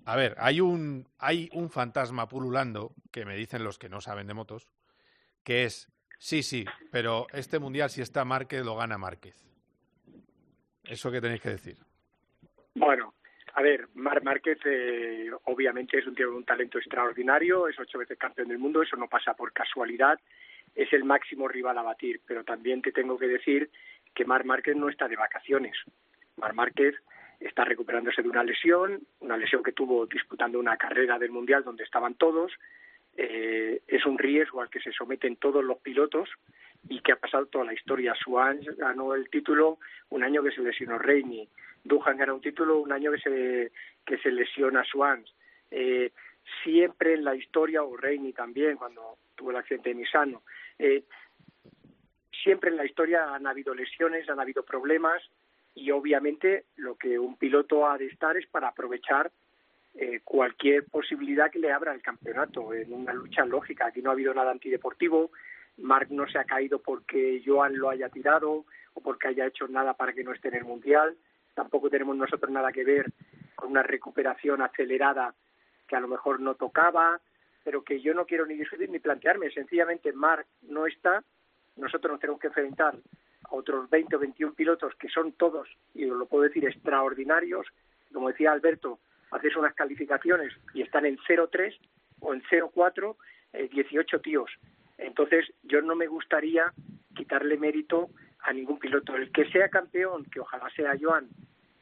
A 0.07 0.17
ver, 0.17 0.35
hay 0.39 0.61
un, 0.61 1.07
hay 1.19 1.49
un 1.53 1.71
fantasma 1.71 2.29
pululando 2.29 2.93
que 3.11 3.25
me 3.25 3.37
dicen 3.37 3.65
los 3.65 3.79
que 3.79 3.89
no 3.89 4.01
saben 4.01 4.27
de 4.27 4.35
motos, 4.35 4.69
que 5.43 5.65
es, 5.65 5.89
sí, 6.19 6.43
sí, 6.43 6.65
pero 6.91 7.27
este 7.33 7.59
mundial 7.59 7.91
si 7.91 8.03
está 8.03 8.25
Márquez 8.25 8.65
lo 8.65 8.77
gana 8.77 8.99
Márquez. 8.99 9.45
¿Eso 10.85 11.11
qué 11.11 11.21
tenéis 11.21 11.41
que 11.41 11.51
decir? 11.51 11.77
Bueno, 12.75 13.15
a 13.55 13.63
ver, 13.63 13.89
Mar 13.95 14.23
Márquez 14.23 14.59
eh, 14.67 15.31
obviamente 15.45 15.99
es 15.99 16.07
un 16.07 16.15
tío 16.15 16.29
con 16.29 16.37
un 16.37 16.45
talento 16.45 16.79
extraordinario, 16.79 17.69
es 17.69 17.79
ocho 17.79 17.99
veces 17.99 18.19
campeón 18.19 18.49
del 18.49 18.59
mundo, 18.59 18.83
eso 18.83 18.97
no 18.97 19.09
pasa 19.09 19.35
por 19.35 19.53
casualidad, 19.53 20.19
es 20.75 20.93
el 20.93 21.05
máximo 21.05 21.49
rival 21.49 21.79
a 21.79 21.83
batir, 21.83 22.21
pero 22.27 22.45
también 22.45 22.83
te 22.83 22.93
tengo 22.93 23.19
que 23.19 23.29
decir 23.29 23.71
que 24.15 24.25
Mar 24.25 24.45
Márquez 24.45 24.77
no 24.77 24.89
está 24.89 25.09
de 25.09 25.17
vacaciones. 25.17 25.77
Mar 26.37 26.55
Márquez 26.55 26.95
está 27.41 27.65
recuperándose 27.65 28.23
de 28.23 28.29
una 28.29 28.45
lesión, 28.45 29.01
una 29.21 29.37
lesión 29.37 29.63
que 29.63 29.73
tuvo 29.73 30.07
disputando 30.07 30.59
una 30.59 30.77
carrera 30.77 31.19
del 31.19 31.31
Mundial 31.31 31.65
donde 31.65 31.85
estaban 31.85 32.15
todos, 32.15 32.53
eh, 33.17 33.83
es 33.87 34.07
un 34.07 34.19
riesgo 34.19 34.61
al 34.61 34.71
que 34.71 34.81
se 34.81 34.93
someten 34.93 35.37
todos 35.37 35.63
los 35.65 35.79
pilotos 35.79 36.29
y 36.89 37.01
que 37.01 37.13
ha 37.13 37.17
pasado 37.17 37.47
toda 37.47 37.65
la 37.65 37.75
historia. 37.75 38.15
Swan 38.15 38.61
ganó 38.77 39.15
el 39.15 39.29
título 39.31 39.79
un 40.11 40.25
año 40.25 40.43
que 40.43 40.51
se 40.51 40.63
lesionó 40.63 40.99
Reini, 40.99 41.49
Duhan 41.85 42.17
ganó 42.17 42.35
un 42.37 42.41
título 42.41 42.79
un 42.79 42.93
año 42.93 43.13
que 43.13 43.19
se, 43.19 43.73
que 44.05 44.19
se 44.19 44.33
lesiona 44.33 44.85
Swans. 44.85 45.33
Eh, 45.71 46.11
siempre 46.63 47.15
en 47.15 47.25
la 47.25 47.35
historia, 47.35 47.83
o 47.83 47.97
Reini 47.97 48.33
también, 48.33 48.77
cuando 48.77 49.19
tuvo 49.35 49.51
el 49.51 49.57
accidente 49.57 49.91
de 49.91 49.97
Misano, 49.97 50.43
eh, 50.79 51.05
siempre 52.43 52.71
en 52.71 52.77
la 52.77 52.85
historia 52.85 53.35
han 53.35 53.47
habido 53.47 53.75
lesiones, 53.75 54.29
han 54.29 54.41
habido 54.41 54.63
problemas 54.63 55.23
y 55.75 55.91
obviamente 55.91 56.67
lo 56.77 56.97
que 56.97 57.19
un 57.19 57.37
piloto 57.37 57.87
ha 57.89 57.99
de 57.99 58.07
estar 58.07 58.37
es 58.37 58.47
para 58.47 58.69
aprovechar 58.69 59.31
eh, 59.95 60.21
cualquier 60.25 60.85
posibilidad 60.85 61.51
que 61.51 61.59
le 61.59 61.73
abra 61.73 61.95
el 61.95 62.03
campeonato 62.03 62.75
en 62.75 62.93
una 62.93 63.13
lucha 63.13 63.45
lógica. 63.45 63.87
Aquí 63.87 64.03
no 64.03 64.11
ha 64.11 64.13
habido 64.13 64.35
nada 64.35 64.51
antideportivo, 64.51 65.31
Marc 65.79 66.11
no 66.11 66.27
se 66.29 66.39
ha 66.39 66.45
caído 66.45 66.81
porque 66.81 67.43
Joan 67.45 67.77
lo 67.77 67.91
haya 67.91 68.09
tirado 68.09 68.65
o 68.95 69.01
porque 69.01 69.29
haya 69.29 69.47
hecho 69.47 69.67
nada 69.69 69.95
para 69.95 70.13
que 70.13 70.25
no 70.25 70.33
esté 70.33 70.49
en 70.49 70.55
el 70.55 70.65
Mundial, 70.65 71.17
tampoco 71.55 71.91
tenemos 71.91 72.17
nosotros 72.17 72.51
nada 72.51 72.73
que 72.73 72.85
ver 72.85 73.13
con 73.55 73.71
una 73.71 73.83
recuperación 73.83 74.63
acelerada 74.63 75.35
que 75.87 75.97
a 75.97 76.01
lo 76.01 76.09
mejor 76.09 76.41
no 76.41 76.55
tocaba, 76.55 77.21
pero 77.65 77.83
que 77.83 78.01
yo 78.01 78.15
no 78.15 78.27
quiero 78.27 78.47
ni 78.47 78.55
discutir 78.55 78.91
ni 78.91 78.99
plantearme, 78.99 79.51
sencillamente 79.51 80.13
Marc 80.13 80.47
no 80.63 80.87
está, 80.87 81.25
nosotros 81.77 82.13
nos 82.13 82.21
tenemos 82.21 82.41
que 82.41 82.49
enfrentar 82.49 82.95
a 82.95 83.55
otros 83.55 83.89
20 83.91 84.17
o 84.17 84.19
21 84.19 84.55
pilotos 84.55 84.95
que 84.97 85.09
son 85.09 85.33
todos, 85.33 85.69
y 85.95 86.05
os 86.05 86.17
lo 86.17 86.27
puedo 86.27 86.45
decir, 86.45 86.65
extraordinarios, 86.67 87.67
como 88.13 88.29
decía 88.29 88.53
Alberto, 88.53 89.01
haces 89.31 89.57
unas 89.57 89.75
calificaciones 89.75 90.53
y 90.75 90.83
están 90.83 91.07
en 91.07 91.19
0-3 91.19 91.77
o 92.21 92.35
en 92.35 92.43
0-4, 92.43 93.17
eh, 93.55 93.69
18 93.73 94.21
tíos. 94.21 94.51
Entonces, 94.99 95.53
yo 95.65 95.83
no 95.83 95.97
me 95.97 96.07
gustaría 96.07 96.73
quitarle 97.17 97.57
mérito 97.57 98.11
a 98.41 98.53
ningún 98.53 98.79
piloto. 98.79 99.17
El 99.17 99.33
que 99.33 99.51
sea 99.51 99.69
campeón, 99.69 100.25
que 100.27 100.41
ojalá 100.41 100.71
sea 100.77 100.95
Joan, 101.01 101.29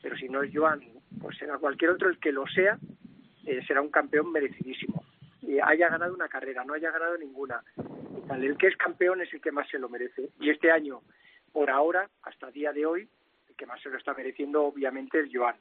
pero 0.01 0.17
si 0.17 0.29
no 0.29 0.43
es 0.43 0.51
Joan, 0.55 0.81
pues 1.21 1.37
será 1.37 1.59
cualquier 1.59 1.91
otro, 1.91 2.09
el 2.09 2.19
que 2.19 2.33
lo 2.33 2.47
sea, 2.47 2.79
eh, 3.45 3.61
será 3.67 3.83
un 3.83 3.91
campeón 3.91 4.33
merecidísimo. 4.33 5.05
Haya 5.61 5.89
ganado 5.89 6.15
una 6.15 6.29
carrera, 6.29 6.65
no 6.65 6.75
haya 6.75 6.91
ganado 6.91 7.17
ninguna. 7.19 7.63
Y 7.77 8.27
tal. 8.27 8.45
El 8.45 8.57
que 8.57 8.69
es 8.69 8.77
campeón 8.77 9.21
es 9.21 9.33
el 9.35 9.41
que 9.41 9.53
más 9.53 9.69
se 9.69 9.79
lo 9.79 9.89
merece. 9.89 10.31
Y 10.41 10.51
este 10.51 10.71
año, 10.71 11.03
por 11.53 11.71
ahora, 11.71 12.09
hasta 12.23 12.49
el 12.49 12.53
día 12.53 12.73
de 12.73 12.87
hoy, 12.87 13.09
el 13.49 13.57
que 13.57 13.67
más 13.67 13.81
se 13.81 13.91
lo 13.91 13.99
está 13.99 14.15
mereciendo, 14.15 14.65
obviamente, 14.65 15.21
es 15.21 15.31
Joan. 15.33 15.57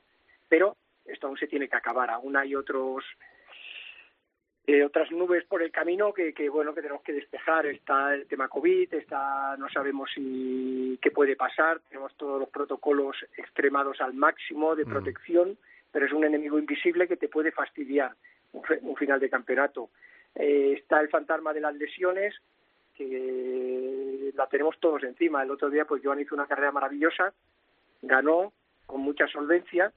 Pero 0.47 0.77
esto 1.06 1.27
aún 1.27 1.38
se 1.38 1.47
tiene 1.47 1.67
que 1.67 1.77
acabar. 1.77 2.10
Aún 2.10 2.38
hay 2.38 2.56
otros 2.56 3.04
eh, 4.67 4.84
otras 4.84 5.12
nubes 5.12 5.43
por 5.45 5.63
el 5.63 5.71
camino 5.71 6.13
que, 6.13 6.34
que 6.34 6.47
bueno 6.47 6.75
que 6.75 6.82
tenemos 6.82 7.01
que 7.01 7.13
despejar 7.13 7.65
está 7.65 8.13
el 8.13 8.27
tema 8.27 8.47
covid 8.47 8.93
está 8.93 9.58
no 9.58 9.67
sabemos 9.69 10.12
si 10.13 10.99
qué 11.01 11.10
puede 11.10 11.36
pasar 11.36 11.80
tenemos 11.89 12.15
todos 12.15 12.39
los 12.39 12.49
protocolos 12.49 13.17
extremados 13.38 13.99
al 14.01 14.13
máximo 14.13 14.75
de 14.75 14.86
protección 14.86 15.58
pero 15.91 16.06
es 16.06 16.13
un 16.13 16.25
enemigo 16.25 16.60
invisible 16.60 17.08
que 17.08 17.17
te 17.17 17.27
puede 17.27 17.51
fastidiar 17.51 18.12
un, 18.54 18.96
final 18.96 19.20
de 19.20 19.30
campeonato 19.30 19.90
Eh, 20.34 20.80
está 20.80 21.02
el 21.02 21.10
fantasma 21.10 21.52
de 21.54 21.60
las 21.60 21.76
lesiones 21.76 22.34
que 22.96 24.32
la 24.34 24.48
tenemos 24.48 24.80
todos 24.80 25.04
encima 25.04 25.44
el 25.44 25.52
otro 25.52 25.70
día 25.70 25.84
pues 25.84 26.02
Joan 26.02 26.22
hizo 26.22 26.36
una 26.36 26.48
carrera 26.48 26.72
maravillosa 26.72 27.34
ganó 28.02 28.54
con 28.86 29.02
mucha 29.02 29.28
solvencia 29.28 29.92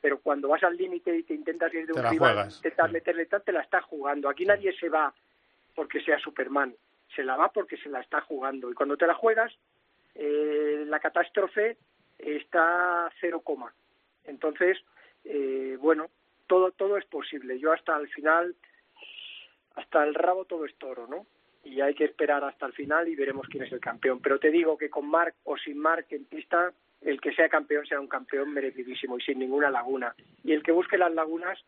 pero 0.00 0.20
cuando 0.20 0.48
vas 0.48 0.62
al 0.62 0.76
límite 0.76 1.16
y 1.16 1.22
te 1.24 1.34
intentas 1.34 1.72
ir 1.74 1.86
de 1.86 1.92
Te 1.92 2.00
un 2.00 2.10
rival, 2.10 2.48
intentas 2.48 2.92
meterle 2.92 3.26
tal, 3.26 3.42
te 3.42 3.52
la 3.52 3.62
estás 3.62 3.84
jugando. 3.84 4.28
Aquí 4.28 4.44
nadie 4.44 4.72
se 4.78 4.88
va 4.88 5.12
porque 5.74 6.00
sea 6.00 6.18
Superman, 6.18 6.74
se 7.14 7.24
la 7.24 7.36
va 7.36 7.48
porque 7.50 7.76
se 7.76 7.88
la 7.88 8.00
está 8.00 8.20
jugando. 8.20 8.70
Y 8.70 8.74
cuando 8.74 8.96
te 8.96 9.06
la 9.06 9.14
juegas, 9.14 9.52
eh, 10.14 10.84
la 10.86 11.00
catástrofe 11.00 11.76
está 12.18 13.10
cero 13.20 13.40
coma. 13.40 13.72
Entonces, 14.24 14.78
eh, 15.24 15.76
bueno, 15.80 16.06
todo 16.46 16.72
todo 16.72 16.96
es 16.96 17.04
posible. 17.06 17.58
Yo 17.58 17.72
hasta 17.72 17.96
el 17.96 18.08
final, 18.08 18.54
hasta 19.74 20.04
el 20.04 20.14
rabo 20.14 20.44
todo 20.44 20.64
es 20.64 20.74
toro, 20.76 21.06
¿no? 21.06 21.26
Y 21.64 21.80
hay 21.80 21.94
que 21.94 22.04
esperar 22.04 22.44
hasta 22.44 22.66
el 22.66 22.72
final 22.72 23.08
y 23.08 23.16
veremos 23.16 23.48
quién 23.48 23.64
es 23.64 23.72
el 23.72 23.80
campeón. 23.80 24.20
Pero 24.20 24.38
te 24.38 24.50
digo 24.50 24.78
que 24.78 24.88
con 24.88 25.08
Marc 25.08 25.34
o 25.44 25.56
sin 25.56 25.78
Marc 25.78 26.12
en 26.12 26.24
pista, 26.26 26.72
el 27.00 27.20
que 27.20 27.32
sea 27.34 27.48
campeón 27.48 27.86
será 27.86 28.00
un 28.00 28.08
campeón 28.08 28.52
merecidísimo 28.52 29.18
y 29.18 29.22
sin 29.22 29.38
ninguna 29.38 29.70
laguna. 29.70 30.14
Y 30.44 30.52
el 30.52 30.62
que 30.62 30.72
busque 30.72 30.96
las 30.96 31.12
lagunas, 31.12 31.58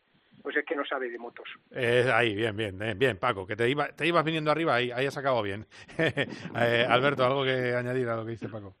pues 0.41 0.55
es 0.55 0.65
que 0.65 0.75
no 0.75 0.85
sabe 0.85 1.09
de 1.09 1.17
motos. 1.17 1.47
Eh, 1.71 2.09
ahí, 2.13 2.33
bien, 2.33 2.55
bien, 2.55 2.77
bien, 2.77 2.97
bien, 2.97 3.17
Paco, 3.17 3.45
que 3.45 3.55
te, 3.55 3.69
iba, 3.69 3.89
te 3.89 4.07
ibas 4.07 4.23
viniendo 4.23 4.51
arriba, 4.51 4.75
ahí, 4.75 4.91
ahí 4.91 5.05
has 5.05 5.17
acabado 5.17 5.43
bien. 5.43 5.65
eh, 5.97 6.85
Alberto, 6.87 7.25
¿algo 7.25 7.43
que 7.43 7.73
añadir 7.73 8.07
a 8.07 8.15
lo 8.15 8.25
que 8.25 8.31
dice 8.31 8.47
Paco? 8.47 8.75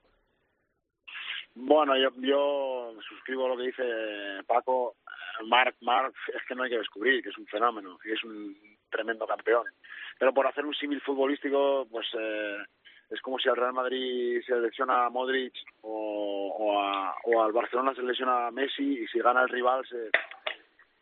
Bueno, 1.55 1.97
yo, 1.97 2.09
yo 2.21 2.93
suscribo 3.07 3.47
lo 3.47 3.57
que 3.57 3.63
dice 3.63 3.83
Paco. 4.47 4.95
Marc, 5.45 5.75
Marc 5.81 6.15
es 6.33 6.41
que 6.47 6.55
no 6.55 6.63
hay 6.63 6.69
que 6.69 6.77
descubrir, 6.77 7.23
que 7.23 7.29
es 7.29 7.37
un 7.37 7.47
fenómeno, 7.47 7.97
que 7.97 8.13
es 8.13 8.23
un 8.23 8.55
tremendo 8.89 9.25
campeón. 9.27 9.65
Pero 10.17 10.33
por 10.33 10.47
hacer 10.47 10.65
un 10.65 10.73
símil 10.73 11.01
futbolístico, 11.01 11.87
pues 11.89 12.07
eh, 12.17 12.57
es 13.09 13.21
como 13.21 13.39
si 13.39 13.49
al 13.49 13.55
Real 13.55 13.73
Madrid 13.73 14.41
se 14.45 14.55
lesiona 14.55 15.05
a 15.05 15.09
Modric 15.09 15.53
o, 15.81 16.81
a, 16.81 17.15
o 17.25 17.43
al 17.43 17.51
Barcelona 17.51 17.93
se 17.95 18.03
lesiona 18.03 18.47
a 18.47 18.51
Messi 18.51 19.03
y 19.03 19.07
si 19.07 19.19
gana 19.19 19.43
el 19.43 19.49
rival 19.49 19.85
se, 19.87 20.09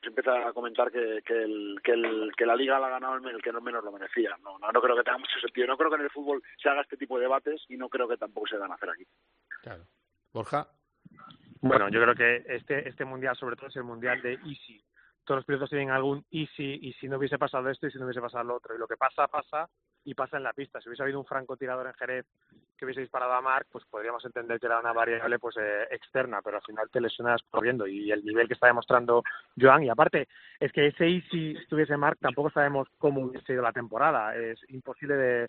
empieza 0.07 0.47
a 0.47 0.53
comentar 0.53 0.91
que 0.91 2.45
la 2.45 2.55
liga 2.55 2.79
la 2.79 2.87
ha 2.87 2.91
ganado 2.91 3.15
el, 3.15 3.41
que 3.41 3.51
no 3.51 3.61
menos 3.61 3.83
lo 3.83 3.91
merecía. 3.91 4.37
No, 4.41 4.57
no, 4.59 4.71
no 4.71 4.81
creo 4.81 4.95
que 4.95 5.03
tenga 5.03 5.17
mucho 5.17 5.39
sentido. 5.39 5.67
No 5.67 5.77
creo 5.77 5.89
que 5.89 5.97
en 5.97 6.03
el 6.03 6.09
fútbol 6.09 6.41
se 6.61 6.69
haga 6.69 6.81
este 6.81 6.97
tipo 6.97 7.17
de 7.17 7.23
debates 7.23 7.61
y 7.67 7.77
no 7.77 7.89
creo 7.89 8.07
que 8.07 8.17
tampoco 8.17 8.47
se 8.47 8.57
van 8.57 8.71
a 8.71 8.75
hacer 8.75 8.89
aquí. 8.89 9.05
Claro. 9.61 9.83
Borja. 10.33 10.67
Bueno, 11.61 11.89
yo 11.89 12.01
creo 12.01 12.15
que 12.15 12.43
este, 12.47 12.87
este 12.87 13.05
mundial, 13.05 13.35
sobre 13.35 13.55
todo, 13.55 13.67
es 13.67 13.75
el 13.75 13.83
mundial 13.83 14.21
de 14.21 14.33
easy. 14.33 14.83
Todos 15.23 15.39
los 15.39 15.45
pilotos 15.45 15.69
tienen 15.69 15.89
algún 15.89 16.25
easy 16.31 16.79
y 16.81 16.93
si 16.93 17.07
no 17.07 17.17
hubiese 17.17 17.37
pasado 17.37 17.69
esto 17.69 17.87
y 17.87 17.91
si 17.91 17.97
no 17.97 18.05
hubiese 18.05 18.21
pasado 18.21 18.43
lo 18.45 18.55
otro. 18.55 18.75
Y 18.75 18.79
lo 18.79 18.87
que 18.87 18.95
pasa, 18.95 19.27
pasa 19.27 19.67
y 20.05 20.13
pasa 20.13 20.37
en 20.37 20.43
la 20.43 20.53
pista. 20.53 20.79
Si 20.79 20.87
hubiese 20.87 21.03
habido 21.03 21.19
un 21.19 21.25
francotirador 21.25 21.87
en 21.87 21.93
Jerez 21.95 22.25
que 22.77 22.85
hubiese 22.85 23.01
disparado 23.01 23.33
a 23.33 23.41
Marc, 23.41 23.67
pues 23.69 23.83
podríamos 23.89 24.23
entender 24.23 24.59
que 24.59 24.67
era 24.67 24.79
una 24.79 24.93
variable 24.93 25.37
pues 25.39 25.57
eh, 25.57 25.87
externa, 25.91 26.41
pero 26.41 26.57
al 26.57 26.63
final 26.63 26.89
te 26.89 27.01
lesionas 27.01 27.41
corriendo 27.49 27.85
y 27.87 28.09
el 28.11 28.23
nivel 28.23 28.47
que 28.47 28.53
está 28.53 28.67
demostrando 28.67 29.23
Joan 29.59 29.83
y 29.83 29.89
aparte 29.89 30.27
es 30.59 30.71
que 30.71 30.87
ese 30.87 31.07
easy 31.07 31.57
estuviese 31.57 31.97
Marc 31.97 32.19
tampoco 32.21 32.49
sabemos 32.51 32.87
cómo 32.97 33.21
hubiese 33.21 33.53
ido 33.53 33.63
la 33.63 33.73
temporada, 33.73 34.35
es 34.35 34.59
imposible 34.69 35.15
de, 35.15 35.47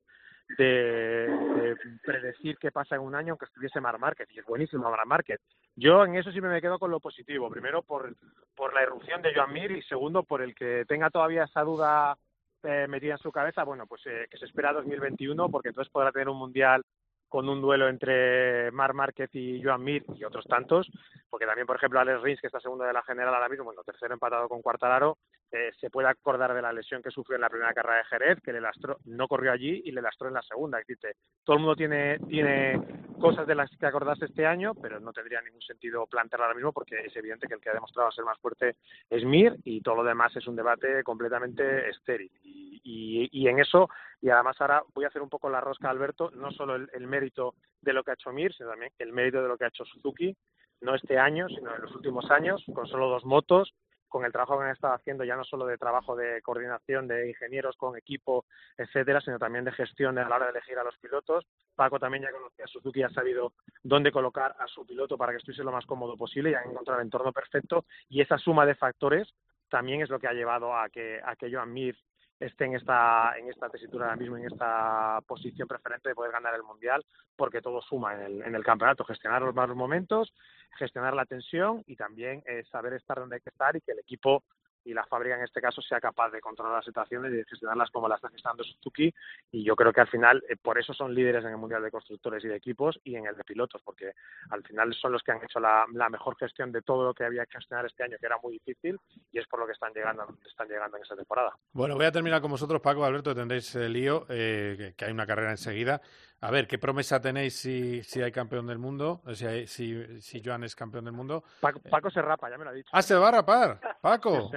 de, 0.56 1.26
de, 1.26 1.76
predecir 2.02 2.56
qué 2.58 2.70
pasa 2.70 2.94
en 2.94 3.02
un 3.02 3.14
año 3.14 3.32
aunque 3.32 3.44
estuviese 3.44 3.80
Mar 3.80 3.98
Márquez 3.98 4.28
y 4.30 4.38
es 4.38 4.46
buenísimo 4.46 4.90
Mar 4.90 5.06
Márquez. 5.06 5.40
Yo 5.76 6.04
en 6.04 6.16
eso 6.16 6.32
sí 6.32 6.40
me 6.40 6.60
quedo 6.60 6.78
con 6.78 6.90
lo 6.90 7.00
positivo, 7.00 7.50
primero 7.50 7.82
por, 7.82 8.14
por 8.56 8.72
la 8.74 8.82
irrupción 8.82 9.20
de 9.22 9.34
Joan 9.34 9.52
Mir 9.52 9.70
y 9.72 9.82
segundo 9.82 10.22
por 10.22 10.42
el 10.42 10.54
que 10.54 10.84
tenga 10.88 11.10
todavía 11.10 11.44
esa 11.44 11.62
duda 11.62 12.16
eh, 12.62 12.86
metida 12.88 13.12
en 13.12 13.18
su 13.18 13.30
cabeza, 13.30 13.62
bueno, 13.62 13.86
pues 13.86 14.02
eh, 14.06 14.26
que 14.30 14.38
se 14.38 14.46
espera 14.46 14.72
2021 14.72 15.48
porque 15.48 15.68
entonces 15.68 15.92
podrá 15.92 16.10
tener 16.10 16.28
un 16.28 16.38
mundial 16.38 16.82
con 17.28 17.48
un 17.48 17.60
duelo 17.60 17.88
entre 17.88 18.70
Mar 18.72 18.94
Márquez 18.94 19.30
y 19.34 19.62
Joan 19.62 19.82
Mir 19.84 20.04
y 20.16 20.24
otros 20.24 20.44
tantos, 20.46 20.90
porque 21.28 21.46
también, 21.46 21.66
por 21.66 21.76
ejemplo, 21.76 22.00
Alex 22.00 22.22
Rins, 22.22 22.40
que 22.40 22.46
está 22.46 22.60
segundo 22.60 22.84
de 22.84 22.92
la 22.92 23.02
general 23.02 23.34
ahora 23.34 23.48
mismo, 23.48 23.64
bueno, 23.64 23.82
tercero 23.84 24.14
empatado 24.14 24.48
con 24.48 24.62
Cuartararo, 24.62 25.18
eh, 25.50 25.70
se 25.80 25.90
puede 25.90 26.08
acordar 26.08 26.54
de 26.54 26.62
la 26.62 26.72
lesión 26.72 27.02
que 27.02 27.10
sufrió 27.10 27.36
en 27.36 27.42
la 27.42 27.48
primera 27.48 27.72
carrera 27.72 27.98
de 27.98 28.04
Jerez, 28.04 28.38
que 28.42 28.52
le 28.52 28.60
lastró, 28.60 28.98
no 29.04 29.28
corrió 29.28 29.52
allí 29.52 29.82
y 29.84 29.92
le 29.92 30.02
lastró 30.02 30.28
en 30.28 30.34
la 30.34 30.42
segunda. 30.42 30.78
Existe. 30.78 31.16
Todo 31.44 31.56
el 31.56 31.62
mundo 31.62 31.76
tiene, 31.76 32.18
tiene 32.28 32.80
cosas 33.18 33.46
de 33.46 33.54
las 33.54 33.70
que 33.78 33.86
acordarse 33.86 34.26
este 34.26 34.46
año, 34.46 34.74
pero 34.74 35.00
no 35.00 35.12
tendría 35.12 35.40
ningún 35.40 35.62
sentido 35.62 36.06
plantearla 36.06 36.46
ahora 36.46 36.56
mismo 36.56 36.72
porque 36.72 36.96
es 37.04 37.16
evidente 37.16 37.46
que 37.46 37.54
el 37.54 37.60
que 37.60 37.70
ha 37.70 37.74
demostrado 37.74 38.10
ser 38.10 38.24
más 38.24 38.38
fuerte 38.38 38.76
es 39.08 39.24
Mir 39.24 39.56
y 39.64 39.80
todo 39.80 39.96
lo 39.96 40.04
demás 40.04 40.34
es 40.36 40.46
un 40.46 40.56
debate 40.56 41.02
completamente 41.02 41.88
estéril. 41.90 42.30
Y, 42.42 42.67
y, 42.82 43.28
y 43.32 43.48
en 43.48 43.58
eso, 43.58 43.88
y 44.20 44.30
además 44.30 44.56
ahora 44.60 44.82
voy 44.94 45.04
a 45.04 45.08
hacer 45.08 45.22
un 45.22 45.28
poco 45.28 45.48
la 45.50 45.60
rosca, 45.60 45.90
Alberto, 45.90 46.30
no 46.32 46.50
solo 46.50 46.76
el, 46.76 46.88
el 46.92 47.06
mérito 47.06 47.54
de 47.80 47.92
lo 47.92 48.02
que 48.02 48.10
ha 48.10 48.14
hecho 48.14 48.32
Mir, 48.32 48.52
sino 48.54 48.70
también 48.70 48.92
el 48.98 49.12
mérito 49.12 49.42
de 49.42 49.48
lo 49.48 49.56
que 49.56 49.64
ha 49.64 49.68
hecho 49.68 49.84
Suzuki, 49.84 50.36
no 50.80 50.94
este 50.94 51.18
año, 51.18 51.48
sino 51.48 51.74
en 51.74 51.82
los 51.82 51.94
últimos 51.94 52.30
años, 52.30 52.64
con 52.72 52.86
solo 52.86 53.08
dos 53.08 53.24
motos, 53.24 53.74
con 54.08 54.24
el 54.24 54.32
trabajo 54.32 54.58
que 54.58 54.64
han 54.64 54.70
estado 54.70 54.94
haciendo 54.94 55.24
ya 55.24 55.36
no 55.36 55.44
solo 55.44 55.66
de 55.66 55.78
trabajo 55.78 56.16
de 56.16 56.42
coordinación 56.42 57.06
de 57.06 57.28
ingenieros 57.28 57.76
con 57.76 57.96
equipo, 57.96 58.46
etcétera, 58.76 59.20
sino 59.20 59.38
también 59.38 59.64
de 59.64 59.72
gestión 59.72 60.18
a 60.18 60.28
la 60.28 60.36
hora 60.36 60.46
de 60.46 60.52
elegir 60.52 60.78
a 60.78 60.84
los 60.84 60.96
pilotos. 60.98 61.46
Paco 61.76 61.98
también 61.98 62.24
ya 62.24 62.32
conocía 62.32 62.64
a 62.64 62.68
Suzuki 62.68 63.02
ha 63.02 63.10
sabido 63.10 63.52
dónde 63.82 64.10
colocar 64.10 64.56
a 64.58 64.66
su 64.66 64.84
piloto 64.86 65.16
para 65.16 65.32
que 65.32 65.38
estuviese 65.38 65.62
lo 65.62 65.72
más 65.72 65.86
cómodo 65.86 66.16
posible 66.16 66.50
y 66.50 66.54
han 66.54 66.70
encontrado 66.70 67.00
el 67.00 67.06
entorno 67.06 67.32
perfecto 67.32 67.84
y 68.08 68.20
esa 68.20 68.38
suma 68.38 68.66
de 68.66 68.74
factores 68.74 69.28
también 69.68 70.00
es 70.00 70.08
lo 70.08 70.18
que 70.18 70.26
ha 70.26 70.32
llevado 70.32 70.74
a 70.74 70.88
que 70.88 71.20
a 71.22 71.36
que 71.36 71.52
Joan 71.52 71.72
Mir 71.72 71.96
esté 72.40 72.66
en 72.66 72.74
esta 72.74 73.36
en 73.36 73.48
esta 73.48 73.68
tesitura 73.68 74.06
ahora 74.06 74.16
mismo 74.16 74.36
en 74.36 74.46
esta 74.46 75.20
posición 75.26 75.66
preferente 75.66 76.08
de 76.08 76.14
poder 76.14 76.32
ganar 76.32 76.54
el 76.54 76.62
mundial 76.62 77.04
porque 77.36 77.60
todo 77.60 77.82
suma 77.82 78.14
en 78.14 78.20
el, 78.22 78.42
en 78.42 78.54
el 78.54 78.64
campeonato. 78.64 79.04
Gestionar 79.04 79.42
los 79.42 79.54
malos 79.54 79.76
momentos 79.76 80.32
gestionar 80.76 81.14
la 81.14 81.26
tensión 81.26 81.82
y 81.86 81.96
también 81.96 82.42
eh, 82.46 82.64
saber 82.70 82.94
estar 82.94 83.18
donde 83.18 83.36
hay 83.36 83.40
que 83.40 83.50
estar 83.50 83.74
y 83.76 83.80
que 83.80 83.92
el 83.92 83.98
equipo 83.98 84.44
y 84.88 84.94
la 84.94 85.04
fábrica 85.04 85.36
en 85.36 85.44
este 85.44 85.60
caso 85.60 85.82
sea 85.82 86.00
capaz 86.00 86.30
de 86.30 86.40
controlar 86.40 86.76
las 86.76 86.84
situaciones 86.84 87.30
y 87.30 87.36
de 87.36 87.44
gestionarlas 87.44 87.90
como 87.90 88.08
las 88.08 88.16
está 88.16 88.30
gestionando 88.30 88.64
Suzuki. 88.64 89.14
Y 89.52 89.62
yo 89.62 89.76
creo 89.76 89.92
que 89.92 90.00
al 90.00 90.08
final 90.08 90.42
eh, 90.48 90.56
por 90.56 90.78
eso 90.78 90.94
son 90.94 91.14
líderes 91.14 91.44
en 91.44 91.50
el 91.50 91.58
mundial 91.58 91.82
de 91.82 91.90
constructores 91.90 92.42
y 92.44 92.48
de 92.48 92.56
equipos 92.56 92.98
y 93.04 93.14
en 93.14 93.26
el 93.26 93.36
de 93.36 93.44
pilotos 93.44 93.82
porque 93.84 94.12
al 94.48 94.62
final 94.64 94.94
son 94.94 95.12
los 95.12 95.22
que 95.22 95.32
han 95.32 95.44
hecho 95.44 95.60
la, 95.60 95.86
mejor 96.10 96.36
gestión 96.36 96.72
de 96.72 96.80
todo 96.80 97.04
lo 97.04 97.12
que 97.12 97.24
había 97.24 97.44
que 97.44 97.58
gestionar 97.58 97.84
este 97.84 98.02
año 98.02 98.16
que 98.18 98.24
era 98.24 98.38
muy 98.42 98.54
difícil 98.54 98.98
y 99.30 99.38
es 99.38 99.46
por 99.46 99.60
lo 99.60 99.66
que 99.66 99.72
están 99.72 99.92
llegando 99.92 100.26
están 100.46 100.68
llegando 100.68 100.96
en 100.96 101.02
esta 101.02 101.16
temporada. 101.16 101.54
Bueno 101.72 101.94
voy 101.94 102.06
a 102.06 102.12
terminar 102.12 102.40
con 102.40 102.50
vosotros 102.50 102.80
Paco. 102.80 103.04
Alberto 103.04 103.34
tendréis 103.34 103.74
el 103.74 103.92
lío 103.92 104.24
eh, 104.30 104.94
que 104.96 105.04
hay 105.04 105.12
una 105.12 105.26
carrera 105.26 105.50
enseguida 105.50 106.00
a 106.40 106.50
ver, 106.50 106.66
¿qué 106.66 106.78
promesa 106.78 107.20
tenéis 107.20 107.56
si, 107.56 108.02
si 108.02 108.22
hay 108.22 108.30
campeón 108.30 108.66
del 108.66 108.78
mundo? 108.78 109.22
Si, 109.32 109.46
hay, 109.46 109.66
si, 109.66 110.20
si 110.20 110.42
Joan 110.44 110.64
es 110.64 110.76
campeón 110.76 111.04
del 111.04 111.14
mundo. 111.14 111.42
Paco, 111.60 111.80
Paco, 111.80 112.10
se 112.10 112.22
rapa, 112.22 112.48
ya 112.48 112.58
me 112.58 112.64
lo 112.64 112.70
ha 112.70 112.74
dicho. 112.74 112.90
Ah, 112.92 113.02
se 113.02 113.14
va 113.14 113.28
a 113.28 113.32
rapar, 113.32 113.80
Paco. 114.00 114.50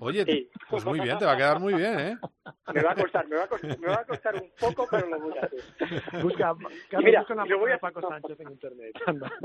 Oye, 0.00 0.24
sí. 0.24 0.50
pues 0.70 0.84
muy 0.84 1.00
bien, 1.00 1.18
te 1.18 1.24
va 1.24 1.32
a 1.32 1.36
quedar 1.36 1.58
muy 1.58 1.74
bien, 1.74 1.98
¿eh? 1.98 2.18
Me 2.72 2.82
va 2.82 2.92
a 2.92 2.94
costar, 2.94 3.26
me 3.26 3.36
va 3.36 3.44
a 3.44 3.48
costar, 3.48 3.78
me 3.78 3.86
va 3.88 3.94
a 3.94 4.04
costar 4.04 4.34
un 4.36 4.50
poco, 4.60 4.86
pero 4.88 5.08
lo 5.08 5.18
voy 5.20 5.34
a 5.38 5.40
hacer. 5.40 6.22
Busca, 6.22 6.54
y 6.92 6.96
mira, 7.04 7.20
busca 7.20 7.34
una 7.34 7.46
y 7.46 7.48
lo 7.48 7.58
voy 7.58 7.72
a 7.72 7.78
Paco 7.78 8.00
Sánchez 8.00 8.38
en 8.40 8.50
internet. 8.50 8.92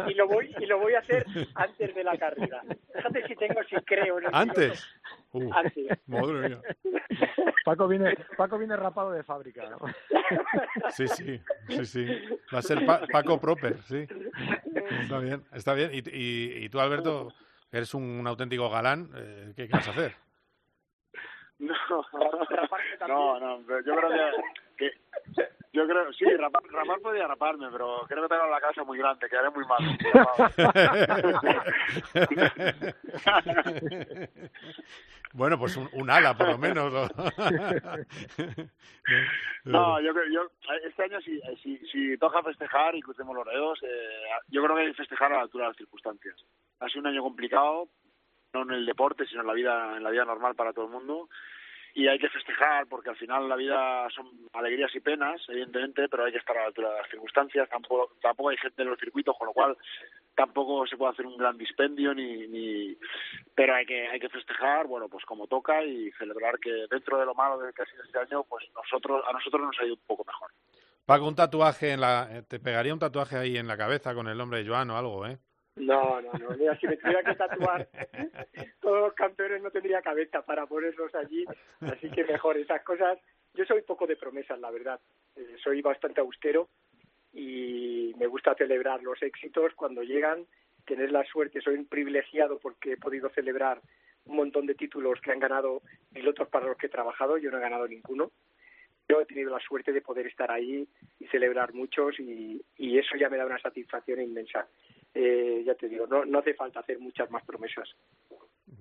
Y 0.07 0.13
lo 0.13 0.27
voy 0.27 0.53
y 0.59 0.65
lo 0.65 0.79
voy 0.79 0.93
a 0.93 0.99
hacer 0.99 1.25
antes 1.55 1.95
de 1.95 2.03
la 2.03 2.17
carrera. 2.17 2.61
Fíjate 2.93 3.27
si 3.27 3.35
tengo, 3.35 3.63
si 3.63 3.75
creo. 3.77 4.19
En 4.19 4.25
el 4.25 4.29
antes. 4.33 4.85
Uh, 5.33 5.51
antes. 5.53 5.99
Madre 6.07 6.49
mía. 6.49 6.61
Paco 7.65 7.87
viene, 7.87 8.15
Paco 8.37 8.57
viene 8.57 8.75
rapado 8.75 9.11
de 9.11 9.23
fábrica. 9.23 9.69
¿no? 9.69 9.77
Sí, 10.91 11.07
sí, 11.07 11.41
sí, 11.69 11.85
sí. 11.85 12.07
Va 12.53 12.59
a 12.59 12.61
ser 12.61 12.85
pa 12.85 13.01
Paco 13.11 13.39
Proper, 13.39 13.81
sí. 13.83 14.05
Está 15.01 15.19
bien, 15.19 15.43
está 15.53 15.73
bien. 15.73 15.91
Y, 15.93 15.97
y, 16.09 16.65
y 16.65 16.69
tú, 16.69 16.79
Alberto, 16.79 17.33
eres 17.71 17.93
un, 17.93 18.03
un 18.03 18.27
auténtico 18.27 18.69
galán, 18.69 19.09
eh, 19.15 19.53
¿qué, 19.55 19.67
¿qué, 19.67 19.73
vas 19.73 19.87
a 19.87 19.91
hacer? 19.91 20.15
No, 23.07 23.39
no, 23.39 23.59
no, 23.59 23.81
yo 23.85 23.95
creo 23.95 24.09
que 24.09 24.31
yo 25.73 25.85
creo, 25.87 26.13
sí, 26.13 26.25
rapar, 26.37 26.61
rapar 26.69 27.01
podía 27.01 27.27
raparme, 27.27 27.67
pero 27.71 28.05
creo 28.07 28.21
que 28.21 28.29
tengo 28.29 28.47
la 28.47 28.61
casa 28.61 28.83
muy 28.83 28.99
grande, 28.99 29.27
quedaré 29.27 29.49
muy 29.49 29.65
mal. 29.65 29.79
bueno, 35.33 35.57
pues 35.57 35.75
un, 35.75 35.89
un, 35.93 36.11
ala, 36.11 36.37
por 36.37 36.49
lo 36.49 36.59
menos. 36.59 36.93
no, 39.63 39.99
yo 39.99 40.13
creo, 40.13 40.31
yo, 40.31 40.51
este 40.85 41.05
año 41.05 41.19
si, 41.21 41.41
si, 41.63 41.79
si 41.87 42.15
toca 42.19 42.43
festejar 42.43 42.93
y 42.93 43.01
crucemos 43.01 43.35
los 43.35 43.47
dedos, 43.47 43.79
eh, 43.81 44.27
yo 44.49 44.63
creo 44.63 44.75
que 44.75 44.83
hay 44.83 44.89
que 44.89 44.97
festejar 44.97 45.33
a 45.33 45.37
la 45.37 45.41
altura 45.41 45.63
de 45.63 45.69
las 45.69 45.77
circunstancias. 45.77 46.35
Ha 46.81 46.89
sido 46.89 47.01
un 47.01 47.07
año 47.07 47.23
complicado, 47.23 47.89
no 48.53 48.61
en 48.61 48.73
el 48.73 48.85
deporte, 48.85 49.25
sino 49.25 49.41
en 49.41 49.47
la 49.47 49.53
vida, 49.53 49.97
en 49.97 50.03
la 50.03 50.11
vida 50.11 50.23
normal 50.23 50.53
para 50.53 50.71
todo 50.71 50.85
el 50.85 50.91
mundo 50.91 51.29
y 51.95 52.07
hay 52.07 52.17
que 52.17 52.29
festejar 52.29 52.87
porque 52.87 53.11
al 53.11 53.15
final 53.15 53.47
la 53.47 53.55
vida 53.55 54.09
son 54.09 54.27
alegrías 54.53 54.93
y 54.95 54.99
penas, 54.99 55.41
evidentemente, 55.47 56.09
pero 56.09 56.25
hay 56.25 56.31
que 56.31 56.39
estar 56.39 56.57
a 56.57 56.61
la 56.61 56.67
altura 56.67 56.89
de 56.89 56.97
las 57.01 57.09
circunstancias, 57.09 57.69
tampoco, 57.69 58.13
tampoco 58.21 58.49
hay 58.49 58.57
gente 58.57 58.81
en 58.81 58.89
los 58.89 58.99
circuitos, 58.99 59.37
con 59.37 59.47
lo 59.47 59.53
cual 59.53 59.77
tampoco 60.35 60.87
se 60.87 60.97
puede 60.97 61.11
hacer 61.11 61.27
un 61.27 61.37
gran 61.37 61.57
dispendio 61.57 62.13
ni, 62.15 62.47
ni 62.47 62.97
pero 63.53 63.75
hay 63.75 63.85
que 63.85 64.07
hay 64.07 64.19
que 64.19 64.29
festejar, 64.29 64.87
bueno, 64.87 65.07
pues 65.07 65.23
como 65.25 65.45
toca 65.45 65.83
y 65.83 66.11
celebrar 66.13 66.57
que 66.59 66.87
dentro 66.89 67.19
de 67.19 67.25
lo 67.25 67.35
malo 67.35 67.59
de 67.59 67.71
que 67.73 67.83
este 67.83 68.19
año, 68.19 68.43
pues 68.43 68.65
nosotros 68.73 69.23
a 69.27 69.33
nosotros 69.33 69.61
nos 69.61 69.79
ha 69.79 69.85
ido 69.85 69.93
un 69.93 70.07
poco 70.07 70.25
mejor. 70.25 70.49
Pago 71.05 71.27
un 71.27 71.35
tatuaje 71.35 71.91
en 71.91 72.01
la 72.01 72.43
te 72.47 72.59
pegaría 72.59 72.93
un 72.93 72.99
tatuaje 72.99 73.37
ahí 73.37 73.57
en 73.57 73.67
la 73.67 73.77
cabeza 73.77 74.15
con 74.15 74.27
el 74.27 74.37
nombre 74.37 74.63
de 74.63 74.69
Joan 74.69 74.89
o 74.89 74.97
algo, 74.97 75.27
¿eh? 75.27 75.37
No, 75.75 76.21
no, 76.21 76.31
no. 76.33 76.49
Mira, 76.51 76.77
si 76.79 76.87
me 76.87 76.97
tuviera 76.97 77.23
que 77.23 77.35
tatuar 77.35 77.87
todos 78.81 78.99
los 78.99 79.13
campeones 79.13 79.61
no 79.61 79.71
tendría 79.71 80.01
cabeza 80.01 80.43
para 80.43 80.67
ponerlos 80.67 81.13
allí, 81.15 81.45
así 81.81 82.09
que 82.11 82.23
mejor 82.23 82.57
esas 82.57 82.83
cosas. 82.83 83.19
Yo 83.55 83.65
soy 83.65 83.81
poco 83.81 84.07
de 84.07 84.15
promesas, 84.15 84.59
la 84.59 84.71
verdad. 84.71 84.99
Eh, 85.35 85.55
soy 85.63 85.81
bastante 85.81 86.21
austero 86.21 86.69
y 87.33 88.13
me 88.17 88.27
gusta 88.27 88.55
celebrar 88.55 89.01
los 89.03 89.21
éxitos 89.21 89.73
cuando 89.75 90.03
llegan, 90.03 90.45
tener 90.85 91.11
la 91.11 91.23
suerte. 91.23 91.61
Soy 91.61 91.75
un 91.75 91.85
privilegiado 91.85 92.59
porque 92.59 92.93
he 92.93 92.97
podido 92.97 93.29
celebrar 93.29 93.81
un 94.25 94.37
montón 94.37 94.65
de 94.65 94.75
títulos 94.75 95.19
que 95.21 95.31
han 95.31 95.39
ganado 95.39 95.81
pilotos 96.11 96.47
para 96.49 96.67
los 96.67 96.77
que 96.77 96.87
he 96.87 96.89
trabajado. 96.89 97.37
Yo 97.37 97.51
no 97.51 97.57
he 97.57 97.61
ganado 97.61 97.87
ninguno. 97.87 98.31
Yo 99.07 99.21
he 99.21 99.25
tenido 99.25 99.51
la 99.51 99.59
suerte 99.59 99.91
de 99.91 100.01
poder 100.01 100.27
estar 100.27 100.49
ahí 100.49 100.87
y 101.19 101.27
celebrar 101.27 101.73
muchos 101.73 102.19
y, 102.19 102.63
y 102.77 102.97
eso 102.97 103.17
ya 103.17 103.29
me 103.29 103.37
da 103.37 103.45
una 103.45 103.59
satisfacción 103.59 104.21
inmensa 104.21 104.67
eh, 105.13 105.63
ya 105.65 105.75
te 105.75 105.87
digo, 105.89 106.07
no, 106.07 106.25
no 106.25 106.39
hace 106.39 106.53
falta 106.53 106.79
hacer 106.81 106.99
muchas 106.99 107.29
más 107.31 107.43
promesas. 107.43 107.89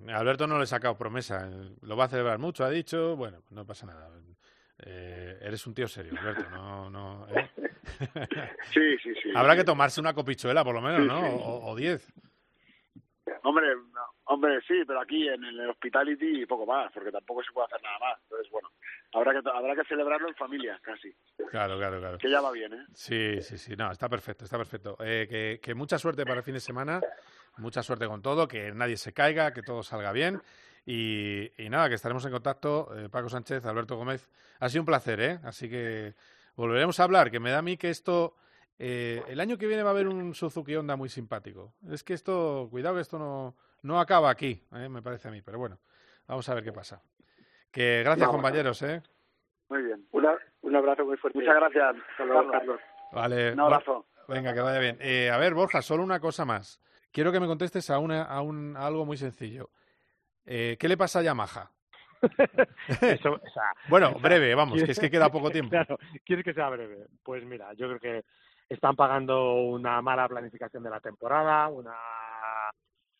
Alberto 0.07 0.47
no 0.47 0.57
le 0.57 0.63
he 0.63 0.67
sacado 0.67 0.97
promesa. 0.97 1.47
eh, 1.51 1.75
Lo 1.81 1.95
va 1.95 2.05
a 2.05 2.09
celebrar 2.09 2.39
mucho, 2.39 2.63
ha 2.65 2.69
dicho. 2.69 3.15
Bueno, 3.15 3.43
no 3.51 3.65
pasa 3.65 3.85
nada. 3.85 4.09
Eh, 4.85 5.37
eres 5.41 5.65
un 5.67 5.73
tío 5.73 5.87
serio, 5.87 6.13
Alberto. 6.19 6.49
No, 6.49 6.89
no, 6.89 7.27
¿eh? 7.29 7.49
Sí, 8.73 8.97
sí, 9.03 9.13
sí. 9.21 9.29
Habrá 9.35 9.55
que 9.55 9.63
tomarse 9.63 10.01
una 10.01 10.13
copichuela, 10.13 10.63
por 10.63 10.73
lo 10.75 10.81
menos, 10.81 11.01
Sí, 11.01 11.07
¿no? 11.07 11.21
sí. 11.21 11.27
O, 11.45 11.71
o 11.71 11.75
diez. 11.75 12.11
Hombre, 13.43 13.67
hombre, 14.33 14.59
sí, 14.67 14.83
pero 14.85 15.01
aquí 15.01 15.27
en 15.27 15.43
el 15.43 15.69
hospitality 15.69 16.45
poco 16.45 16.65
más, 16.65 16.91
porque 16.93 17.11
tampoco 17.11 17.43
se 17.43 17.51
puede 17.51 17.65
hacer 17.67 17.81
nada 17.81 17.99
más. 17.99 18.19
Entonces, 18.23 18.51
bueno, 18.51 18.69
habrá 19.13 19.31
que 19.33 19.49
habrá 19.49 19.75
que 19.75 19.83
celebrarlo 19.87 20.27
en 20.27 20.35
familia, 20.35 20.79
casi. 20.83 21.13
Claro, 21.49 21.77
claro, 21.77 21.99
claro. 21.99 22.17
Que 22.17 22.29
ya 22.29 22.41
va 22.41 22.51
bien, 22.51 22.73
¿eh? 22.73 22.85
Sí, 22.93 23.41
sí, 23.41 23.57
sí. 23.57 23.75
No, 23.75 23.91
está 23.91 24.09
perfecto, 24.09 24.45
está 24.45 24.57
perfecto. 24.57 24.97
Eh, 24.99 25.27
que, 25.29 25.59
que 25.61 25.73
mucha 25.75 25.97
suerte 25.97 26.25
para 26.25 26.37
el 26.37 26.43
fin 26.43 26.53
de 26.55 26.59
semana. 26.59 27.01
Mucha 27.57 27.83
suerte 27.83 28.07
con 28.07 28.21
todo, 28.23 28.47
que 28.47 28.71
nadie 28.71 28.97
se 28.97 29.13
caiga, 29.13 29.53
que 29.53 29.61
todo 29.61 29.83
salga 29.83 30.11
bien. 30.11 30.41
Y, 30.85 31.51
y 31.63 31.69
nada, 31.69 31.87
que 31.87 31.95
estaremos 31.95 32.25
en 32.25 32.31
contacto. 32.31 32.89
eh, 32.97 33.09
Paco 33.09 33.29
Sánchez, 33.29 33.63
Alberto 33.65 33.95
Gómez. 33.95 34.27
Ha 34.59 34.69
sido 34.69 34.81
un 34.81 34.87
placer, 34.87 35.21
¿eh? 35.21 35.39
Así 35.43 35.69
que 35.69 36.15
volveremos 36.55 36.99
a 36.99 37.03
hablar, 37.03 37.29
que 37.29 37.39
me 37.39 37.51
da 37.51 37.59
a 37.59 37.61
mí 37.61 37.77
que 37.77 37.89
esto... 37.89 38.35
eh, 38.79 39.23
el 39.27 39.39
año 39.39 39.57
que 39.59 39.67
viene 39.67 39.83
va 39.83 39.91
a 39.91 39.93
haber 39.93 40.07
un 40.07 40.33
Suzuki 40.33 40.75
Honda 40.75 40.95
muy 40.95 41.09
simpático. 41.09 41.75
Es 41.91 42.03
que 42.03 42.13
esto, 42.15 42.67
cuidado 42.71 42.95
que 42.95 43.01
esto 43.01 43.19
no, 43.19 43.55
no 43.83 43.99
acaba 43.99 44.29
aquí, 44.29 44.61
¿eh? 44.73 44.89
me 44.89 45.01
parece 45.01 45.27
a 45.27 45.31
mí. 45.31 45.41
Pero 45.41 45.59
bueno, 45.59 45.79
vamos 46.27 46.47
a 46.49 46.53
ver 46.55 46.63
qué 46.63 46.73
pasa. 46.73 47.01
Que 47.71 48.01
gracias, 48.03 48.27
Vamos. 48.27 48.41
compañeros, 48.41 48.81
¿eh? 48.81 49.01
Muy 49.69 49.81
bien. 49.83 50.05
Una- 50.11 50.37
un 50.61 50.75
abrazo 50.75 51.05
muy 51.05 51.17
fuerte. 51.17 51.37
Muchas 51.39 51.55
gracias, 51.55 51.95
luego, 52.19 52.51
Carlos. 52.51 52.79
Vale. 53.11 53.53
Un 53.53 53.59
abrazo. 53.59 54.05
Venga, 54.27 54.53
que 54.53 54.61
vaya 54.61 54.79
bien. 54.79 54.97
Eh, 55.01 55.29
a 55.29 55.37
ver, 55.37 55.53
Borja, 55.53 55.81
solo 55.81 56.03
una 56.03 56.19
cosa 56.19 56.45
más. 56.45 56.79
Quiero 57.11 57.31
que 57.31 57.39
me 57.39 57.47
contestes 57.47 57.89
a, 57.89 57.99
una, 57.99 58.23
a, 58.23 58.41
un, 58.41 58.75
a 58.77 58.85
algo 58.87 59.05
muy 59.05 59.17
sencillo. 59.17 59.69
Eh, 60.45 60.77
¿Qué 60.79 60.87
le 60.87 60.97
pasa 60.97 61.19
a 61.19 61.23
Yamaha? 61.23 61.69
Eso, 63.01 63.33
o 63.33 63.49
sea, 63.53 63.73
Bueno, 63.89 64.07
o 64.09 64.11
sea, 64.13 64.21
breve, 64.21 64.55
vamos, 64.55 64.75
¿quieres- 64.75 64.85
que 64.85 64.91
es 64.93 64.99
que 64.99 65.11
queda 65.11 65.29
poco 65.31 65.49
tiempo. 65.51 65.69
Claro, 65.71 65.97
¿quieres 66.25 66.45
que 66.45 66.53
sea 66.53 66.69
breve? 66.69 67.07
Pues 67.23 67.43
mira, 67.45 67.73
yo 67.73 67.87
creo 67.87 67.99
que 67.99 68.25
están 68.69 68.95
pagando 68.95 69.55
una 69.55 70.01
mala 70.01 70.27
planificación 70.29 70.83
de 70.83 70.89
la 70.89 70.99
temporada, 70.99 71.67
una 71.67 71.93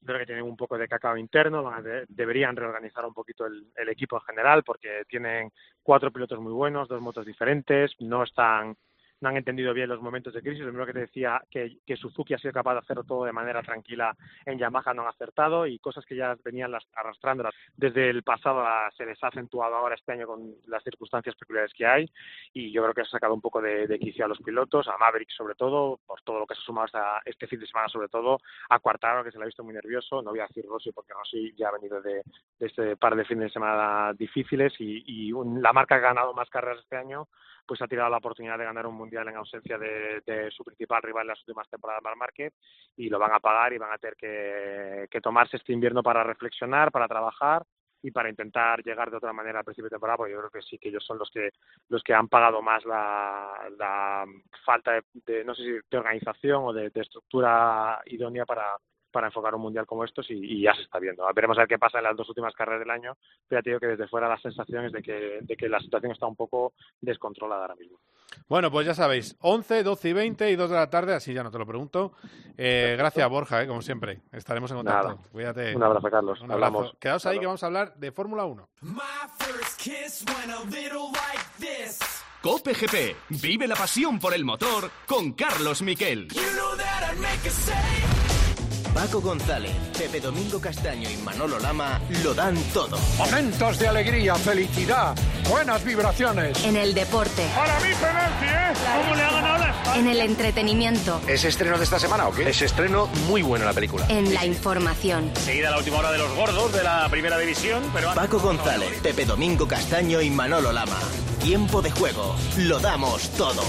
creo 0.05 0.19
que 0.19 0.25
tienen 0.25 0.43
un 0.43 0.57
poco 0.57 0.77
de 0.77 0.87
cacao 0.87 1.17
interno, 1.17 1.71
deberían 2.07 2.55
reorganizar 2.55 3.05
un 3.05 3.13
poquito 3.13 3.45
el, 3.45 3.67
el 3.75 3.89
equipo 3.89 4.17
en 4.17 4.21
general 4.21 4.63
porque 4.63 5.03
tienen 5.07 5.51
cuatro 5.81 6.11
pilotos 6.11 6.39
muy 6.39 6.53
buenos, 6.53 6.87
dos 6.87 7.01
motos 7.01 7.25
diferentes, 7.25 7.91
no 7.99 8.23
están 8.23 8.75
no 9.23 9.29
han 9.29 9.37
entendido 9.37 9.73
bien 9.73 9.87
los 9.89 10.01
momentos 10.01 10.33
de 10.33 10.41
crisis. 10.41 10.59
Lo 10.65 10.71
mismo 10.71 10.85
que 10.85 10.93
te 10.93 10.99
decía 10.99 11.41
que, 11.49 11.77
que 11.87 11.95
Suzuki 11.95 12.33
ha 12.33 12.37
sido 12.37 12.51
capaz 12.53 12.73
de 12.73 12.79
hacerlo 12.79 13.03
todo 13.05 13.23
de 13.23 13.31
manera 13.31 13.63
tranquila 13.63 14.15
en 14.45 14.59
Yamaha 14.59 14.93
no 14.93 15.03
han 15.03 15.07
acertado 15.07 15.65
y 15.65 15.79
cosas 15.79 16.05
que 16.05 16.15
ya 16.17 16.35
venían 16.43 16.71
las, 16.71 16.83
arrastrando 16.93 17.49
desde 17.77 18.09
el 18.09 18.21
pasado 18.23 18.59
a- 18.61 18.91
se 18.97 19.05
les 19.05 19.23
ha 19.23 19.27
acentuado 19.29 19.75
ahora 19.75 19.95
este 19.95 20.11
año 20.11 20.27
con 20.27 20.53
las 20.67 20.83
circunstancias 20.83 21.35
peculiares 21.35 21.73
que 21.73 21.85
hay 21.85 22.11
y 22.53 22.71
yo 22.71 22.81
creo 22.83 22.93
que 22.93 23.01
ha 23.01 23.05
sacado 23.05 23.33
un 23.33 23.41
poco 23.41 23.61
de, 23.61 23.97
quicio 23.97 24.25
a 24.25 24.27
los 24.27 24.39
pilotos, 24.39 24.87
a 24.89 24.97
Maverick 24.97 25.29
sobre 25.31 25.55
todo, 25.55 25.99
por 26.05 26.21
todo 26.23 26.39
lo 26.39 26.45
que 26.45 26.55
se 26.55 26.61
ha 26.61 26.65
sumado 26.65 26.85
hasta 26.85 27.21
este 27.23 27.47
fin 27.47 27.59
de 27.61 27.67
semana 27.67 27.87
sobre 27.87 28.09
todo, 28.09 28.39
a 28.69 28.79
Quartaro 28.79 29.23
que 29.23 29.31
se 29.31 29.37
le 29.37 29.43
ha 29.43 29.47
visto 29.47 29.63
muy 29.63 29.73
nervioso, 29.73 30.21
no 30.21 30.31
voy 30.31 30.41
a 30.41 30.47
decir 30.47 30.65
Rossi 30.67 30.91
porque 30.91 31.13
Rossi 31.13 31.53
ya 31.55 31.69
ha 31.69 31.71
venido 31.71 32.01
de, 32.01 32.23
de 32.59 32.65
este 32.67 32.97
par 32.97 33.15
de 33.15 33.23
fines 33.23 33.45
de 33.45 33.49
semana 33.51 34.11
difíciles 34.13 34.73
y, 34.79 35.03
y 35.07 35.31
un- 35.31 35.61
la 35.61 35.71
marca 35.71 35.95
ha 35.95 35.99
ganado 35.99 36.33
más 36.33 36.49
carreras 36.49 36.79
este 36.83 36.97
año 36.97 37.27
pues 37.65 37.81
ha 37.81 37.87
tirado 37.87 38.09
la 38.09 38.17
oportunidad 38.17 38.57
de 38.57 38.65
ganar 38.65 38.85
un 38.85 38.95
mundial 38.95 39.27
en 39.27 39.37
ausencia 39.37 39.77
de, 39.77 40.21
de 40.25 40.51
su 40.51 40.63
principal 40.63 41.01
rival 41.01 41.23
en 41.23 41.29
las 41.29 41.39
últimas 41.39 41.69
temporadas, 41.69 42.03
Marc 42.03 42.17
Márquez, 42.17 42.53
y 42.97 43.09
lo 43.09 43.19
van 43.19 43.33
a 43.33 43.39
pagar 43.39 43.73
y 43.73 43.77
van 43.77 43.91
a 43.91 43.97
tener 43.97 44.15
que, 44.15 45.07
que 45.09 45.21
tomarse 45.21 45.57
este 45.57 45.73
invierno 45.73 46.03
para 46.03 46.23
reflexionar, 46.23 46.91
para 46.91 47.07
trabajar 47.07 47.63
y 48.01 48.11
para 48.11 48.29
intentar 48.29 48.83
llegar 48.83 49.09
de 49.09 49.17
otra 49.17 49.31
manera 49.31 49.59
al 49.59 49.65
principio 49.65 49.85
de 49.85 49.95
temporada, 49.95 50.17
porque 50.17 50.33
yo 50.33 50.39
creo 50.39 50.49
que 50.49 50.61
sí 50.61 50.77
que 50.77 50.89
ellos 50.89 51.05
son 51.05 51.17
los 51.17 51.31
que 51.31 51.51
los 51.87 52.03
que 52.03 52.13
han 52.13 52.27
pagado 52.27 52.61
más 52.61 52.83
la, 52.85 53.69
la 53.77 54.25
falta 54.65 54.91
de, 54.91 55.03
de, 55.25 55.45
no 55.45 55.55
sé 55.55 55.63
si 55.63 55.71
de 55.89 55.97
organización 55.97 56.65
o 56.65 56.73
de 56.73 56.91
estructura 56.93 58.01
idónea 58.07 58.45
para 58.45 58.77
para 59.13 59.27
enfocar 59.27 59.55
un 59.55 59.61
mundial 59.61 59.85
como 59.85 60.03
estos 60.03 60.29
y, 60.29 60.33
y 60.33 60.63
ya 60.63 60.73
se 60.73 60.81
está 60.81 60.99
viendo. 60.99 61.23
Veremos 61.33 61.57
a 61.57 61.61
ver 61.61 61.69
qué 61.69 61.79
pasa 61.79 61.99
en 61.99 62.03
las 62.03 62.17
dos 62.17 62.27
últimas 62.27 62.53
carreras 62.53 62.81
del 62.81 62.89
año, 62.89 63.15
pero 63.47 63.59
ya 63.59 63.63
te 63.63 63.69
digo 63.69 63.79
que 63.79 63.87
desde 63.87 64.07
fuera 64.07 64.27
la 64.27 64.37
sensación 64.39 64.85
es 64.85 64.91
de 64.91 65.01
que, 65.01 65.39
de 65.41 65.55
que 65.55 65.69
la 65.69 65.79
situación 65.79 66.11
está 66.11 66.25
un 66.25 66.35
poco 66.35 66.73
descontrolada 66.99 67.61
ahora 67.61 67.75
mismo. 67.75 67.99
Bueno, 68.49 68.71
pues 68.71 68.87
ya 68.87 68.93
sabéis, 68.93 69.37
11, 69.41 69.83
12 69.83 70.09
y 70.09 70.13
20 70.13 70.51
y 70.51 70.55
2 70.55 70.69
de 70.69 70.75
la 70.75 70.89
tarde, 70.89 71.13
así 71.13 71.33
ya 71.33 71.43
no 71.43 71.51
te 71.51 71.59
lo 71.59 71.65
pregunto. 71.65 72.13
Eh, 72.57 72.95
gracias, 72.97 73.29
Borja, 73.29 73.63
eh, 73.63 73.67
como 73.67 73.81
siempre. 73.81 74.21
Estaremos 74.31 74.71
en 74.71 74.77
contacto. 74.77 75.07
Nada. 75.09 75.21
Cuídate. 75.31 75.75
Un 75.75 75.83
abrazo, 75.83 76.09
Carlos. 76.09 76.41
Un 76.41 76.51
abrazo. 76.51 76.65
Hablamos. 76.65 76.97
Quedaos 76.99 77.25
ahí 77.25 77.39
que 77.39 77.45
vamos 77.45 77.63
a 77.63 77.67
hablar 77.67 77.95
de 77.95 78.11
Fórmula 78.11 78.45
1. 78.45 78.69
Cope 82.41 82.73
GP. 82.73 83.15
Vive 83.41 83.67
la 83.67 83.75
pasión 83.75 84.19
por 84.19 84.33
el 84.33 84.43
motor 84.43 84.89
con 85.07 85.31
Carlos 85.33 85.81
Miquel. 85.81 86.27
Paco 88.93 89.19
González, 89.21 89.71
Pepe 89.97 90.19
Domingo 90.19 90.59
Castaño 90.61 91.09
y 91.09 91.17
Manolo 91.17 91.57
Lama 91.59 91.99
lo 92.23 92.33
dan 92.33 92.55
todo. 92.73 92.97
Momentos 93.17 93.79
de 93.79 93.87
alegría, 93.87 94.35
felicidad, 94.35 95.15
buenas 95.49 95.83
vibraciones. 95.83 96.63
En 96.63 96.75
el 96.77 96.93
deporte, 96.93 97.45
Para 97.55 97.79
mí 97.79 97.89
penalti, 97.99 98.45
¿eh? 98.45 98.73
¿Cómo 99.01 99.15
le 99.15 99.23
ha 99.23 99.31
ganado 99.31 99.57
la 99.57 99.73
en 99.95 100.07
el 100.07 100.21
entretenimiento, 100.21 101.21
¿Es 101.27 101.43
estreno 101.43 101.77
de 101.77 101.83
esta 101.83 101.99
semana 101.99 102.27
o 102.27 102.31
qué? 102.31 102.49
Es 102.49 102.61
estreno 102.61 103.07
muy 103.27 103.41
bueno 103.41 103.65
la 103.65 103.73
película. 103.73 104.05
en 104.09 104.33
la 104.33 104.45
información. 104.45 105.31
Seguida 105.35 105.69
la 105.71 105.77
última 105.77 105.97
hora 105.97 106.11
de 106.11 106.17
los 106.19 106.33
gordos 106.35 106.71
de 106.73 106.83
la 106.83 107.07
primera 107.09 107.37
división, 107.37 107.83
pero... 107.93 108.13
Paco 108.13 108.39
González, 108.39 108.99
Pepe 109.01 109.25
Domingo 109.25 109.67
Castaño 109.67 110.21
y 110.21 110.29
Manolo 110.29 110.71
Lama. 110.71 110.97
Tiempo 111.41 111.81
de 111.81 111.91
juego. 111.91 112.35
Lo 112.57 112.79
damos 112.79 113.29
todo. 113.31 113.63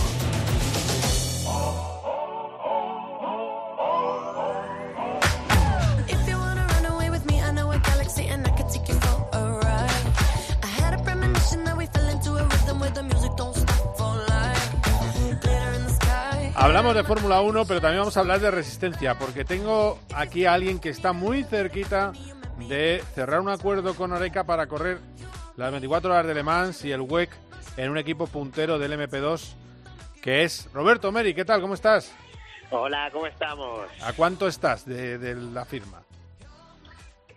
Hablamos 16.56 16.94
de 16.94 17.02
Fórmula 17.02 17.40
1, 17.40 17.64
pero 17.66 17.80
también 17.80 18.00
vamos 18.00 18.16
a 18.16 18.20
hablar 18.20 18.40
de 18.40 18.50
resistencia, 18.50 19.18
porque 19.18 19.44
tengo 19.44 19.98
aquí 20.14 20.46
a 20.46 20.52
alguien 20.54 20.78
que 20.78 20.88
está 20.88 21.12
muy 21.12 21.42
cerquita 21.42 22.12
de 22.68 23.02
cerrar 23.14 23.40
un 23.40 23.48
acuerdo 23.48 23.94
con 23.94 24.12
Oreca 24.12 24.44
para 24.44 24.66
correr 24.68 24.98
las 25.56 25.70
24 25.72 26.12
horas 26.12 26.26
de 26.26 26.34
Le 26.34 26.42
Mans 26.44 26.84
y 26.84 26.92
el 26.92 27.00
WEC 27.00 27.30
en 27.76 27.90
un 27.90 27.98
equipo 27.98 28.28
puntero 28.28 28.78
del 28.78 28.92
MP2, 28.92 29.54
que 30.22 30.44
es 30.44 30.68
Roberto 30.72 31.10
Meri. 31.10 31.34
¿Qué 31.34 31.44
tal? 31.44 31.60
¿Cómo 31.60 31.74
estás? 31.74 32.14
Hola, 32.70 33.10
¿cómo 33.12 33.26
estamos? 33.26 33.88
¿A 34.02 34.12
cuánto 34.12 34.46
estás 34.46 34.86
de, 34.86 35.18
de 35.18 35.34
la 35.34 35.64
firma? 35.64 36.02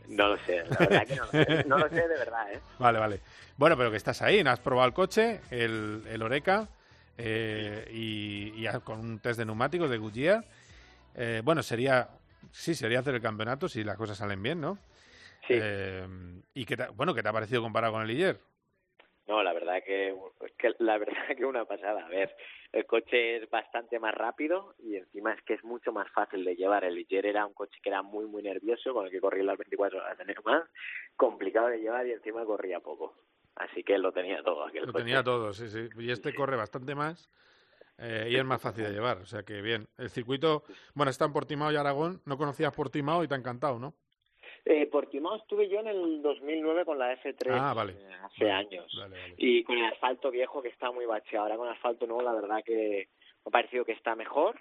No 0.08 0.28
lo 0.30 0.38
sé, 0.46 0.64
la 0.70 0.78
verdad 0.78 1.08
que 1.08 1.16
no 1.16 1.26
lo 1.26 1.32
sé. 1.32 1.64
No 1.66 1.78
lo 1.80 1.90
sé 1.90 1.96
de 1.96 2.08
verdad, 2.08 2.54
¿eh? 2.54 2.60
Vale, 2.80 3.00
vale. 3.00 3.20
Bueno, 3.58 3.76
pero 3.76 3.90
que 3.90 3.98
estás 3.98 4.22
ahí, 4.22 4.44
¿no? 4.44 4.52
has 4.52 4.60
probado 4.60 4.88
el 4.88 4.94
coche, 4.94 5.42
el, 5.50 6.04
el 6.08 6.22
Oreca, 6.22 6.68
eh, 7.18 7.86
y, 7.92 8.66
con 8.84 9.00
un 9.00 9.20
test 9.20 9.40
de 9.40 9.46
neumáticos 9.46 9.90
de 9.90 9.98
Goodyear. 9.98 10.44
Eh, 11.16 11.42
bueno, 11.44 11.64
sería, 11.64 12.10
sí, 12.52 12.76
sería 12.76 13.00
hacer 13.00 13.16
el 13.16 13.22
campeonato 13.22 13.68
si 13.68 13.84
las 13.84 13.98
cosas 13.98 14.18
salen 14.18 14.42
bien, 14.42 14.62
¿no? 14.62 14.78
Sí. 15.48 15.54
Eh, 15.56 16.06
y 16.54 16.66
qué 16.66 16.78
te, 16.78 16.88
bueno, 16.90 17.14
¿qué 17.14 17.24
te 17.24 17.30
ha 17.30 17.34
parecido 17.34 17.62
comparado 17.62 17.94
con 17.94 18.02
el 18.02 18.08
Ligier? 18.08 18.40
No, 19.28 19.44
la 19.44 19.52
verdad 19.52 19.84
que, 19.86 20.16
que 20.58 20.74
la 20.80 20.98
verdad 20.98 21.36
que 21.38 21.46
una 21.46 21.66
pasada. 21.66 22.06
A 22.06 22.10
ver, 22.10 22.36
el 22.72 22.86
coche 22.86 23.38
es 23.38 23.50
bastante 23.50 24.00
más 24.00 24.14
rápido 24.14 24.76
y 24.80 24.96
encima 24.96 25.34
es 25.34 25.42
que 25.42 25.56
es 25.56 25.64
mucho 25.64 25.92
más 25.92 26.10
fácil 26.12 26.46
de 26.46 26.56
llevar. 26.56 26.86
El 26.86 26.96
Ligier 26.96 27.26
era 27.26 27.46
un 27.46 27.54
coche 27.54 27.80
que 27.82 27.90
era 27.90 28.02
muy 28.02 28.26
muy 28.26 28.42
nervioso, 28.44 28.94
con 28.94 29.06
el 29.06 29.12
que 29.12 29.20
corría 29.20 29.44
las 29.44 29.58
24 29.58 30.00
horas 30.00 30.18
de 30.18 30.26
Neumann, 30.26 30.64
complicado 31.16 31.68
de 31.68 31.80
llevar 31.80 32.08
y 32.08 32.12
encima 32.14 32.46
corría 32.46 32.80
poco. 32.80 33.16
Así 33.60 33.84
que 33.84 33.98
lo 33.98 34.12
tenía 34.12 34.42
todo 34.44 34.66
aquel 34.66 34.86
Lo 34.86 34.94
coche. 34.94 35.04
tenía 35.04 35.24
todo, 35.24 35.52
sí, 35.54 35.68
sí. 35.70 35.90
Y 35.98 36.12
este 36.12 36.34
corre 36.34 36.56
bastante 36.56 36.94
más 36.96 37.30
eh, 37.98 38.28
y 38.30 38.36
es 38.36 38.46
más 38.46 38.62
fácil 38.62 38.84
de 38.84 38.92
llevar. 38.92 39.18
O 39.18 39.26
sea 39.26 39.42
que 39.44 39.62
bien. 39.62 39.88
El 39.98 40.10
circuito, 40.12 40.64
bueno, 40.94 41.10
está 41.10 41.26
en 41.26 41.34
Portimao 41.34 41.72
y 41.72 41.76
Aragón. 41.76 42.22
No 42.26 42.38
conocías 42.38 42.74
Portimao 42.74 43.24
y 43.24 43.28
te 43.28 43.34
ha 43.34 43.38
encantado, 43.38 43.80
¿no? 43.80 43.96
Eh, 44.64 44.86
Portimao 44.88 45.38
estuve 45.38 45.70
yo 45.70 45.80
en 45.80 45.88
el 45.88 46.22
2009 46.22 46.86
con 46.86 47.00
la 47.00 47.14
F3 47.20 47.48
Ah, 47.52 47.74
vale. 47.74 47.94
eh, 47.94 48.14
hace 48.22 48.44
Vale, 48.46 48.54
años. 48.54 48.96
vale. 49.00 49.18
Y 49.38 49.64
con 49.64 49.78
el 49.78 49.86
asfalto 49.86 50.30
viejo 50.30 50.62
que 50.62 50.70
está 50.70 50.92
muy 50.92 51.06
bacheado. 51.06 51.46
Ahora 51.46 51.58
con 51.58 51.70
asfalto 51.70 52.06
nuevo 52.06 52.22
la 52.22 52.34
verdad 52.34 52.64
que 52.64 53.10
me 53.44 53.50
ha 53.50 53.52
parecido 53.52 53.86
que 53.86 53.94
está 53.94 54.16
mejor. 54.16 54.60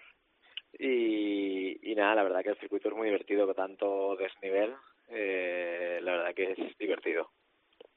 Y, 0.78 1.90
y 1.90 1.94
nada, 1.94 2.14
la 2.16 2.22
verdad 2.22 2.42
que 2.42 2.50
el 2.50 2.58
circuito 2.58 2.88
es 2.88 2.94
muy 2.94 3.06
divertido 3.08 3.46
con 3.46 3.54
tanto 3.56 4.16
desnivel. 4.16 4.74
Eh, 5.08 5.98
la 6.02 6.12
verdad 6.12 6.34
que 6.34 6.52
es 6.52 6.78
divertido. 6.78 7.30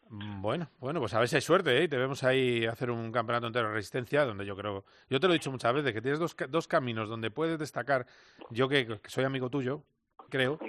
Mm, 0.09 0.41
Bueno, 0.41 0.69
bueno, 0.79 0.99
pues 0.99 1.13
a 1.13 1.19
ver 1.19 1.27
si 1.27 1.35
hay 1.35 1.41
suerte, 1.41 1.77
¿eh? 1.77 1.83
Y 1.83 1.87
Te 1.87 1.97
vemos 1.97 2.23
ahí 2.23 2.65
hacer 2.65 2.89
un 2.91 3.11
campeonato 3.11 3.47
entero 3.47 3.67
de 3.69 3.75
resistencia, 3.75 4.25
donde 4.25 4.45
yo 4.45 4.55
creo, 4.55 4.85
yo 5.09 5.19
te 5.19 5.27
lo 5.27 5.33
he 5.33 5.37
dicho 5.37 5.51
muchas 5.51 5.73
veces, 5.73 5.93
que 5.93 6.01
tienes 6.01 6.19
dos, 6.19 6.35
dos 6.49 6.67
caminos 6.67 7.09
donde 7.09 7.29
puedes 7.31 7.59
destacar, 7.59 8.05
yo 8.49 8.67
que, 8.67 8.85
que 8.87 9.09
soy 9.09 9.23
amigo 9.23 9.49
tuyo, 9.49 9.83
creo, 10.29 10.59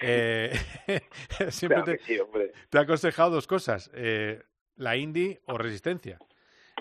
Eh, 0.00 0.52
siempre 1.50 1.82
te, 1.82 1.98
sí, 1.98 2.18
te 2.70 2.78
ha 2.78 2.82
aconsejado 2.82 3.30
dos 3.30 3.46
cosas, 3.46 3.90
eh, 3.94 4.42
la 4.76 4.96
Indy 4.96 5.38
o 5.46 5.58
Resistencia. 5.58 6.18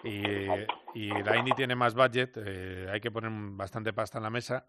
Y, 0.03 0.23
y 0.95 1.09
la 1.23 1.37
Indy 1.37 1.51
tiene 1.51 1.75
más 1.75 1.93
budget, 1.93 2.37
eh, 2.37 2.87
hay 2.91 2.99
que 2.99 3.11
poner 3.11 3.29
bastante 3.55 3.93
pasta 3.93 4.17
en 4.17 4.23
la 4.23 4.29
mesa, 4.29 4.65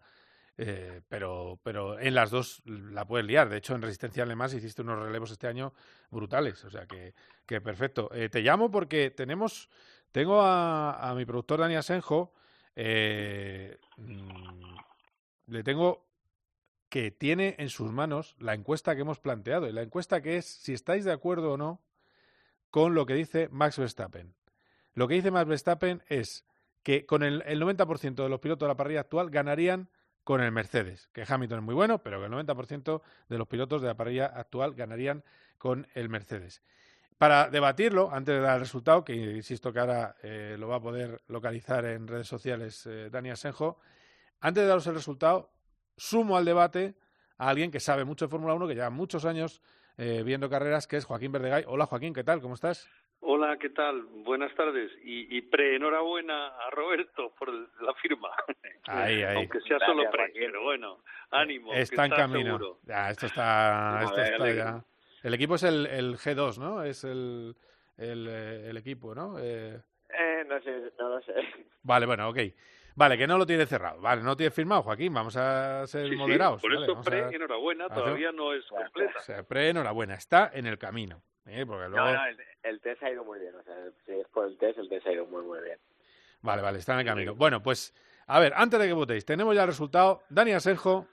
eh, 0.57 1.01
pero, 1.09 1.59
pero 1.63 1.99
en 1.99 2.13
las 2.13 2.29
dos 2.29 2.61
la 2.65 3.05
puedes 3.05 3.25
liar. 3.25 3.49
De 3.49 3.57
hecho, 3.57 3.75
en 3.75 3.81
Resistencia 3.81 4.23
Alemás 4.23 4.53
hiciste 4.53 4.81
unos 4.81 4.99
relevos 4.99 5.31
este 5.31 5.47
año 5.47 5.73
brutales, 6.11 6.63
o 6.63 6.69
sea 6.69 6.85
que, 6.85 7.13
que 7.45 7.61
perfecto. 7.61 8.09
Eh, 8.13 8.29
te 8.29 8.41
llamo 8.41 8.69
porque 8.69 9.09
tenemos, 9.09 9.69
tengo 10.11 10.41
a, 10.41 11.09
a 11.09 11.15
mi 11.15 11.25
productor 11.25 11.59
Dani 11.59 11.75
Asenjo, 11.75 12.33
eh, 12.75 13.77
mm, 13.97 14.75
le 15.47 15.63
tengo 15.63 16.07
que 16.89 17.09
tiene 17.09 17.55
en 17.57 17.69
sus 17.69 17.91
manos 17.91 18.35
la 18.37 18.53
encuesta 18.53 18.93
que 18.93 19.01
hemos 19.01 19.19
planteado. 19.19 19.67
Y 19.67 19.73
la 19.73 19.81
encuesta 19.81 20.21
que 20.21 20.37
es 20.37 20.45
si 20.45 20.73
estáis 20.73 21.03
de 21.05 21.11
acuerdo 21.11 21.53
o 21.53 21.57
no 21.57 21.81
con 22.69 22.93
lo 22.93 23.07
que 23.07 23.15
dice 23.15 23.49
Max 23.51 23.79
Verstappen. 23.79 24.35
Lo 24.93 25.07
que 25.07 25.15
dice 25.15 25.31
Max 25.31 25.47
Verstappen 25.47 26.03
es 26.07 26.45
que 26.83 27.07
con 27.07 27.23
el, 27.23 27.41
el 27.47 27.59
90% 27.61 28.21
de 28.21 28.29
los 28.29 28.39
pilotos 28.39 28.67
de 28.67 28.71
la 28.71 28.77
parrilla 28.77 28.99
actual 29.01 29.31
ganarían 29.31 29.89
con 30.23 30.41
el 30.41 30.51
Mercedes, 30.51 31.09
que 31.13 31.25
Hamilton 31.27 31.59
es 31.59 31.65
muy 31.65 31.75
bueno, 31.75 31.99
pero 32.01 32.19
que 32.19 32.25
el 32.25 32.31
90% 32.31 33.01
de 33.29 33.37
los 33.37 33.47
pilotos 33.47 33.81
de 33.81 33.87
la 33.87 33.95
parrilla 33.95 34.27
actual 34.27 34.73
ganarían 34.73 35.23
con 35.57 35.87
el 35.93 36.09
Mercedes. 36.09 36.61
Para 37.17 37.49
debatirlo, 37.49 38.11
antes 38.11 38.35
de 38.35 38.41
dar 38.41 38.55
el 38.55 38.61
resultado, 38.61 39.03
que 39.03 39.13
insisto 39.13 39.71
que 39.71 39.79
ahora 39.79 40.15
eh, 40.23 40.55
lo 40.59 40.67
va 40.67 40.77
a 40.77 40.81
poder 40.81 41.21
localizar 41.27 41.85
en 41.85 42.07
redes 42.07 42.27
sociales 42.27 42.85
eh, 42.85 43.09
Dani 43.11 43.29
Asenjo, 43.29 43.79
antes 44.41 44.63
de 44.63 44.67
daros 44.67 44.87
el 44.87 44.95
resultado, 44.95 45.51
sumo 45.95 46.35
al 46.35 46.45
debate 46.45 46.95
a 47.37 47.49
alguien 47.49 47.71
que 47.71 47.79
sabe 47.79 48.03
mucho 48.03 48.25
de 48.25 48.29
Fórmula 48.29 48.53
1, 48.55 48.67
que 48.67 48.75
lleva 48.75 48.89
muchos 48.89 49.25
años 49.25 49.61
eh, 49.97 50.23
viendo 50.25 50.49
carreras, 50.49 50.87
que 50.87 50.97
es 50.97 51.05
Joaquín 51.05 51.31
Verdegay. 51.31 51.65
Hola 51.67 51.85
Joaquín, 51.85 52.13
¿qué 52.13 52.23
tal? 52.23 52.41
¿Cómo 52.41 52.55
estás? 52.55 52.87
Hola, 53.25 53.57
¿qué 53.57 53.69
tal? 53.69 54.01
Buenas 54.25 54.53
tardes. 54.55 54.91
Y, 55.03 55.37
y 55.37 55.41
pre-enhorabuena 55.43 56.47
a 56.47 56.69
Roberto 56.71 57.33
por 57.39 57.49
el- 57.49 57.67
la 57.81 57.93
firma. 57.95 58.29
Ahí, 58.87 59.23
ahí. 59.23 59.37
Aunque 59.37 59.61
sea 59.61 59.79
solo 59.79 60.03
pre, 60.11 60.29
pero 60.33 60.61
bueno, 60.63 60.99
ánimo. 61.31 61.71
que 61.71 61.81
Está 61.81 62.05
en 62.05 62.11
camino. 62.11 62.57
seguro. 62.57 62.79
Ya, 62.83 63.09
esto 63.11 63.27
está, 63.27 64.01
esto 64.03 64.21
está 64.21 64.35
alegre. 64.43 64.55
ya. 64.57 64.83
El 65.23 65.33
equipo 65.35 65.55
es 65.55 65.63
el, 65.63 65.85
el 65.87 66.17
G2, 66.17 66.57
¿no? 66.57 66.83
Es 66.83 67.05
el, 67.05 67.55
el, 67.97 68.27
eh, 68.29 68.69
el 68.69 68.77
equipo, 68.77 69.15
¿no? 69.15 69.39
Eh, 69.39 69.79
Eh, 70.09 70.43
no 70.47 70.59
sé, 70.61 70.91
no 70.99 71.09
lo 71.09 71.21
sé. 71.21 71.33
vale, 71.83 72.05
bueno, 72.05 72.27
ok. 72.29 72.39
Vale, 72.95 73.17
que 73.17 73.25
no 73.25 73.37
lo 73.37 73.45
tiene 73.45 73.65
cerrado. 73.65 74.01
Vale, 74.01 74.21
no 74.21 74.27
lo 74.31 74.37
tiene 74.37 74.51
firmado, 74.51 74.83
Joaquín. 74.83 75.13
Vamos 75.13 75.35
a 75.37 75.87
ser 75.87 76.03
Sí, 76.03 76.09
sí, 76.11 76.15
moderados. 76.17 76.61
por 76.61 76.73
¿vale? 76.73 76.85
eso 76.85 76.99
a- 76.99 77.01
pre-enhorabuena 77.01 77.87
todavía 77.87 78.31
no 78.33 78.53
es 78.53 78.65
completa. 78.65 79.17
O 79.17 79.21
sea, 79.21 79.43
pre, 79.43 79.69
enhorabuena. 79.69 80.13
Está 80.15 80.51
en 80.53 80.67
el 80.67 80.77
camino. 80.77 81.21
¿Eh? 81.45 81.65
Porque 81.65 81.89
luego... 81.89 82.05
No, 82.05 82.13
no, 82.13 82.25
el, 82.25 82.37
el 82.63 82.81
test 82.81 83.03
ha 83.03 83.11
ido 83.11 83.23
muy 83.23 83.39
bien. 83.39 83.55
O 83.55 83.63
sea, 83.63 83.75
si 84.05 84.13
es 84.13 84.27
por 84.29 84.47
el 84.47 84.57
test, 84.57 84.79
el 84.79 84.89
test 84.89 85.07
ha 85.07 85.11
ido 85.13 85.25
muy, 85.25 85.43
muy 85.43 85.59
bien. 85.61 85.77
Vale, 86.41 86.61
vale, 86.61 86.79
está 86.79 86.93
en 86.93 86.99
el 86.99 87.05
camino. 87.05 87.35
Bueno, 87.35 87.63
pues, 87.63 87.93
a 88.27 88.39
ver, 88.39 88.53
antes 88.55 88.79
de 88.79 88.87
que 88.87 88.93
votéis, 88.93 89.25
tenemos 89.25 89.55
ya 89.55 89.61
el 89.61 89.67
resultado. 89.67 90.21
Dani 90.29 90.51
Asenjo, 90.51 91.07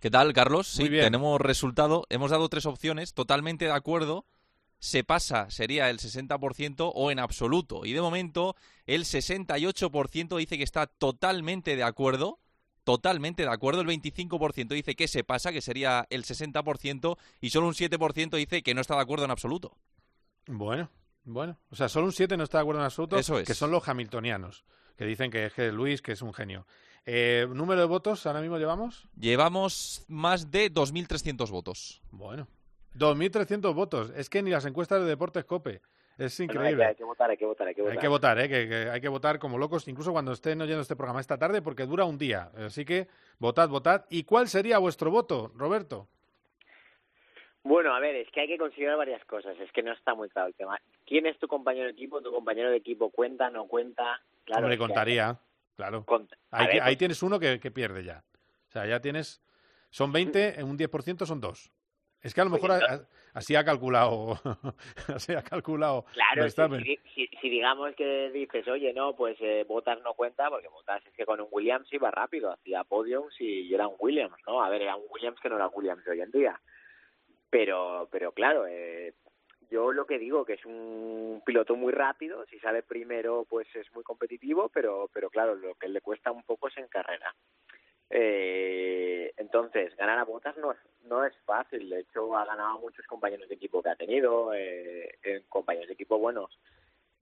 ¿Qué 0.00 0.10
tal, 0.10 0.32
Carlos? 0.32 0.68
Sí, 0.68 0.82
Muy 0.82 0.90
bien. 0.90 1.04
tenemos 1.04 1.40
resultado. 1.40 2.06
Hemos 2.08 2.30
dado 2.30 2.48
tres 2.48 2.66
opciones, 2.66 3.14
totalmente 3.14 3.64
de 3.64 3.72
acuerdo. 3.72 4.26
Se 4.78 5.02
pasa, 5.02 5.50
sería 5.50 5.90
el 5.90 5.98
60% 5.98 6.92
o 6.94 7.10
en 7.10 7.18
absoluto. 7.18 7.84
Y 7.84 7.94
de 7.94 8.00
momento, 8.00 8.54
el 8.86 9.02
68% 9.02 10.36
dice 10.36 10.56
que 10.56 10.62
está 10.62 10.86
totalmente 10.86 11.74
de 11.74 11.82
acuerdo. 11.82 12.38
Totalmente 12.88 13.42
de 13.42 13.50
acuerdo. 13.50 13.82
El 13.82 13.86
25% 13.86 14.68
dice 14.68 14.96
que 14.96 15.08
se 15.08 15.22
pasa, 15.22 15.52
que 15.52 15.60
sería 15.60 16.06
el 16.08 16.24
60%. 16.24 17.18
Y 17.42 17.50
solo 17.50 17.66
un 17.66 17.74
7% 17.74 18.30
dice 18.38 18.62
que 18.62 18.72
no 18.72 18.80
está 18.80 18.94
de 18.94 19.02
acuerdo 19.02 19.26
en 19.26 19.30
absoluto. 19.30 19.76
Bueno, 20.46 20.88
bueno. 21.22 21.58
O 21.68 21.76
sea, 21.76 21.90
solo 21.90 22.06
un 22.06 22.12
7 22.12 22.38
no 22.38 22.44
está 22.44 22.56
de 22.56 22.62
acuerdo 22.62 22.80
en 22.80 22.86
absoluto. 22.86 23.18
Eso 23.18 23.38
es. 23.38 23.46
Que 23.46 23.52
son 23.52 23.70
los 23.70 23.86
hamiltonianos, 23.86 24.64
que 24.96 25.04
dicen 25.04 25.30
que 25.30 25.44
es 25.44 25.52
que 25.52 25.70
Luis, 25.70 26.00
que 26.00 26.12
es 26.12 26.22
un 26.22 26.32
genio. 26.32 26.66
Eh, 27.04 27.46
¿Número 27.52 27.82
de 27.82 27.86
votos 27.86 28.24
ahora 28.24 28.40
mismo 28.40 28.56
llevamos? 28.56 29.06
Llevamos 29.20 30.06
más 30.08 30.50
de 30.50 30.72
2.300 30.72 31.50
votos. 31.50 32.00
Bueno. 32.10 32.48
2.300 32.94 33.74
votos. 33.74 34.12
Es 34.16 34.30
que 34.30 34.42
ni 34.42 34.50
las 34.50 34.64
encuestas 34.64 35.02
de 35.02 35.08
Deportes 35.08 35.44
Cope. 35.44 35.82
Es 36.18 36.36
Bueno, 36.38 36.52
increíble. 36.52 36.84
hay, 36.84 36.88
que, 36.88 36.90
hay 36.90 36.96
que 36.96 37.04
votar, 37.04 37.30
hay 37.30 37.36
que 37.36 37.46
votar, 37.46 37.68
hay 37.68 37.74
que 37.74 37.80
votar. 37.82 37.96
Hay 37.96 38.00
que 38.00 38.08
votar, 38.08 38.38
¿eh? 38.40 38.48
que, 38.48 38.68
que 38.68 38.74
hay 38.90 39.00
que 39.00 39.08
votar 39.08 39.38
como 39.38 39.56
locos, 39.56 39.86
incluso 39.86 40.10
cuando 40.12 40.32
estén 40.32 40.60
oyendo 40.60 40.82
este 40.82 40.96
programa 40.96 41.20
esta 41.20 41.38
tarde, 41.38 41.62
porque 41.62 41.86
dura 41.86 42.04
un 42.04 42.18
día. 42.18 42.50
Así 42.56 42.84
que 42.84 43.06
votad, 43.38 43.68
votad. 43.68 44.04
¿Y 44.10 44.24
cuál 44.24 44.48
sería 44.48 44.78
vuestro 44.78 45.10
voto, 45.12 45.52
Roberto? 45.54 46.08
Bueno, 47.62 47.94
a 47.94 48.00
ver, 48.00 48.16
es 48.16 48.30
que 48.30 48.40
hay 48.40 48.48
que 48.48 48.58
considerar 48.58 48.96
varias 48.96 49.24
cosas. 49.26 49.56
Es 49.60 49.70
que 49.72 49.82
no 49.82 49.92
está 49.92 50.14
muy 50.14 50.28
claro 50.28 50.48
el 50.48 50.54
tema. 50.54 50.78
¿Quién 51.06 51.26
es 51.26 51.38
tu 51.38 51.48
compañero 51.48 51.86
de 51.86 51.92
equipo? 51.92 52.20
¿Tu 52.22 52.30
compañero 52.32 52.70
de 52.70 52.76
equipo 52.76 53.10
cuenta, 53.10 53.50
no 53.50 53.66
cuenta? 53.66 54.20
Claro, 54.44 54.62
Hombre, 54.62 54.78
contaría, 54.78 55.38
claro. 55.76 56.04
Cont- 56.06 56.32
a 56.50 56.58
Ahí, 56.58 56.66
ver, 56.66 56.74
que- 56.76 56.80
ahí 56.80 56.86
pues- 56.94 56.98
tienes 56.98 57.22
uno 57.22 57.38
que, 57.38 57.60
que 57.60 57.70
pierde 57.70 58.04
ya. 58.04 58.24
O 58.68 58.70
sea, 58.72 58.86
ya 58.86 59.00
tienes... 59.00 59.40
Son 59.90 60.12
20, 60.12 60.60
en 60.60 60.66
un 60.68 60.78
10% 60.78 61.26
son 61.26 61.40
dos. 61.40 61.70
Es 62.28 62.34
que 62.34 62.40
a 62.42 62.44
lo 62.44 62.50
Pues 62.50 62.62
mejor 62.62 62.76
a- 62.76 62.84
entonces- 62.84 63.08
a- 63.34 63.38
así 63.38 63.56
ha 63.56 63.64
calculado, 63.64 64.38
así 65.14 65.32
ha 65.34 65.42
calculado 65.42 66.04
Claro, 66.12 66.42
si, 67.40 67.48
digamos 67.48 67.94
que 67.96 68.30
dices, 68.30 68.68
oye, 68.68 68.92
no, 68.92 69.16
pues 69.16 69.36
eh, 69.40 69.64
Botas 69.66 70.00
no 70.02 70.12
cuenta, 70.14 70.50
porque 70.50 70.68
Botas 70.68 71.04
es 71.06 71.12
que 71.14 71.24
con 71.24 71.40
un 71.40 71.48
Williams 71.50 71.90
iba 71.92 72.10
rápido, 72.10 72.52
hacía 72.52 72.84
podiums 72.84 73.34
y 73.40 73.72
era 73.72 73.88
un 73.88 73.96
Williams, 73.98 74.36
¿no? 74.46 74.62
A 74.62 74.68
ver, 74.68 74.82
era 74.82 74.96
un 74.96 75.04
Williams 75.10 75.40
que 75.40 75.48
no 75.48 75.56
era 75.56 75.68
Williams 75.68 76.04
de 76.04 76.10
hoy 76.10 76.20
en 76.20 76.30
día. 76.30 76.60
Pero, 77.50 78.08
pero 78.12 78.32
claro, 78.32 78.66
eh, 78.66 79.14
yo 79.70 79.92
lo 79.92 80.06
que 80.06 80.18
digo 80.18 80.44
que 80.44 80.54
es 80.54 80.66
un 80.66 81.42
piloto 81.46 81.76
muy 81.76 81.92
rápido, 81.92 82.44
si 82.50 82.58
sale 82.58 82.82
primero 82.82 83.46
pues 83.48 83.66
es 83.74 83.90
muy 83.94 84.02
competitivo, 84.02 84.68
pero, 84.68 85.08
pero 85.14 85.30
claro, 85.30 85.54
lo 85.54 85.74
que 85.76 85.88
le 85.88 86.00
cuesta 86.02 86.30
un 86.30 86.42
poco 86.42 86.68
es 86.68 86.76
en 86.76 86.88
carrera. 86.88 87.34
Eh, 88.10 89.32
entonces, 89.36 89.94
ganar 89.96 90.18
a 90.18 90.24
Botas 90.24 90.56
no, 90.56 90.72
es- 90.72 90.78
no 91.04 91.24
es 91.24 91.34
fácil. 91.44 91.88
De 91.90 92.00
hecho, 92.00 92.36
ha 92.36 92.44
ganado 92.44 92.76
a 92.76 92.80
muchos 92.80 93.06
compañeros 93.06 93.48
de 93.48 93.54
equipo 93.54 93.82
que 93.82 93.90
ha 93.90 93.96
tenido, 93.96 94.52
eh, 94.54 95.18
eh, 95.22 95.42
compañeros 95.48 95.88
de 95.88 95.94
equipo 95.94 96.18
buenos. 96.18 96.58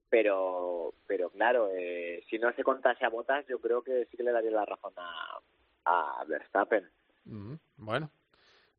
Pero, 0.09 0.93
pero 1.05 1.29
claro, 1.29 1.69
eh, 1.73 2.23
si 2.29 2.39
no 2.39 2.51
se 2.53 2.63
contase 2.63 3.03
a 3.05 3.09
Botas, 3.09 3.45
yo 3.47 3.59
creo 3.59 3.81
que 3.83 4.05
sí 4.05 4.15
que 4.17 4.23
le 4.23 4.31
daría 4.31 4.51
la 4.51 4.65
razón 4.65 4.93
a, 4.95 5.39
a 5.85 6.23
Verstappen. 6.25 6.89
Mm, 7.25 7.55
Bueno. 7.77 8.09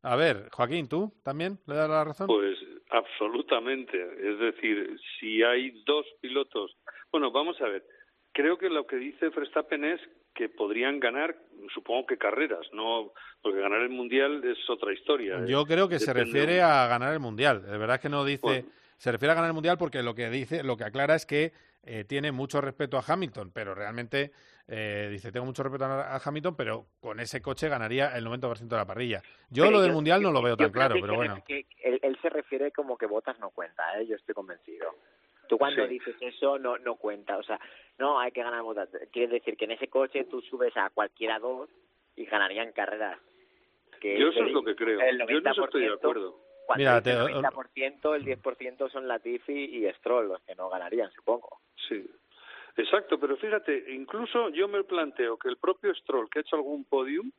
A 0.01 0.15
ver, 0.15 0.49
Joaquín, 0.51 0.87
¿tú 0.87 1.11
también 1.23 1.59
le 1.67 1.75
das 1.75 1.89
la 1.89 2.05
razón? 2.05 2.27
Pues 2.27 2.57
absolutamente. 2.89 4.01
Es 4.31 4.39
decir, 4.39 4.97
si 5.19 5.43
hay 5.43 5.83
dos 5.85 6.05
pilotos. 6.21 6.75
Bueno, 7.11 7.31
vamos 7.31 7.59
a 7.61 7.65
ver. 7.67 7.83
Creo 8.31 8.57
que 8.57 8.69
lo 8.69 8.87
que 8.87 8.95
dice 8.95 9.27
Verstappen 9.29 9.83
es 9.83 9.99
que 10.39 10.47
podrían 10.47 11.01
ganar, 11.01 11.35
supongo 11.73 12.05
que 12.05 12.17
carreras, 12.17 12.65
no, 12.71 13.11
porque 13.41 13.59
ganar 13.59 13.81
el 13.81 13.89
mundial 13.89 14.41
es 14.45 14.57
otra 14.69 14.93
historia. 14.93 15.45
Yo 15.45 15.65
creo 15.65 15.89
que 15.89 15.99
se 15.99 16.13
refiere 16.13 16.61
a 16.61 16.87
ganar 16.87 17.11
el 17.11 17.19
mundial. 17.19 17.61
De 17.61 17.77
verdad 17.77 17.97
es 17.97 18.01
que 18.01 18.07
no 18.07 18.23
dice. 18.23 18.39
Bueno. 18.41 18.67
Se 18.95 19.11
refiere 19.11 19.31
a 19.31 19.35
ganar 19.35 19.49
el 19.49 19.53
mundial 19.53 19.77
porque 19.77 20.01
lo 20.01 20.13
que 20.13 20.29
dice, 20.29 20.63
lo 20.63 20.75
que 20.75 20.83
aclara 20.83 21.15
es 21.15 21.25
que 21.25 21.53
eh, 21.83 22.03
tiene 22.05 22.31
mucho 22.33 22.59
respeto 22.59 22.97
a 22.97 23.03
Hamilton, 23.05 23.51
pero 23.53 23.73
realmente 23.73 24.31
eh, 24.67 25.07
dice 25.09 25.31
tengo 25.31 25.45
mucho 25.45 25.63
respeto 25.63 25.85
a, 25.85 26.15
a 26.15 26.21
Hamilton, 26.23 26.55
pero 26.55 26.85
con 26.99 27.19
ese 27.19 27.41
coche 27.41 27.69
ganaría 27.69 28.15
el 28.17 28.25
90% 28.25 28.67
de 28.67 28.75
la 28.75 28.85
parrilla. 28.85 29.21
Yo 29.49 29.63
Pero 29.63 29.77
lo 29.77 29.81
del 29.81 29.93
mundial 29.93 30.21
no 30.21 30.31
lo 30.31 30.41
veo 30.41 30.57
tan 30.57 30.71
claro, 30.71 30.95
que 30.95 31.01
pero 31.01 31.15
bueno. 31.15 31.41
que 31.45 31.65
él, 31.81 31.99
él 32.01 32.17
se 32.21 32.29
refiere 32.29 32.71
como 32.71 32.97
que 32.97 33.05
Botas 33.05 33.39
no 33.39 33.49
cuenta, 33.51 33.83
¿eh? 33.99 34.05
yo 34.05 34.15
estoy 34.15 34.35
convencido. 34.35 34.95
Tú 35.49 35.57
cuando 35.57 35.83
Sí. 35.87 35.89
dices 35.95 36.15
eso 36.21 36.57
no 36.59 36.77
no 36.77 36.95
cuenta, 36.95 37.37
o 37.37 37.43
sea, 37.43 37.59
no 37.97 38.19
hay 38.19 38.31
que 38.31 38.43
ganar 38.43 38.61
Botas. 38.61 38.87
Quiere 39.11 39.33
decir 39.33 39.57
que 39.57 39.65
en 39.65 39.71
ese 39.71 39.87
coche 39.89 40.23
tú 40.25 40.41
subes 40.43 40.77
a 40.77 40.91
cualquiera 40.91 41.39
dos 41.39 41.69
y 42.15 42.25
ganarían 42.25 42.71
carreras. 42.71 43.19
Que 43.99 44.17
Yo 44.19 44.27
eso 44.29 44.43
es 44.45 44.51
lo 44.53 44.63
que 44.63 44.75
creo. 44.75 45.01
El 45.01 45.17
Yo 45.27 45.39
en 45.39 45.47
eso 45.47 45.65
estoy 45.65 45.81
de 45.81 45.87
90%, 45.89 45.93
acuerdo. 45.95 46.39
Cuando 46.67 46.79
Mira, 46.81 47.01
te- 47.01 47.11
el 47.11 47.17
90%, 47.17 48.13
el 48.15 48.23
10% 48.23 48.89
son 48.91 49.07
Latifi 49.07 49.51
y 49.53 49.91
Stroll 49.95 50.27
los 50.29 50.41
que 50.43 50.53
no 50.53 50.69
ganarían, 50.69 51.11
supongo. 51.11 51.59
Sí, 51.87 52.07
exacto, 52.77 53.19
pero 53.19 53.35
fíjate, 53.37 53.91
incluso 53.91 54.49
yo 54.49 54.67
me 54.67 54.83
planteo 54.83 55.35
que 55.37 55.49
el 55.49 55.57
propio 55.57 55.93
Stroll, 55.95 56.29
que 56.29 56.39
ha 56.39 56.41
hecho 56.43 56.55
algún 56.57 56.85
podium, 56.85 57.31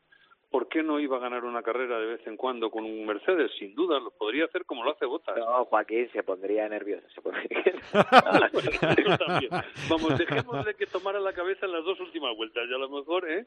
¿por 0.50 0.68
qué 0.68 0.82
no 0.82 0.98
iba 1.00 1.16
a 1.16 1.20
ganar 1.20 1.44
una 1.44 1.62
carrera 1.62 1.98
de 1.98 2.06
vez 2.06 2.26
en 2.26 2.36
cuando 2.36 2.70
con 2.70 2.84
un 2.84 3.06
Mercedes? 3.06 3.50
Sin 3.58 3.74
duda, 3.74 3.98
lo 4.00 4.10
podría 4.10 4.44
hacer 4.46 4.64
como 4.64 4.84
lo 4.84 4.90
hace 4.92 5.06
Bottas. 5.06 5.36
No, 5.36 5.64
Joaquín 5.66 6.08
se 6.12 6.22
pondría 6.22 6.68
nervioso. 6.68 7.06
Se 7.14 7.22
pondría... 7.22 7.48
También. 9.18 9.50
Vamos, 9.88 10.18
dejémosle 10.18 10.74
que 10.74 10.86
tomara 10.86 11.20
la 11.20 11.32
cabeza 11.32 11.66
en 11.66 11.72
las 11.72 11.84
dos 11.84 11.98
últimas 12.00 12.36
vueltas, 12.36 12.64
y 12.68 12.74
a 12.74 12.78
lo 12.78 12.88
mejor, 12.88 13.30
¿eh? 13.30 13.46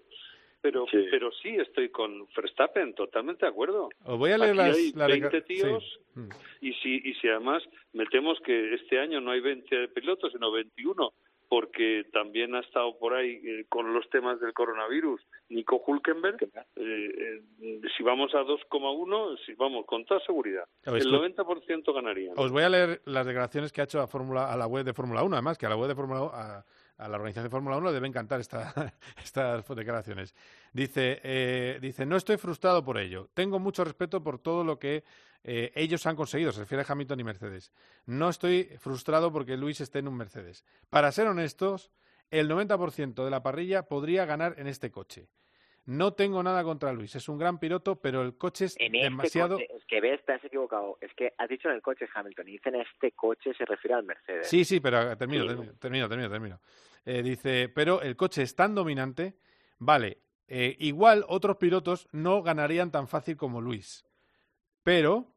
Pero 0.62 0.86
sí, 0.90 1.06
pero 1.12 1.30
sí 1.42 1.50
estoy 1.58 1.90
con 1.90 2.26
Verstappen, 2.34 2.94
totalmente 2.96 3.46
de 3.46 3.52
acuerdo. 3.52 3.90
Os 4.06 4.18
voy 4.18 4.32
a 4.32 4.38
leer 4.38 4.52
Aquí 4.52 4.58
las, 4.70 4.78
hay 4.78 4.92
las 4.94 5.08
20 5.10 5.28
deca- 5.42 5.46
tíos 5.46 6.00
sí. 6.14 6.20
Mm. 6.22 6.30
y 6.62 6.74
si, 6.76 7.02
y 7.04 7.14
si 7.16 7.28
además 7.28 7.62
metemos 7.92 8.40
que 8.46 8.74
este 8.76 8.98
año 8.98 9.20
no 9.20 9.32
hay 9.32 9.42
20 9.42 9.90
pilotos, 9.90 10.32
sino 10.32 10.52
21, 10.54 11.12
porque 11.54 12.06
también 12.12 12.56
ha 12.56 12.62
estado 12.62 12.98
por 12.98 13.14
ahí 13.14 13.40
eh, 13.46 13.66
con 13.70 13.94
los 13.94 14.10
temas 14.10 14.40
del 14.40 14.54
coronavirus 14.54 15.22
Nico 15.50 15.84
Hulkenberg. 15.86 16.38
Eh, 16.42 16.50
eh, 16.76 17.82
si 17.96 18.02
vamos 18.02 18.34
a 18.34 18.40
2,1, 18.40 19.38
si 19.46 19.54
vamos 19.54 19.86
con 19.86 20.04
toda 20.04 20.20
seguridad, 20.22 20.64
el 20.82 20.96
esto- 20.98 21.12
90% 21.12 21.94
ganaría. 21.94 22.34
Os 22.38 22.52
voy 22.52 22.64
a 22.64 22.70
leer 22.70 23.04
las 23.06 23.28
declaraciones 23.28 23.72
que 23.72 23.82
ha 23.82 23.84
hecho 23.84 24.02
a, 24.02 24.08
Fórmula, 24.08 24.52
a 24.52 24.58
la 24.58 24.66
web 24.66 24.84
de 24.84 24.94
Fórmula 24.96 25.22
1, 25.22 25.36
además, 25.36 25.60
que 25.60 25.68
a 25.68 25.70
la 25.70 25.76
web 25.78 25.90
de 25.90 25.94
Fórmula 25.96 26.22
1, 26.24 26.32
a, 26.34 26.66
a 26.98 27.08
la 27.08 27.16
organización 27.18 27.44
de 27.44 27.52
Fórmula 27.52 27.78
1 27.78 27.86
le 27.90 27.94
debe 27.94 28.08
encantar 28.08 28.40
esta, 28.40 28.74
estas 29.24 29.68
declaraciones. 29.76 30.34
Dice, 30.74 31.20
eh, 31.24 31.78
dice, 31.80 32.08
no 32.08 32.16
estoy 32.16 32.38
frustrado 32.38 32.84
por 32.84 32.98
ello. 32.98 33.30
Tengo 33.36 33.60
mucho 33.60 33.84
respeto 33.84 34.24
por 34.24 34.40
todo 34.40 34.64
lo 34.64 34.80
que 34.80 35.04
eh, 35.44 35.72
ellos 35.76 36.06
han 36.06 36.16
conseguido, 36.16 36.52
se 36.52 36.62
refiere 36.62 36.84
a 36.84 36.86
Hamilton 36.92 37.20
y 37.20 37.24
Mercedes. 37.24 37.72
No 38.06 38.30
estoy 38.30 38.66
frustrado 38.80 39.32
porque 39.32 39.58
Luis 39.58 39.82
esté 39.82 40.00
en 40.00 40.08
un 40.08 40.16
Mercedes. 40.18 40.64
Para 40.90 41.12
ser 41.12 41.28
honestos, 41.28 41.92
el 42.32 42.50
90% 42.50 43.24
de 43.24 43.30
la 43.30 43.44
parrilla 43.44 43.84
podría 43.88 44.26
ganar 44.26 44.56
en 44.58 44.68
este 44.68 44.92
coche. 44.92 45.28
No 45.86 46.14
tengo 46.14 46.42
nada 46.44 46.64
contra 46.64 46.94
Luis, 46.94 47.14
es 47.16 47.28
un 47.28 47.38
gran 47.38 47.60
piloto, 47.60 47.98
pero 48.00 48.22
el 48.22 48.38
coche 48.38 48.66
es 48.66 48.76
En 48.80 48.96
este 48.96 49.04
demasiado... 49.04 49.56
coche, 49.58 49.68
es 49.76 49.84
que 49.86 50.00
ves, 50.00 50.24
te 50.26 50.32
has 50.32 50.44
equivocado. 50.46 50.98
Es 51.02 51.12
que 51.14 51.34
has 51.38 51.50
dicho 51.50 51.68
en 51.68 51.76
el 51.76 51.82
coche 51.82 52.06
Hamilton 52.16 52.48
y 52.48 52.52
dice 52.54 52.70
en 52.70 52.76
este 52.76 53.12
coche 53.12 53.54
se 53.54 53.66
refiere 53.66 53.96
al 53.96 54.04
Mercedes. 54.06 54.48
Sí, 54.48 54.64
sí, 54.64 54.80
pero 54.80 55.12
eh, 55.12 55.16
termino, 55.18 55.44
Sí. 55.44 55.48
termino, 55.50 55.74
termino, 55.78 56.08
termino. 56.08 56.30
termino. 56.30 56.60
Eh, 57.06 57.22
dice, 57.22 57.68
pero 57.68 58.02
el 58.02 58.16
coche 58.16 58.44
es 58.44 58.56
tan 58.56 58.74
dominante, 58.74 59.36
vale, 59.78 60.20
eh, 60.48 60.78
igual 60.80 61.26
otros 61.28 61.58
pilotos 61.58 62.08
no 62.14 62.42
ganarían 62.44 62.90
tan 62.90 63.10
fácil 63.10 63.36
como 63.36 63.60
Luis, 63.60 64.06
pero 64.84 65.33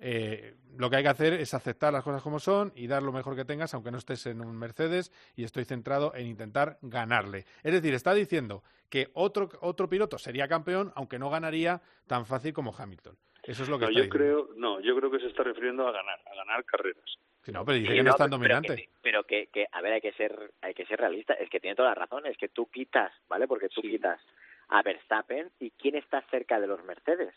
eh, 0.00 0.54
lo 0.76 0.90
que 0.90 0.96
hay 0.96 1.02
que 1.02 1.08
hacer 1.08 1.32
es 1.34 1.54
aceptar 1.54 1.92
las 1.92 2.04
cosas 2.04 2.22
como 2.22 2.38
son 2.38 2.72
y 2.74 2.86
dar 2.86 3.02
lo 3.02 3.12
mejor 3.12 3.34
que 3.36 3.44
tengas, 3.44 3.72
aunque 3.74 3.90
no 3.90 3.98
estés 3.98 4.26
en 4.26 4.40
un 4.40 4.56
Mercedes, 4.58 5.10
y 5.36 5.44
estoy 5.44 5.64
centrado 5.64 6.14
en 6.14 6.26
intentar 6.26 6.78
ganarle. 6.82 7.44
Es 7.62 7.72
decir, 7.72 7.94
está 7.94 8.12
diciendo 8.14 8.62
que 8.90 9.08
otro, 9.14 9.48
otro 9.60 9.88
piloto 9.88 10.18
sería 10.18 10.48
campeón, 10.48 10.92
aunque 10.94 11.18
no 11.18 11.30
ganaría 11.30 11.80
tan 12.06 12.26
fácil 12.26 12.52
como 12.52 12.74
Hamilton. 12.76 13.16
Eso 13.42 13.62
es 13.62 13.68
lo 13.68 13.78
que 13.78 13.84
No, 13.86 13.90
está 13.90 14.00
yo 14.00 14.04
diciendo. 14.04 14.44
creo, 14.46 14.56
no, 14.56 14.80
yo 14.80 14.96
creo 14.96 15.10
que 15.10 15.20
se 15.20 15.28
está 15.28 15.42
refiriendo 15.44 15.86
a 15.86 15.92
ganar, 15.92 16.18
a 16.30 16.34
ganar 16.34 16.64
carreras. 16.64 17.04
Sí, 17.44 17.52
no, 17.52 17.64
pero 17.64 17.78
dice 17.78 17.90
Sí, 17.92 17.96
que 17.98 18.02
no 18.02 18.10
es 18.10 18.16
tan 18.16 18.26
pero 18.28 18.38
dominante. 18.38 18.74
que- 18.76 18.88
Pero 19.02 19.22
que, 19.24 19.46
que, 19.46 19.66
a 19.70 19.80
ver, 19.80 19.92
hay 19.94 20.00
que 20.00 20.12
ser, 20.14 20.52
hay 20.62 20.74
que 20.74 20.84
ser 20.84 20.98
realista. 20.98 21.32
Es 21.34 21.48
que 21.48 21.60
tiene 21.60 21.76
toda 21.76 21.90
la 21.90 21.94
razón. 21.94 22.26
Es 22.26 22.36
que 22.36 22.48
tú 22.48 22.66
quitas, 22.66 23.12
¿vale? 23.28 23.46
Porque 23.46 23.68
tú 23.68 23.82
quitas 23.82 24.20
a 24.68 24.82
Verstappen 24.82 25.52
y 25.60 25.70
quién 25.70 25.94
está 25.94 26.22
cerca 26.30 26.58
de 26.58 26.66
los 26.66 26.82
Mercedes. 26.84 27.32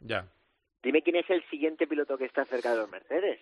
Ya. 0.00 0.26
Dime 0.82 1.02
quién 1.02 1.16
es 1.16 1.28
el 1.30 1.42
siguiente 1.50 1.86
piloto 1.86 2.16
que 2.16 2.24
está 2.26 2.44
cerca 2.44 2.72
de 2.72 2.78
los 2.78 2.90
Mercedes. 2.90 3.40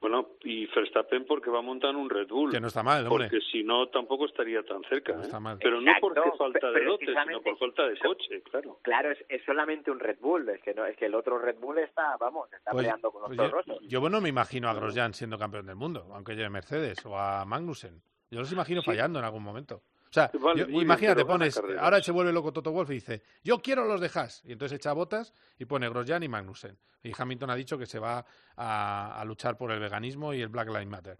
Bueno, 0.00 0.28
y 0.44 0.66
Verstappen 0.66 1.24
porque 1.26 1.50
va 1.50 1.58
a 1.58 1.62
montar 1.62 1.96
un 1.96 2.08
Red 2.08 2.28
Bull. 2.28 2.52
Que 2.52 2.60
no 2.60 2.68
está 2.68 2.84
mal, 2.84 3.04
hombre. 3.08 3.28
Porque 3.30 3.44
si 3.50 3.64
no, 3.64 3.88
tampoco 3.88 4.26
estaría 4.26 4.62
tan 4.62 4.80
cerca. 4.84 5.12
¿eh? 5.12 5.22
está 5.22 5.40
mal. 5.40 5.58
Pero 5.60 5.80
no 5.80 5.92
porque 6.00 6.20
falta 6.38 6.70
de 6.70 6.84
lote, 6.84 7.06
sino 7.06 7.42
por 7.42 7.58
falta 7.58 7.88
de 7.88 7.98
coche, 7.98 8.40
claro. 8.42 8.78
Claro, 8.82 9.10
es, 9.10 9.18
es 9.28 9.42
solamente 9.44 9.90
un 9.90 9.98
Red 9.98 10.18
Bull. 10.20 10.48
Es 10.50 10.62
que 10.62 10.72
no, 10.72 10.86
es 10.86 10.96
que 10.96 11.06
el 11.06 11.16
otro 11.16 11.38
Red 11.38 11.56
Bull 11.58 11.78
está, 11.78 12.16
vamos, 12.16 12.48
está 12.52 12.70
Pues- 12.70 12.84
peleando 12.84 13.10
con 13.10 13.22
los 13.22 13.28
pues 13.28 13.36
dos 13.38 13.50
yo, 13.50 13.56
rosos. 13.56 13.88
yo 13.88 14.08
no 14.08 14.20
me 14.20 14.28
imagino 14.28 14.68
a 14.68 14.74
Grosjean 14.74 15.14
siendo 15.14 15.36
campeón 15.36 15.66
del 15.66 15.74
mundo, 15.76 16.06
aunque 16.14 16.36
lleve 16.36 16.50
Mercedes, 16.50 17.04
o 17.04 17.18
a 17.18 17.44
Magnussen. 17.44 18.00
Yo 18.30 18.38
los 18.38 18.52
imagino 18.52 18.82
fallando 18.82 19.18
en 19.18 19.24
algún 19.24 19.42
momento. 19.42 19.82
O 20.10 20.12
sea, 20.12 20.30
Vale, 20.40 20.60
yo- 20.60 20.64
muy 20.66 20.72
bien, 20.72 20.82
imagínate, 20.82 21.24
pones, 21.24 21.54
ahora 21.78 22.02
se 22.02 22.12
vuelve 22.12 22.32
loco 22.32 22.52
Toto 22.52 22.70
Wolf 22.72 22.90
y 22.90 22.94
dice, 22.94 23.22
yo 23.44 23.60
quiero 23.60 23.84
los 23.84 24.00
de 24.00 24.10
Haas. 24.14 24.42
Y 24.44 24.52
entonces 24.52 24.76
echa 24.76 24.92
botas 24.92 25.32
y 25.58 25.64
pone 25.66 25.88
Grosjean 25.88 26.22
y 26.22 26.28
Magnussen. 26.28 26.78
Y 27.02 27.12
Hamilton 27.16 27.50
ha 27.50 27.54
dicho 27.54 27.76
que 27.78 27.86
se 27.86 27.98
va 27.98 28.24
a, 28.56 29.20
a 29.20 29.24
luchar 29.24 29.56
por 29.56 29.70
el 29.70 29.80
veganismo 29.80 30.32
y 30.34 30.40
el 30.40 30.48
Black 30.48 30.68
Lives 30.68 30.86
Matter. 30.88 31.18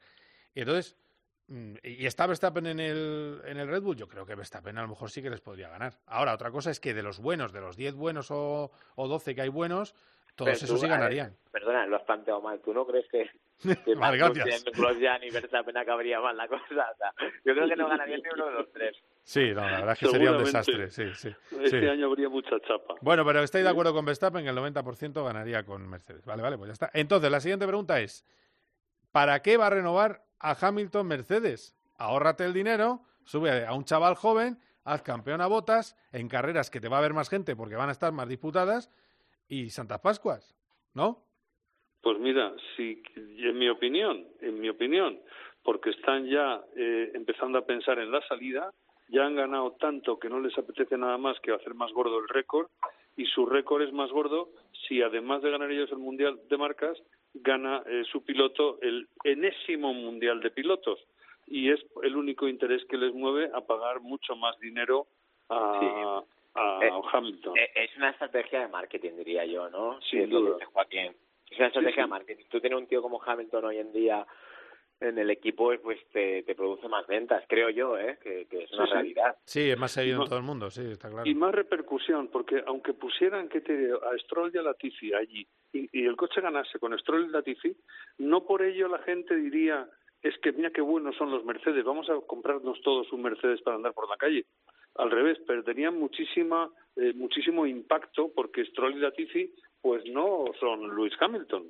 Y 0.55 0.61
entonces, 0.61 0.97
mm, 1.49 1.75
y 1.83 2.07
está 2.07 2.27
Verstappen 2.27 2.67
en 2.67 2.81
el, 2.81 3.43
en 3.45 3.59
el 3.59 3.69
Red 3.69 3.83
Bull, 3.83 3.97
yo 3.97 4.09
creo 4.09 4.25
que 4.27 4.35
Verstappen 4.35 4.77
a 4.79 4.83
lo 4.83 4.89
mejor 4.89 5.11
sí 5.11 5.23
que 5.23 5.31
les 5.31 5.41
podría 5.41 5.69
ganar. 5.69 5.99
Ahora, 6.07 6.35
otra 6.35 6.51
cosa 6.51 6.71
es 6.71 6.81
que 6.81 6.95
de 6.95 7.03
los 7.03 7.19
buenos, 7.21 7.53
de 7.53 7.61
los 7.61 7.77
10 7.77 7.95
buenos 7.95 8.31
o, 8.31 8.71
o 8.97 9.09
12 9.09 9.35
que 9.35 9.43
hay 9.43 9.49
buenos, 9.51 9.95
todos 10.39 10.51
Pero 10.53 10.57
esos 10.57 10.71
tú, 10.71 10.77
sí 10.77 10.83
ver, 10.83 10.91
ganarían. 10.99 11.37
Perdona, 11.51 11.85
lo 11.87 11.97
has 11.97 12.03
planteado 12.05 12.41
mal. 12.41 12.61
¿Tú 12.61 12.73
no 12.73 12.87
crees 12.87 13.07
que, 13.11 13.29
que 13.85 13.95
Vale. 13.97 14.19
Grosjean 14.19 15.23
y 15.25 15.31
Verstappen 15.31 15.77
acabaría 15.77 16.21
mal 16.21 16.37
la 16.37 16.47
cosa? 16.47 16.63
O 16.65 16.97
sea, 16.97 17.13
yo 17.45 17.55
creo 17.55 17.69
que 17.69 17.75
no 17.75 17.89
ganaría 17.89 18.17
ni 18.19 18.23
uno 18.33 18.47
de 18.47 18.53
los 18.53 18.73
tres. 18.73 18.97
Sí, 19.25 19.51
no, 19.53 19.63
la 19.69 19.81
verdad 19.81 19.93
es 19.95 19.99
que 19.99 20.07
sería 20.07 20.31
un 20.31 20.39
desastre. 20.39 20.91
Sí, 20.91 21.13
sí, 21.15 21.29
Este 21.61 21.81
sí. 21.81 21.87
año 21.89 22.07
habría 22.07 22.29
mucha 22.29 22.59
chapa. 22.61 22.95
Bueno, 23.01 23.25
pero 23.27 23.43
estáis 23.43 23.65
de 23.65 23.71
acuerdo 23.71 23.93
con 23.93 24.05
Verstappen 24.05 24.45
que 24.45 24.51
el 24.51 24.57
90% 24.57 25.25
ganaría 25.25 25.65
con 25.65 25.89
Mercedes. 25.89 26.25
Vale, 26.25 26.41
vale, 26.43 26.57
pues 26.57 26.69
ya 26.69 26.73
está. 26.75 26.91
Entonces, 26.95 27.31
la 27.31 27.41
siguiente 27.41 27.67
pregunta 27.67 28.01
es, 28.01 28.25
¿para 29.11 29.43
qué 29.43 29.57
va 29.57 29.67
a 29.67 29.71
renovar 29.71 30.23
a 30.39 30.57
Hamilton 30.61 31.07
Mercedes? 31.09 31.75
Ahórrate 31.97 32.45
el 32.45 32.53
dinero, 32.53 33.03
sube 33.25 33.67
a 33.67 33.75
un 33.75 33.85
chaval 33.85 34.15
joven, 34.15 34.61
haz 34.85 35.03
campeón 35.03 35.41
a 35.41 35.49
botas, 35.49 35.97
en 36.13 36.29
carreras 36.29 36.71
que 36.71 36.81
te 36.81 36.89
va 36.89 36.99
a 36.99 37.01
ver 37.01 37.13
más 37.13 37.29
gente 37.29 37.57
porque 37.57 37.75
van 37.75 37.89
a 37.89 37.93
estar 37.93 38.13
más 38.13 38.29
disputadas 38.29 38.89
y 39.49 39.71
Santas 39.71 40.01
Pascuas, 40.01 40.55
¿no? 40.95 41.25
Pues 42.01 42.19
mira, 42.19 42.55
sí, 42.77 43.03
en 43.17 43.59
mi 43.59 43.69
opinión, 43.69 44.27
en 44.41 44.61
mi 44.61 44.69
opinión, 44.69 45.19
porque 45.63 45.91
están 45.91 46.27
ya 46.27 46.63
eh, 46.77 47.11
empezando 47.15 47.59
a 47.59 47.67
pensar 47.67 47.99
en 47.99 48.11
la 48.13 48.21
salida, 48.29 48.73
ya 49.09 49.25
han 49.25 49.35
ganado 49.35 49.73
tanto 49.81 50.19
que 50.19 50.29
no 50.29 50.41
les 50.41 50.57
apetece 50.57 50.97
nada 50.97 51.19
más 51.19 51.39
que 51.41 51.53
hacer 51.53 51.75
más 51.75 51.93
gordo 51.93 52.19
el 52.19 52.29
récord, 52.29 52.69
y 53.17 53.27
su 53.27 53.47
récord 53.47 53.83
es 53.83 53.93
más 53.93 54.11
gordo 54.11 54.51
si 54.87 55.03
además 55.03 55.43
de 55.43 55.51
ganar 55.51 55.71
ellos 55.71 55.91
el 55.91 55.99
Mundial 55.99 56.39
de 56.49 56.57
Marcas, 56.57 56.97
gana 57.35 57.83
eh, 57.87 58.05
su 58.11 58.23
piloto 58.25 58.81
el 58.81 59.09
enésimo 59.25 59.93
Mundial 59.93 60.41
de 60.41 60.51
Pilotos. 60.51 61.01
Y 61.47 61.71
es 61.71 61.81
el 62.03 62.17
único 62.17 62.47
interés 62.47 62.85
que 62.87 62.97
les 62.97 63.13
mueve 63.13 63.51
a 63.55 63.61
pagar 63.63 64.01
mucho 64.01 64.37
más 64.37 64.59
dinero 64.61 65.07
a, 65.49 66.23
a 66.59 66.87
Eh, 66.87 66.91
Hamilton. 67.13 67.57
Eh, 67.57 67.71
Es 67.75 67.97
una 67.97 68.11
estrategia 68.11 68.61
de 68.61 68.69
marketing, 68.69 69.13
diría 69.17 69.45
yo, 69.47 69.69
¿no? 69.71 70.01
Sin 70.03 70.11
Sí, 70.11 70.19
es 70.25 70.29
lo 70.31 70.41
que 70.43 70.51
duda. 70.51 70.67
Joaquín. 70.73 71.17
Es 71.51 71.59
una 71.59 71.67
estrategia 71.69 71.95
sí. 71.95 72.01
de 72.03 72.07
marketing. 72.07 72.45
Tú 72.51 72.61
tienes 72.61 72.79
un 72.79 72.87
tío 72.87 73.01
como 73.03 73.23
Hamilton 73.23 73.65
hoy 73.65 73.79
en 73.79 73.93
día 73.93 74.27
en 75.01 75.17
el 75.17 75.31
equipo, 75.31 75.71
pues 75.81 75.97
te, 76.11 76.43
te 76.43 76.57
produce 76.57 76.89
más 76.89 77.07
ventas, 77.07 77.45
creo 77.49 77.71
yo, 77.71 77.97
¿eh? 77.97 78.19
Que, 78.21 78.47
que 78.49 78.65
es 78.65 78.73
una 78.73 78.83
Sí, 78.85 78.89
sí. 78.89 78.95
realidad. 78.95 79.37
Sí, 79.45 79.71
es 79.71 79.79
más 79.79 79.93
seguido 79.93 80.23
en 80.23 80.29
todo 80.29 80.39
el 80.41 80.45
mundo, 80.45 80.71
sí, 80.71 80.83
está 80.91 81.09
claro. 81.09 81.25
Y 81.25 81.35
más 81.37 81.55
repercusión, 81.55 82.27
porque 82.33 82.65
aunque 82.67 82.95
pusieran 82.95 83.49
que 83.49 83.61
te, 83.61 83.93
a 83.93 84.19
Stroll 84.19 84.51
y 84.53 84.59
a 84.59 84.63
Latifi 84.63 85.15
allí 85.15 85.47
y, 85.73 85.89
y 86.01 86.05
el 86.05 86.17
coche 86.17 86.41
ganase 86.41 86.81
con 86.81 86.99
Stroll 86.99 87.27
y 87.27 87.29
Latifi, 87.29 87.77
no 88.19 88.45
por 88.45 88.61
ello 88.63 88.89
la 88.89 88.99
gente 88.99 89.37
diría 89.37 89.89
es 90.21 90.37
que 90.39 90.51
mira 90.51 90.71
qué 90.73 90.81
buenos 90.81 91.15
son 91.15 91.31
los 91.31 91.45
Mercedes, 91.45 91.85
vamos 91.85 92.11
a 92.11 92.15
comprarnos 92.27 92.81
todos 92.83 93.13
un 93.13 93.23
Mercedes 93.23 93.63
para 93.63 93.77
andar 93.77 93.95
por 93.95 94.09
la 94.11 94.17
calle. 94.17 94.47
Al 94.99 95.11
revés, 95.11 95.39
perderían 95.47 95.99
muchísima, 95.99 96.71
eh, 96.97 97.13
muchísimo 97.15 97.67
impacto 97.67 98.31
porque 98.35 98.65
Stroll 98.67 98.95
y 98.97 99.01
Latifi 99.01 99.53
pues 99.81 100.05
no 100.07 100.45
son 100.61 100.95
Lewis 100.95 101.15
Hamilton, 101.21 101.65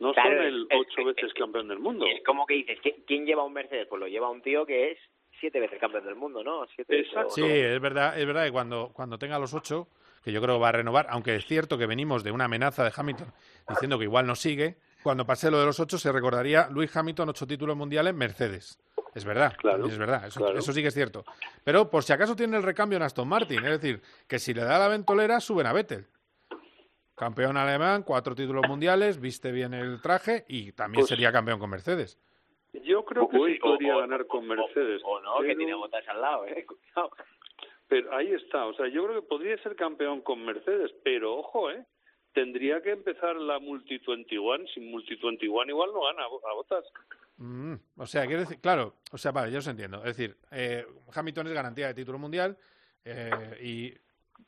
no 0.00 0.12
Claro, 0.12 0.36
son 0.38 0.46
el 0.46 0.66
es- 0.68 0.78
ocho 0.80 1.04
veces 1.04 1.32
campeón 1.34 1.68
del 1.68 1.78
mundo. 1.78 2.04
Es 2.06 2.22
como 2.24 2.46
que 2.46 2.54
dices, 2.54 2.78
¿qui- 2.82 3.04
¿quién 3.06 3.24
lleva 3.26 3.44
un 3.44 3.52
Mercedes? 3.52 3.86
Pues 3.88 4.00
lo 4.00 4.08
lleva 4.08 4.28
un 4.28 4.42
tío 4.42 4.66
que 4.66 4.90
es 4.92 4.98
siete 5.40 5.60
veces 5.60 5.78
campeón 5.78 6.04
del 6.04 6.16
mundo, 6.16 6.42
¿no? 6.42 6.66
Siete 6.74 6.98
Exacto. 7.00 7.30
Sí, 7.30 7.42
es 7.44 7.80
verdad, 7.80 8.18
es 8.18 8.26
verdad 8.26 8.44
que 8.46 8.52
cuando, 8.52 8.90
cuando 8.92 9.18
tenga 9.18 9.38
los 9.38 9.54
ocho, 9.54 9.88
que 10.24 10.32
yo 10.32 10.40
creo 10.42 10.56
que 10.56 10.62
va 10.62 10.70
a 10.70 10.72
renovar, 10.72 11.06
aunque 11.10 11.36
es 11.36 11.44
cierto 11.46 11.76
que 11.78 11.86
venimos 11.86 12.24
de 12.24 12.32
una 12.32 12.46
amenaza 12.46 12.82
de 12.82 12.92
Hamilton 12.96 13.28
diciendo 13.68 13.98
que 13.98 14.04
igual 14.04 14.26
no 14.26 14.34
sigue, 14.34 14.76
cuando 15.02 15.26
pase 15.26 15.50
lo 15.50 15.60
de 15.60 15.66
los 15.66 15.78
ocho 15.80 15.98
se 15.98 16.10
recordaría 16.10 16.68
Luis 16.70 16.96
Hamilton 16.96 17.28
ocho 17.28 17.46
títulos 17.46 17.76
mundiales 17.76 18.14
Mercedes. 18.14 18.80
Es 19.14 19.24
verdad, 19.24 19.54
Claro, 19.56 19.86
es 19.86 19.96
verdad, 19.98 20.26
eso, 20.26 20.40
claro. 20.40 20.58
eso 20.58 20.72
sí 20.72 20.82
que 20.82 20.88
es 20.88 20.94
cierto. 20.94 21.24
Pero 21.62 21.88
por 21.90 22.02
si 22.02 22.12
acaso 22.12 22.34
tiene 22.34 22.56
el 22.56 22.62
recambio 22.62 22.96
en 22.96 23.02
Aston 23.02 23.28
Martin, 23.28 23.64
es 23.64 23.80
decir, 23.80 24.02
que 24.28 24.38
si 24.38 24.52
le 24.54 24.62
da 24.64 24.78
la 24.78 24.88
ventolera 24.88 25.40
suben 25.40 25.66
a 25.66 25.72
Vettel. 25.72 26.06
Campeón 27.14 27.56
alemán, 27.56 28.02
cuatro 28.02 28.34
títulos 28.34 28.64
mundiales, 28.68 29.20
viste 29.20 29.52
bien 29.52 29.72
el 29.72 30.00
traje 30.02 30.44
y 30.48 30.72
también 30.72 31.02
Pues- 31.02 31.10
sería 31.10 31.30
campeón 31.30 31.60
con 31.60 31.70
Mercedes. 31.70 32.18
Yo 32.82 33.04
creo 33.04 33.28
que 33.28 33.36
Uy, 33.36 33.52
sí 33.54 33.58
podría 33.60 33.96
o- 33.96 34.00
ganar 34.00 34.26
con 34.26 34.46
Mercedes. 34.48 35.00
O 35.04 35.20
no, 35.20 35.40
que 35.42 35.54
tiene 35.54 35.74
botas 35.74 36.06
al 36.08 36.20
lado, 36.20 36.44
¿eh? 36.46 36.66
Cuidado. 36.66 37.10
Pero 37.86 38.12
ahí 38.16 38.32
está, 38.32 38.66
o 38.66 38.74
sea, 38.74 38.88
yo 38.88 39.04
creo 39.06 39.20
que 39.22 39.28
podría 39.28 39.56
ser 39.62 39.76
campeón 39.76 40.22
con 40.22 40.44
Mercedes, 40.44 40.90
pero 41.04 41.36
ojo, 41.36 41.70
¿eh? 41.70 41.84
Tendría 42.32 42.82
que 42.82 42.90
empezar 42.90 43.36
la 43.36 43.60
Multi 43.60 43.98
21, 44.04 44.66
sin 44.74 44.90
Multi 44.90 45.14
21 45.14 45.70
igual 45.70 45.90
no 45.92 46.00
gana 46.02 46.24
a 46.24 46.54
Botas. 46.54 46.84
Mm, 47.36 47.74
o 47.96 48.06
sea, 48.06 48.26
quiero 48.26 48.40
decir, 48.42 48.60
claro, 48.60 48.96
o 49.10 49.18
sea, 49.18 49.32
vale, 49.32 49.50
yo 49.50 49.58
os 49.58 49.66
entiendo. 49.66 49.98
Es 49.98 50.16
decir, 50.16 50.36
eh, 50.50 50.86
Hamilton 51.12 51.48
es 51.48 51.52
garantía 51.52 51.88
de 51.88 51.94
título 51.94 52.18
mundial 52.18 52.56
eh, 53.04 53.58
y 53.62 53.94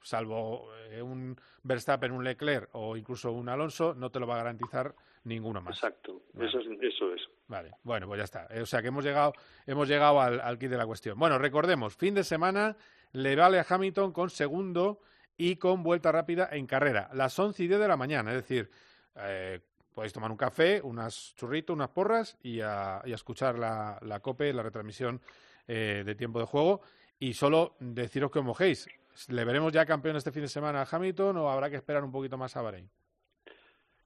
salvo 0.02 0.68
eh, 0.90 1.02
un 1.02 1.36
Verstappen, 1.62 2.12
un 2.12 2.22
Leclerc 2.24 2.68
o 2.72 2.96
incluso 2.96 3.32
un 3.32 3.48
Alonso, 3.48 3.94
no 3.94 4.10
te 4.10 4.20
lo 4.20 4.26
va 4.26 4.34
a 4.34 4.38
garantizar 4.38 4.94
ninguno 5.24 5.60
más. 5.60 5.76
Exacto, 5.76 6.22
Vale. 6.32 6.48
eso 6.48 6.60
es, 6.60 6.66
eso 6.80 7.12
es. 7.12 7.22
Vale, 7.48 7.72
bueno, 7.82 8.06
pues 8.06 8.18
ya 8.18 8.24
está. 8.24 8.46
Eh, 8.50 8.60
O 8.62 8.66
sea 8.66 8.80
que 8.82 8.88
hemos 8.88 9.04
llegado, 9.04 9.32
hemos 9.66 9.88
llegado 9.88 10.20
al, 10.20 10.40
al 10.40 10.58
kit 10.58 10.70
de 10.70 10.76
la 10.76 10.86
cuestión. 10.86 11.18
Bueno, 11.18 11.38
recordemos, 11.38 11.96
fin 11.96 12.14
de 12.14 12.22
semana 12.22 12.76
le 13.12 13.34
vale 13.34 13.58
a 13.58 13.66
Hamilton 13.68 14.12
con 14.12 14.30
segundo 14.30 15.00
y 15.36 15.56
con 15.56 15.82
vuelta 15.82 16.12
rápida 16.12 16.48
en 16.52 16.66
carrera. 16.66 17.10
Las 17.12 17.36
11 17.38 17.64
y 17.64 17.68
10 17.68 17.80
de 17.80 17.88
la 17.88 17.96
mañana, 17.96 18.30
es 18.30 18.36
decir, 18.38 18.70
eh, 19.16 19.60
podéis 19.96 20.12
tomar 20.12 20.30
un 20.30 20.36
café, 20.36 20.82
unas 20.82 21.34
churritos, 21.36 21.72
unas 21.74 21.88
porras 21.88 22.38
y 22.42 22.60
a, 22.60 23.00
y 23.06 23.12
a 23.12 23.14
escuchar 23.14 23.58
la, 23.58 23.98
la 24.02 24.20
COPE, 24.20 24.52
la 24.52 24.62
retransmisión 24.62 25.22
eh, 25.66 26.02
de 26.04 26.14
tiempo 26.14 26.38
de 26.38 26.44
juego. 26.44 26.82
Y 27.18 27.32
solo 27.32 27.76
deciros 27.80 28.30
que 28.30 28.40
os 28.40 28.44
mojéis. 28.44 28.86
¿Le 29.30 29.42
veremos 29.46 29.72
ya 29.72 29.86
campeón 29.86 30.16
este 30.16 30.32
fin 30.32 30.42
de 30.42 30.48
semana 30.48 30.82
a 30.82 30.86
Hamilton 30.88 31.38
o 31.38 31.48
habrá 31.48 31.70
que 31.70 31.76
esperar 31.76 32.04
un 32.04 32.12
poquito 32.12 32.36
más 32.36 32.54
a 32.58 32.60
Bahrein? 32.60 32.90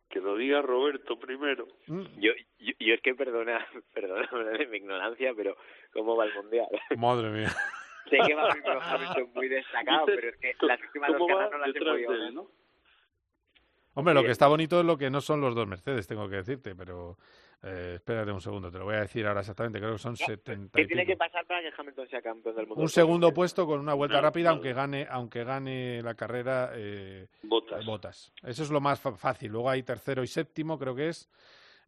Que 0.09 0.21
lo 0.21 0.37
diga 0.37 0.63
Roberto 0.63 1.19
primero. 1.19 1.67
Mm. 1.89 2.03
Yo, 2.21 2.31
yo, 2.61 2.73
yo 2.79 2.95
es 2.95 3.01
que 3.01 3.17
perdona, 3.17 3.67
perdona 3.93 4.29
de 4.57 4.67
mi 4.69 4.77
ignorancia, 4.77 5.33
pero 5.37 5.57
¿cómo 5.93 6.15
va 6.15 6.27
el 6.27 6.35
mundial? 6.35 6.69
Madre 6.99 7.31
mía. 7.31 7.49
sé 8.09 8.17
que 8.25 8.35
va 8.35 8.49
primero 8.49 8.81
Hamilton 8.81 9.33
muy 9.35 9.49
destacado, 9.49 10.07
pero 10.07 10.29
es 10.29 10.37
que 10.37 10.55
las 10.67 10.81
últimas 10.83 11.11
dos 11.11 11.19
¿Cómo 11.19 11.35
va 11.35 11.51
carreras 11.51 11.61
no 11.61 11.67
las 11.67 11.77
he 11.77 11.81
podido 11.81 12.11
ver. 12.13 12.33
no? 12.33 12.60
Hombre, 14.01 14.15
lo 14.15 14.23
que 14.25 14.31
está 14.33 14.47
bonito 14.49 14.81
es 14.81 14.87
lo 14.87 14.99
que 14.99 15.11
no 15.11 15.21
son 15.21 15.41
los 15.41 15.55
dos 15.55 15.67
Mercedes, 15.67 16.07
tengo 16.07 16.29
que 16.29 16.37
decirte, 16.37 16.75
pero 16.75 17.17
eh, 17.63 17.93
espérate 17.97 18.33
un 18.33 18.41
segundo, 18.41 18.71
te 18.71 18.79
lo 18.79 18.85
voy 18.87 18.97
a 18.97 19.01
decir 19.01 19.27
ahora 19.27 19.41
exactamente, 19.41 19.79
creo 19.79 19.93
que 19.93 19.99
son 19.99 20.17
70 20.17 20.77
¿Qué 20.77 20.83
y 20.83 20.87
tiene 20.87 21.07
que 21.07 21.17
pasar 21.17 21.47
para 21.47 21.61
que 21.61 21.71
Hamilton 21.77 22.09
sea 22.09 22.23
campeón 22.23 22.57
del 22.57 22.67
mundo? 22.67 22.83
Un 22.83 22.89
segundo 22.89 23.33
puesto 23.33 23.67
con 23.67 23.79
una 23.81 23.95
vuelta 23.95 24.21
rápida, 24.21 24.51
aunque 24.51 24.73
gane, 24.73 25.07
aunque 25.11 25.45
gane 25.45 26.03
la 26.03 26.15
carrera 26.15 26.73
eh, 26.75 27.29
Botas. 27.43 27.85
Botas. 27.85 28.33
Eso 28.43 28.63
es 28.63 28.71
lo 28.71 28.81
más 28.81 29.01
fácil. 29.01 29.53
Luego 29.53 29.69
hay 29.71 29.83
tercero 29.83 30.23
y 30.23 30.27
séptimo, 30.27 30.79
creo 30.79 30.95
que 30.95 31.09
es. 31.09 31.29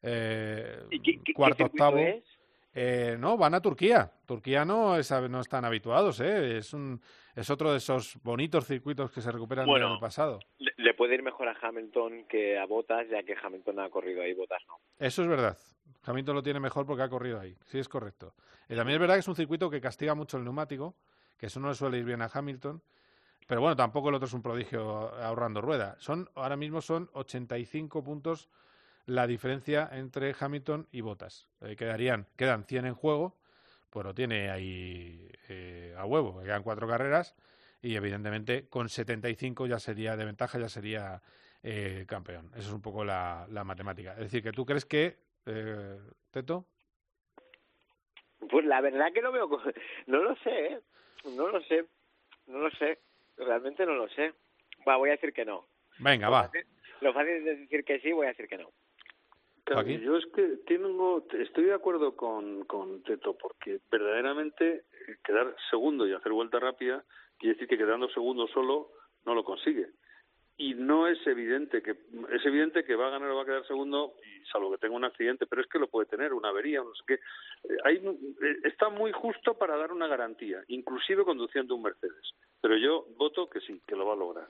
eh, 0.03 0.85
¿Y 0.91 1.01
qué, 1.01 1.21
qué- 1.25 1.33
cuarto, 1.35 1.57
qué 1.57 1.65
octavo. 1.65 1.97
es? 1.99 2.32
Eh, 2.75 3.17
no, 3.19 3.37
van 3.37 3.55
a 3.55 3.61
Turquía. 3.61 4.11
Turquía 4.27 4.65
no, 4.65 4.97
es, 4.97 5.11
no 5.29 5.41
están 5.41 5.65
habituados, 5.65 6.21
¿eh? 6.21 6.57
Es, 6.59 6.73
un, 6.73 7.01
es 7.35 7.51
otro 7.51 7.71
de 7.73 7.79
esos 7.79 8.19
bonitos 8.23 8.67
circuitos 8.67 9.11
que 9.11 9.21
se 9.21 9.31
recuperan 9.31 9.67
Bueno. 9.67 9.87
del 9.87 9.93
año 9.95 10.01
pasado. 10.01 10.41
Le, 10.59 10.73
le 10.77 10.95
puede 10.95 11.15
ir 11.15 11.23
mejor 11.23 11.49
a 11.49 11.57
Hamilton 11.61 12.25
que 12.29 12.59
a 12.59 12.65
Bottas, 12.65 13.07
ya 13.11 13.23
que 13.23 13.35
Hamilton 13.41 13.81
ha 13.81 13.91
corrido 13.91 14.23
ahí, 14.23 14.33
Bottas 14.33 14.63
no. 14.69 14.79
Eso 14.99 15.23
es 15.23 15.29
verdad. 15.29 15.59
Hamilton 16.05 16.35
lo 16.37 16.43
tiene 16.43 16.61
mejor 16.61 16.87
porque 16.87 17.03
ha 17.03 17.09
corrido 17.09 17.39
ahí. 17.39 17.57
Sí, 17.67 17.79
es 17.79 17.89
correcto. 17.89 18.35
Y 18.69 18.75
también 18.75 18.95
es 18.97 19.01
verdad 19.01 19.15
que 19.17 19.21
es 19.21 19.29
un 19.29 19.37
circuito 19.37 19.69
que 19.69 19.81
castiga 19.81 20.15
mucho 20.15 20.39
el 20.39 20.45
neumático, 20.45 20.97
que 21.39 21.47
eso 21.47 21.61
no 21.61 21.69
le 21.69 21.75
suele 21.75 21.99
ir 21.99 22.05
bien 22.05 22.23
a 22.23 22.31
Hamilton. 22.33 22.83
Pero 23.47 23.61
bueno, 23.61 23.77
tampoco 23.77 24.09
el 24.09 24.15
otro 24.15 24.27
es 24.27 24.33
un 24.33 24.41
prodigio 24.43 25.13
ahorrando 25.23 25.61
rueda. 25.61 25.97
Son, 25.99 26.29
ahora 26.37 26.57
mismo 26.57 26.81
son 26.81 27.11
85 27.13 28.03
puntos 28.03 28.49
la 29.07 29.27
diferencia 29.27 29.89
entre 29.93 30.35
Hamilton 30.39 30.87
y 30.93 31.01
Bottas. 31.01 31.49
Eh, 31.61 31.77
quedarían, 31.77 32.27
quedan 32.37 32.65
100 32.65 32.87
en 32.87 32.95
juego, 32.95 33.37
pues 33.91 34.05
lo 34.07 34.15
tiene 34.15 34.51
ahí 34.51 35.31
eh, 35.49 35.95
a 35.99 36.05
huevo. 36.07 36.41
Quedan 36.43 36.63
cuatro 36.63 36.87
carreras 36.89 37.35
y 37.83 37.97
evidentemente 37.97 38.69
con 38.69 38.89
75 38.89 39.67
ya 39.67 39.79
sería 39.79 40.17
de 40.17 40.25
ventaja, 40.25 40.59
ya 40.59 40.69
sería 40.69 41.21
eh, 41.63 42.05
campeón. 42.09 42.51
Eso 42.57 42.69
es 42.69 42.73
un 42.75 42.83
poco 42.83 43.05
la, 43.05 43.47
la 43.51 43.65
matemática. 43.65 44.13
Es 44.13 44.19
decir, 44.21 44.43
que 44.43 44.53
tú 44.53 44.65
crees 44.65 44.85
que, 44.87 45.19
eh, 45.47 45.99
Teto, 46.31 46.67
Pues 48.51 48.65
la 48.65 48.81
verdad 48.81 49.13
que 49.13 49.23
no 49.23 49.33
veo... 49.33 49.49
No 50.07 50.23
lo 50.23 50.35
sé, 50.37 50.67
¿eh? 50.67 50.81
No 51.37 51.49
lo 51.49 51.61
sé. 51.63 51.85
No 52.47 52.59
lo 52.59 52.71
sé. 52.73 52.99
Realmente 53.37 53.85
no 53.87 53.95
lo 53.95 54.09
sé. 54.11 54.33
Va, 54.87 54.97
voy 54.97 55.11
a 55.11 55.13
decir 55.13 55.33
que 55.33 55.45
no. 55.45 55.67
venga, 55.99 56.27
Lo 56.27 56.33
va. 56.33 56.45
fácil- 56.51 56.67
Lo 57.01 57.13
fácil 57.13 57.31
es 57.35 57.45
decir 57.61 57.85
que 57.85 58.01
sí, 58.01 58.13
voy 58.13 58.27
a 58.27 58.31
decir 58.31 58.49
que 58.49 58.59
no. 58.59 58.71
Yo 60.01 60.17
es 60.17 60.27
que 60.27 60.59
tengo, 60.67 61.27
estoy 61.33 61.65
de 61.65 61.75
acuerdo 61.75 62.17
con, 62.17 62.65
con 62.65 63.03
Teto, 63.03 63.37
porque 63.37 63.81
verdaderamente 63.91 64.75
eh, 64.75 65.17
quedar 65.25 65.55
segundo 65.71 66.07
y 66.07 66.13
hacer 66.13 66.33
vuelta 66.33 66.59
rápida 66.59 67.05
quiere 67.39 67.55
decir 67.55 67.69
que 67.69 67.79
quedando 67.79 68.09
segundo 68.11 68.47
solo 68.49 68.91
no 69.25 69.35
lo 69.35 69.45
consigue. 69.45 69.89
Y 70.57 70.75
no 70.75 71.09
es 71.09 71.19
evidente 71.27 71.83
que 71.83 71.93
es 71.93 72.47
evidente 72.47 72.85
que 72.85 72.95
va 72.95 73.09
a 73.09 73.11
ganar 73.11 73.31
o 73.31 73.37
va 73.37 73.43
a 73.43 73.47
quedar 73.47 73.67
segundo, 73.67 74.15
y 74.23 74.45
salvo 74.47 74.71
que 74.71 74.79
tenga 74.79 74.95
un 74.95 75.05
accidente, 75.05 75.47
pero 75.47 75.63
es 75.63 75.69
que 75.69 75.79
lo 75.79 75.89
puede 75.89 76.07
tener, 76.07 76.33
una 76.33 76.51
avería, 76.51 76.83
no 76.83 76.95
sé 76.95 77.03
qué. 77.07 77.15
Eh, 77.15 77.77
hay, 77.85 77.97
eh, 77.97 78.59
está 78.65 78.91
muy 78.91 79.13
justo 79.13 79.55
para 79.55 79.77
dar 79.77 79.93
una 79.93 80.07
garantía, 80.07 80.63
inclusive 80.69 81.25
conduciendo 81.25 81.75
un 81.75 81.83
Mercedes. 81.83 82.35
Pero 82.61 82.77
yo 82.77 83.07
voto 83.17 83.49
que 83.49 83.61
sí, 83.61 83.81
que 83.87 83.97
lo 83.97 84.07
va 84.07 84.13
a 84.13 84.17
lograr. 84.17 84.49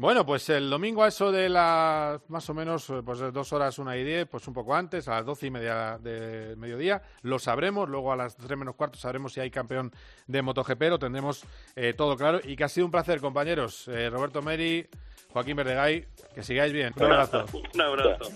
Bueno, 0.00 0.24
pues 0.24 0.48
el 0.48 0.70
domingo 0.70 1.04
a 1.04 1.08
eso 1.08 1.30
de 1.30 1.50
las 1.50 2.22
más 2.30 2.48
o 2.48 2.54
menos 2.54 2.88
eh, 2.88 3.02
pues 3.04 3.18
dos 3.34 3.52
horas, 3.52 3.78
una 3.78 3.98
y 3.98 4.02
diez, 4.02 4.26
pues 4.26 4.48
un 4.48 4.54
poco 4.54 4.74
antes, 4.74 5.06
a 5.08 5.16
las 5.16 5.26
doce 5.26 5.48
y 5.48 5.50
media 5.50 5.98
del 5.98 6.56
mediodía, 6.56 7.02
lo 7.20 7.38
sabremos. 7.38 7.86
Luego 7.86 8.10
a 8.10 8.16
las 8.16 8.34
tres 8.34 8.58
menos 8.58 8.76
cuarto 8.76 8.98
sabremos 8.98 9.34
si 9.34 9.40
hay 9.40 9.50
campeón 9.50 9.92
de 10.26 10.40
MotoGP, 10.40 10.84
lo 10.84 10.98
tendremos 10.98 11.44
eh, 11.76 11.92
todo 11.92 12.16
claro. 12.16 12.40
Y 12.42 12.56
que 12.56 12.64
ha 12.64 12.68
sido 12.68 12.86
un 12.86 12.90
placer, 12.90 13.20
compañeros. 13.20 13.88
Eh, 13.88 14.08
Roberto 14.08 14.40
Meri, 14.40 14.88
Joaquín 15.34 15.56
Verdegay, 15.56 16.06
que 16.34 16.42
sigáis 16.42 16.72
bien. 16.72 16.94
Un 16.96 17.04
abrazo. 17.04 17.44
Un 17.74 17.80
abrazo. 17.82 18.30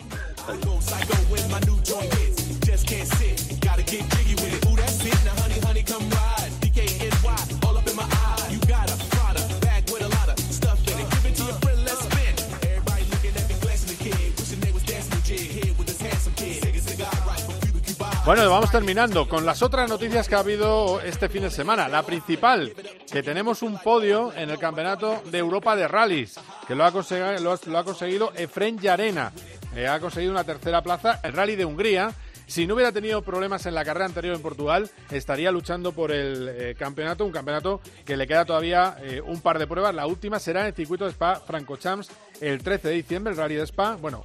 Bueno, 18.24 18.48
vamos 18.48 18.70
terminando 18.70 19.28
con 19.28 19.44
las 19.44 19.60
otras 19.60 19.86
noticias 19.90 20.30
que 20.30 20.34
ha 20.34 20.38
habido 20.38 20.98
este 21.02 21.28
fin 21.28 21.42
de 21.42 21.50
semana. 21.50 21.88
La 21.88 22.02
principal, 22.04 22.72
que 23.12 23.22
tenemos 23.22 23.60
un 23.60 23.78
podio 23.78 24.32
en 24.32 24.48
el 24.48 24.58
Campeonato 24.58 25.22
de 25.30 25.36
Europa 25.36 25.76
de 25.76 25.86
Rallys, 25.86 26.40
que 26.66 26.74
lo 26.74 26.86
ha 26.86 26.90
conseguido, 26.90 27.38
lo 27.40 27.52
ha, 27.52 27.80
ha 27.80 27.84
conseguido 27.84 28.32
Efren 28.34 28.78
Yarena. 28.78 29.30
Eh, 29.76 29.86
ha 29.86 30.00
conseguido 30.00 30.32
una 30.32 30.42
tercera 30.42 30.82
plaza 30.82 31.20
en 31.22 31.34
Rally 31.34 31.54
de 31.54 31.66
Hungría. 31.66 32.14
Si 32.46 32.66
no 32.66 32.74
hubiera 32.74 32.92
tenido 32.92 33.20
problemas 33.20 33.66
en 33.66 33.74
la 33.74 33.84
carrera 33.84 34.06
anterior 34.06 34.34
en 34.34 34.40
Portugal, 34.40 34.90
estaría 35.10 35.52
luchando 35.52 35.92
por 35.92 36.10
el 36.10 36.48
eh, 36.48 36.74
campeonato, 36.78 37.26
un 37.26 37.32
campeonato 37.32 37.82
que 38.06 38.16
le 38.16 38.26
queda 38.26 38.46
todavía 38.46 38.96
eh, 39.02 39.20
un 39.20 39.42
par 39.42 39.58
de 39.58 39.66
pruebas. 39.66 39.94
La 39.94 40.06
última 40.06 40.38
será 40.38 40.62
en 40.62 40.68
el 40.68 40.74
circuito 40.74 41.04
de 41.04 41.10
Spa 41.10 41.42
Francorchamps 41.46 42.08
el 42.40 42.62
13 42.62 42.88
de 42.88 42.94
diciembre, 42.94 43.32
el 43.32 43.38
Rally 43.38 43.56
de 43.56 43.64
Spa. 43.64 43.96
Bueno, 43.96 44.24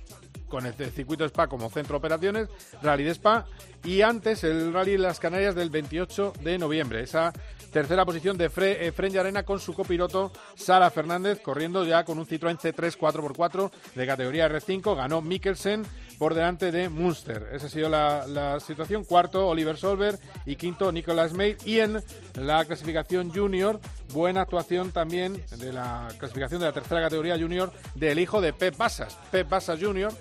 con 0.50 0.66
el 0.66 0.74
circuito 0.74 1.24
Spa 1.26 1.48
como 1.48 1.70
centro 1.70 1.94
de 1.94 1.98
operaciones, 2.00 2.50
Rally 2.82 3.04
de 3.04 3.12
Spa 3.12 3.46
y 3.84 4.02
antes 4.02 4.44
el 4.44 4.74
Rally 4.74 4.94
de 4.94 4.98
las 4.98 5.20
Canarias 5.20 5.56
del 5.56 5.70
28 5.70 6.34
de 6.42 6.58
noviembre. 6.58 7.02
Esa 7.02 7.32
tercera 7.72 8.06
posición 8.06 8.38
de 8.38 8.50
Fre, 8.50 8.88
eh, 8.88 9.20
Arena 9.20 9.44
con 9.44 9.60
su 9.60 9.74
copiloto 9.74 10.32
Sara 10.56 10.90
Fernández 10.90 11.40
corriendo 11.42 11.86
ya 11.86 12.04
con 12.04 12.20
un 12.20 12.26
Citroën 12.26 12.58
C3 12.58 12.98
4x4 12.98 13.72
de 13.96 14.08
categoría 14.08 14.50
R5. 14.50 14.96
Ganó 14.96 15.22
Mikkelsen 15.22 15.86
por 16.18 16.34
delante 16.34 16.72
de 16.72 16.90
Munster. 16.90 17.50
Esa 17.54 17.68
ha 17.68 17.70
sido 17.70 17.90
la, 17.90 18.28
la 18.28 18.60
situación. 18.60 19.06
Cuarto, 19.06 19.48
Oliver 19.48 19.78
Solver 19.78 20.20
y 20.46 20.56
quinto, 20.56 20.92
Nicolas 20.92 21.34
May. 21.34 21.56
Y 21.66 21.80
en 21.80 22.04
la 22.36 22.66
clasificación 22.66 23.32
junior, 23.34 23.80
buena 24.14 24.42
actuación 24.42 24.92
también 24.92 25.42
de 25.58 25.72
la 25.72 26.08
clasificación 26.18 26.60
de 26.60 26.68
la 26.68 26.74
tercera 26.74 27.02
categoría 27.02 27.38
junior 27.38 27.72
del 27.96 28.20
hijo 28.20 28.42
de 28.42 28.54
Pep 28.54 28.78
Basas, 28.78 29.18
Pep 29.32 29.48
Basas 29.48 29.80
Junior, 29.82 30.12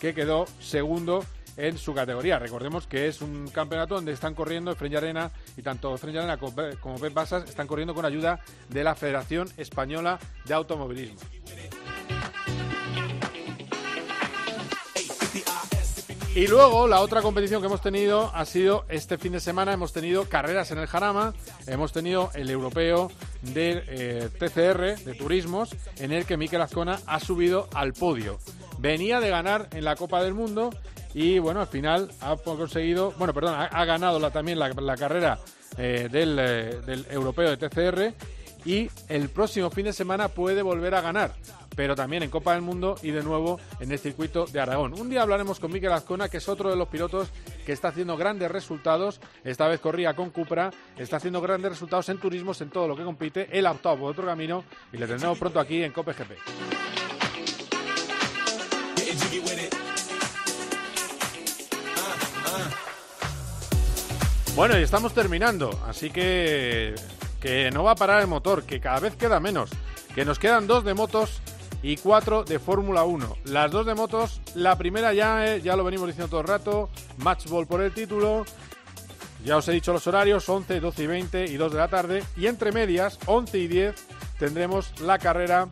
que 0.00 0.14
quedó 0.14 0.46
segundo 0.60 1.24
en 1.56 1.78
su 1.78 1.94
categoría. 1.94 2.38
Recordemos 2.38 2.86
que 2.86 3.08
es 3.08 3.22
un 3.22 3.48
campeonato 3.48 3.94
donde 3.94 4.12
están 4.12 4.34
corriendo 4.34 4.70
Efren 4.70 4.94
Arena 4.96 5.30
y 5.56 5.62
tanto 5.62 5.94
Efren 5.94 6.16
Arena 6.18 6.36
como 6.36 6.54
Pe- 6.54 6.76
como 6.76 6.98
Pep 6.98 7.14
Basas 7.14 7.48
están 7.48 7.66
corriendo 7.66 7.94
con 7.94 8.04
ayuda 8.04 8.40
de 8.68 8.84
la 8.84 8.94
Federación 8.94 9.48
Española 9.56 10.18
de 10.44 10.52
Automovilismo. 10.54 11.18
Y 16.34 16.48
luego 16.48 16.86
la 16.86 17.00
otra 17.00 17.22
competición 17.22 17.62
que 17.62 17.66
hemos 17.66 17.80
tenido 17.80 18.30
ha 18.34 18.44
sido 18.44 18.84
este 18.90 19.16
fin 19.16 19.32
de 19.32 19.40
semana. 19.40 19.72
Hemos 19.72 19.94
tenido 19.94 20.28
carreras 20.28 20.70
en 20.70 20.76
el 20.76 20.86
Jarama, 20.86 21.32
hemos 21.66 21.92
tenido 21.92 22.30
el 22.34 22.50
europeo 22.50 23.10
de 23.40 23.82
eh, 23.88 24.28
TCR, 24.38 25.02
de 25.02 25.14
turismos, 25.14 25.74
en 25.98 26.12
el 26.12 26.26
que 26.26 26.36
Mikel 26.36 26.60
Azcona 26.60 27.00
ha 27.06 27.20
subido 27.20 27.68
al 27.72 27.94
podio. 27.94 28.38
Venía 28.78 29.20
de 29.20 29.30
ganar 29.30 29.68
en 29.72 29.84
la 29.84 29.96
Copa 29.96 30.22
del 30.22 30.34
Mundo 30.34 30.70
y 31.14 31.38
bueno, 31.38 31.60
al 31.60 31.66
final 31.66 32.10
ha 32.20 32.36
conseguido, 32.36 33.12
bueno, 33.18 33.32
perdón, 33.32 33.54
ha, 33.58 33.84
ganado 33.84 34.18
la- 34.18 34.30
también 34.30 34.58
la, 34.58 34.96
carrera 34.96 35.38
eh, 35.78 36.08
del, 36.10 36.38
eh, 36.38 36.80
del 36.84 37.06
europeo 37.10 37.54
de 37.54 37.56
TCR 37.56 38.14
y 38.66 38.90
el 39.08 39.28
próximo 39.30 39.70
fin 39.70 39.84
de 39.86 39.92
semana 39.92 40.28
puede 40.28 40.60
volver 40.60 40.94
a 40.94 41.00
ganar, 41.00 41.32
pero 41.76 41.94
también 41.94 42.24
en 42.24 42.30
Copa 42.30 42.52
del 42.52 42.62
Mundo 42.62 42.96
y 43.02 43.12
de 43.12 43.22
nuevo 43.22 43.60
en 43.80 43.92
el 43.92 43.98
circuito 43.98 44.44
de 44.46 44.58
Aragón. 44.60 44.92
Un 44.98 45.08
día 45.08 45.22
hablaremos 45.22 45.60
con 45.60 45.72
Mikel 45.72 45.92
Azcona, 45.92 46.28
que 46.28 46.38
es 46.38 46.48
otro 46.48 46.68
de 46.68 46.76
los 46.76 46.88
pilotos 46.88 47.28
que 47.64 47.72
está 47.72 47.88
haciendo 47.88 48.16
grandes 48.16 48.50
resultados. 48.50 49.20
Esta 49.44 49.68
vez 49.68 49.78
corría 49.80 50.14
con 50.14 50.30
Cupra, 50.30 50.70
está 50.98 51.18
haciendo 51.18 51.40
grandes 51.40 51.70
resultados 51.70 52.08
en 52.08 52.18
turismos, 52.18 52.60
en 52.60 52.70
todo 52.70 52.88
lo 52.88 52.96
que 52.96 53.04
compite. 53.04 53.48
Él 53.56 53.66
ha 53.66 53.70
optado 53.70 53.96
por 53.98 54.10
otro 54.10 54.26
camino 54.26 54.64
y 54.92 54.96
le 54.96 55.06
tendremos 55.06 55.38
pronto 55.38 55.60
aquí 55.60 55.82
en 55.84 55.92
Cope 55.92 56.12
GP. 56.12 56.95
Bueno, 64.54 64.78
y 64.78 64.82
estamos 64.82 65.12
terminando, 65.12 65.70
así 65.86 66.08
que 66.08 66.94
que 67.40 67.70
no 67.70 67.84
va 67.84 67.92
a 67.92 67.94
parar 67.94 68.22
el 68.22 68.26
motor, 68.26 68.64
que 68.64 68.80
cada 68.80 69.00
vez 69.00 69.16
queda 69.16 69.38
menos, 69.38 69.70
que 70.14 70.24
nos 70.24 70.38
quedan 70.38 70.66
dos 70.66 70.84
de 70.84 70.94
motos 70.94 71.40
y 71.82 71.96
cuatro 71.98 72.42
de 72.42 72.58
Fórmula 72.58 73.04
1. 73.04 73.36
Las 73.44 73.70
dos 73.70 73.86
de 73.86 73.94
motos, 73.94 74.40
la 74.54 74.76
primera 74.76 75.12
ya, 75.12 75.46
eh, 75.46 75.60
ya 75.62 75.76
lo 75.76 75.84
venimos 75.84 76.08
diciendo 76.08 76.28
todo 76.28 76.40
el 76.40 76.48
rato, 76.48 76.88
matchball 77.18 77.66
por 77.66 77.82
el 77.82 77.92
título. 77.92 78.44
Ya 79.44 79.58
os 79.58 79.68
he 79.68 79.72
dicho 79.72 79.92
los 79.92 80.06
horarios, 80.06 80.48
11, 80.48 80.80
12 80.80 81.02
y 81.02 81.06
20 81.06 81.44
y 81.44 81.56
2 81.56 81.72
de 81.72 81.78
la 81.78 81.88
tarde. 81.88 82.24
Y 82.36 82.46
entre 82.46 82.72
medias, 82.72 83.18
11 83.26 83.58
y 83.58 83.68
10, 83.68 83.94
tendremos 84.38 85.00
la 85.00 85.18
carrera, 85.18 85.68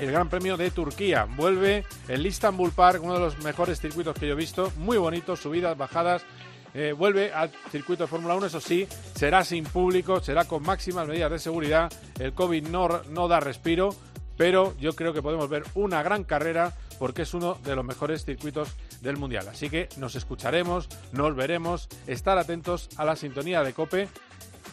el 0.00 0.10
Gran 0.10 0.28
Premio 0.30 0.56
de 0.56 0.70
Turquía. 0.70 1.26
Vuelve 1.36 1.84
el 2.08 2.26
Istanbul 2.26 2.72
Park, 2.72 3.00
uno 3.02 3.14
de 3.14 3.20
los 3.20 3.38
mejores 3.44 3.80
circuitos 3.80 4.14
que 4.14 4.26
yo 4.26 4.32
he 4.32 4.36
visto. 4.36 4.72
Muy 4.78 4.96
bonito, 4.96 5.36
subidas, 5.36 5.76
bajadas. 5.76 6.22
Eh, 6.72 6.94
vuelve 6.96 7.32
al 7.32 7.50
circuito 7.70 8.04
de 8.04 8.08
Fórmula 8.08 8.34
1, 8.36 8.46
eso 8.46 8.60
sí, 8.60 8.86
será 9.14 9.44
sin 9.44 9.64
público, 9.64 10.20
será 10.20 10.44
con 10.44 10.62
máximas 10.62 11.06
medidas 11.06 11.30
de 11.30 11.38
seguridad. 11.38 11.92
El 12.18 12.32
COVID 12.32 12.68
no, 12.68 13.02
no 13.10 13.28
da 13.28 13.40
respiro, 13.40 13.94
pero 14.36 14.74
yo 14.78 14.94
creo 14.94 15.12
que 15.12 15.20
podemos 15.20 15.50
ver 15.50 15.64
una 15.74 16.02
gran 16.02 16.24
carrera 16.24 16.74
porque 16.98 17.22
es 17.22 17.34
uno 17.34 17.58
de 17.64 17.76
los 17.76 17.84
mejores 17.84 18.24
circuitos 18.24 18.68
del 19.02 19.16
Mundial. 19.16 19.48
Así 19.48 19.68
que 19.68 19.88
nos 19.98 20.14
escucharemos, 20.14 20.88
nos 21.12 21.34
veremos, 21.34 21.88
estar 22.06 22.38
atentos 22.38 22.88
a 22.96 23.04
la 23.04 23.16
sintonía 23.16 23.62
de 23.62 23.74
Cope 23.74 24.08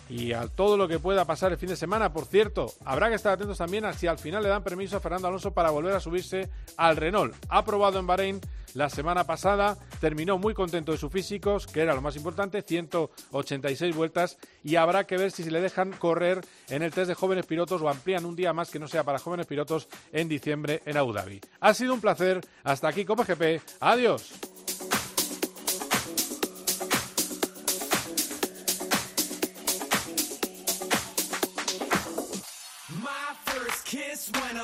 y 0.10 0.34
a 0.34 0.48
todo 0.48 0.78
lo 0.78 0.88
que 0.88 1.00
pueda 1.00 1.26
pasar 1.26 1.52
el 1.52 1.58
fin 1.58 1.70
de 1.70 1.76
semana. 1.76 2.14
Por 2.14 2.26
cierto, 2.26 2.74
habrá 2.86 3.10
que 3.10 3.16
estar 3.16 3.34
atentos 3.34 3.58
también 3.58 3.86
a 3.86 3.94
si 3.94 4.08
al 4.08 4.20
final 4.20 4.44
le 4.44 4.50
dan 4.50 4.64
permiso 4.64 4.98
a 4.98 5.00
Fernando 5.00 5.28
Alonso 5.28 5.52
para 5.52 5.70
volver 5.70 5.96
a 5.96 6.00
subirse 6.00 6.50
al 6.78 6.98
Renault. 6.98 7.36
Ha 7.50 7.64
probado 7.64 8.00
en 8.00 8.08
Bahrein 8.08 8.42
la 8.74 8.90
semana 8.90 9.24
pasada, 9.26 9.78
terminó 10.00 10.38
muy 10.38 10.54
contento 10.54 10.92
de 10.92 10.98
su 10.98 11.10
físico, 11.10 11.58
que 11.74 11.82
era 11.82 11.96
lo 11.96 12.02
más 12.02 12.16
importante, 12.16 12.62
186 12.62 13.96
vueltas, 13.96 14.38
y 14.64 14.76
habrá 14.76 15.06
que 15.06 15.18
ver 15.18 15.32
si 15.32 15.44
se 15.44 15.52
le 15.52 15.62
dejan 15.62 15.92
correr 15.94 16.42
en 16.70 16.84
el 16.84 16.92
test 16.92 17.08
de 17.08 17.16
jóvenes 17.16 17.46
pilotos 17.46 17.82
o 17.82 17.90
amplían 17.90 18.26
un 18.26 18.36
día 18.36 18.54
más 18.54 18.70
que 18.70 18.80
no 18.80 18.88
sea 18.88 19.04
para 19.04 19.20
jóvenes 19.20 19.48
pilotos 19.48 19.88
en 20.12 20.30
diciembre 20.30 20.82
en 20.86 20.98
Abu 20.98 21.14
Dhabi. 21.14 21.42
Ha 21.60 21.74
sido 21.74 21.94
un 21.94 22.02
placer. 22.02 22.42
Hasta 22.64 22.88
aquí, 22.88 23.06
Copa 23.06 23.24
GP. 23.24 23.62
Adiós. 23.80 24.57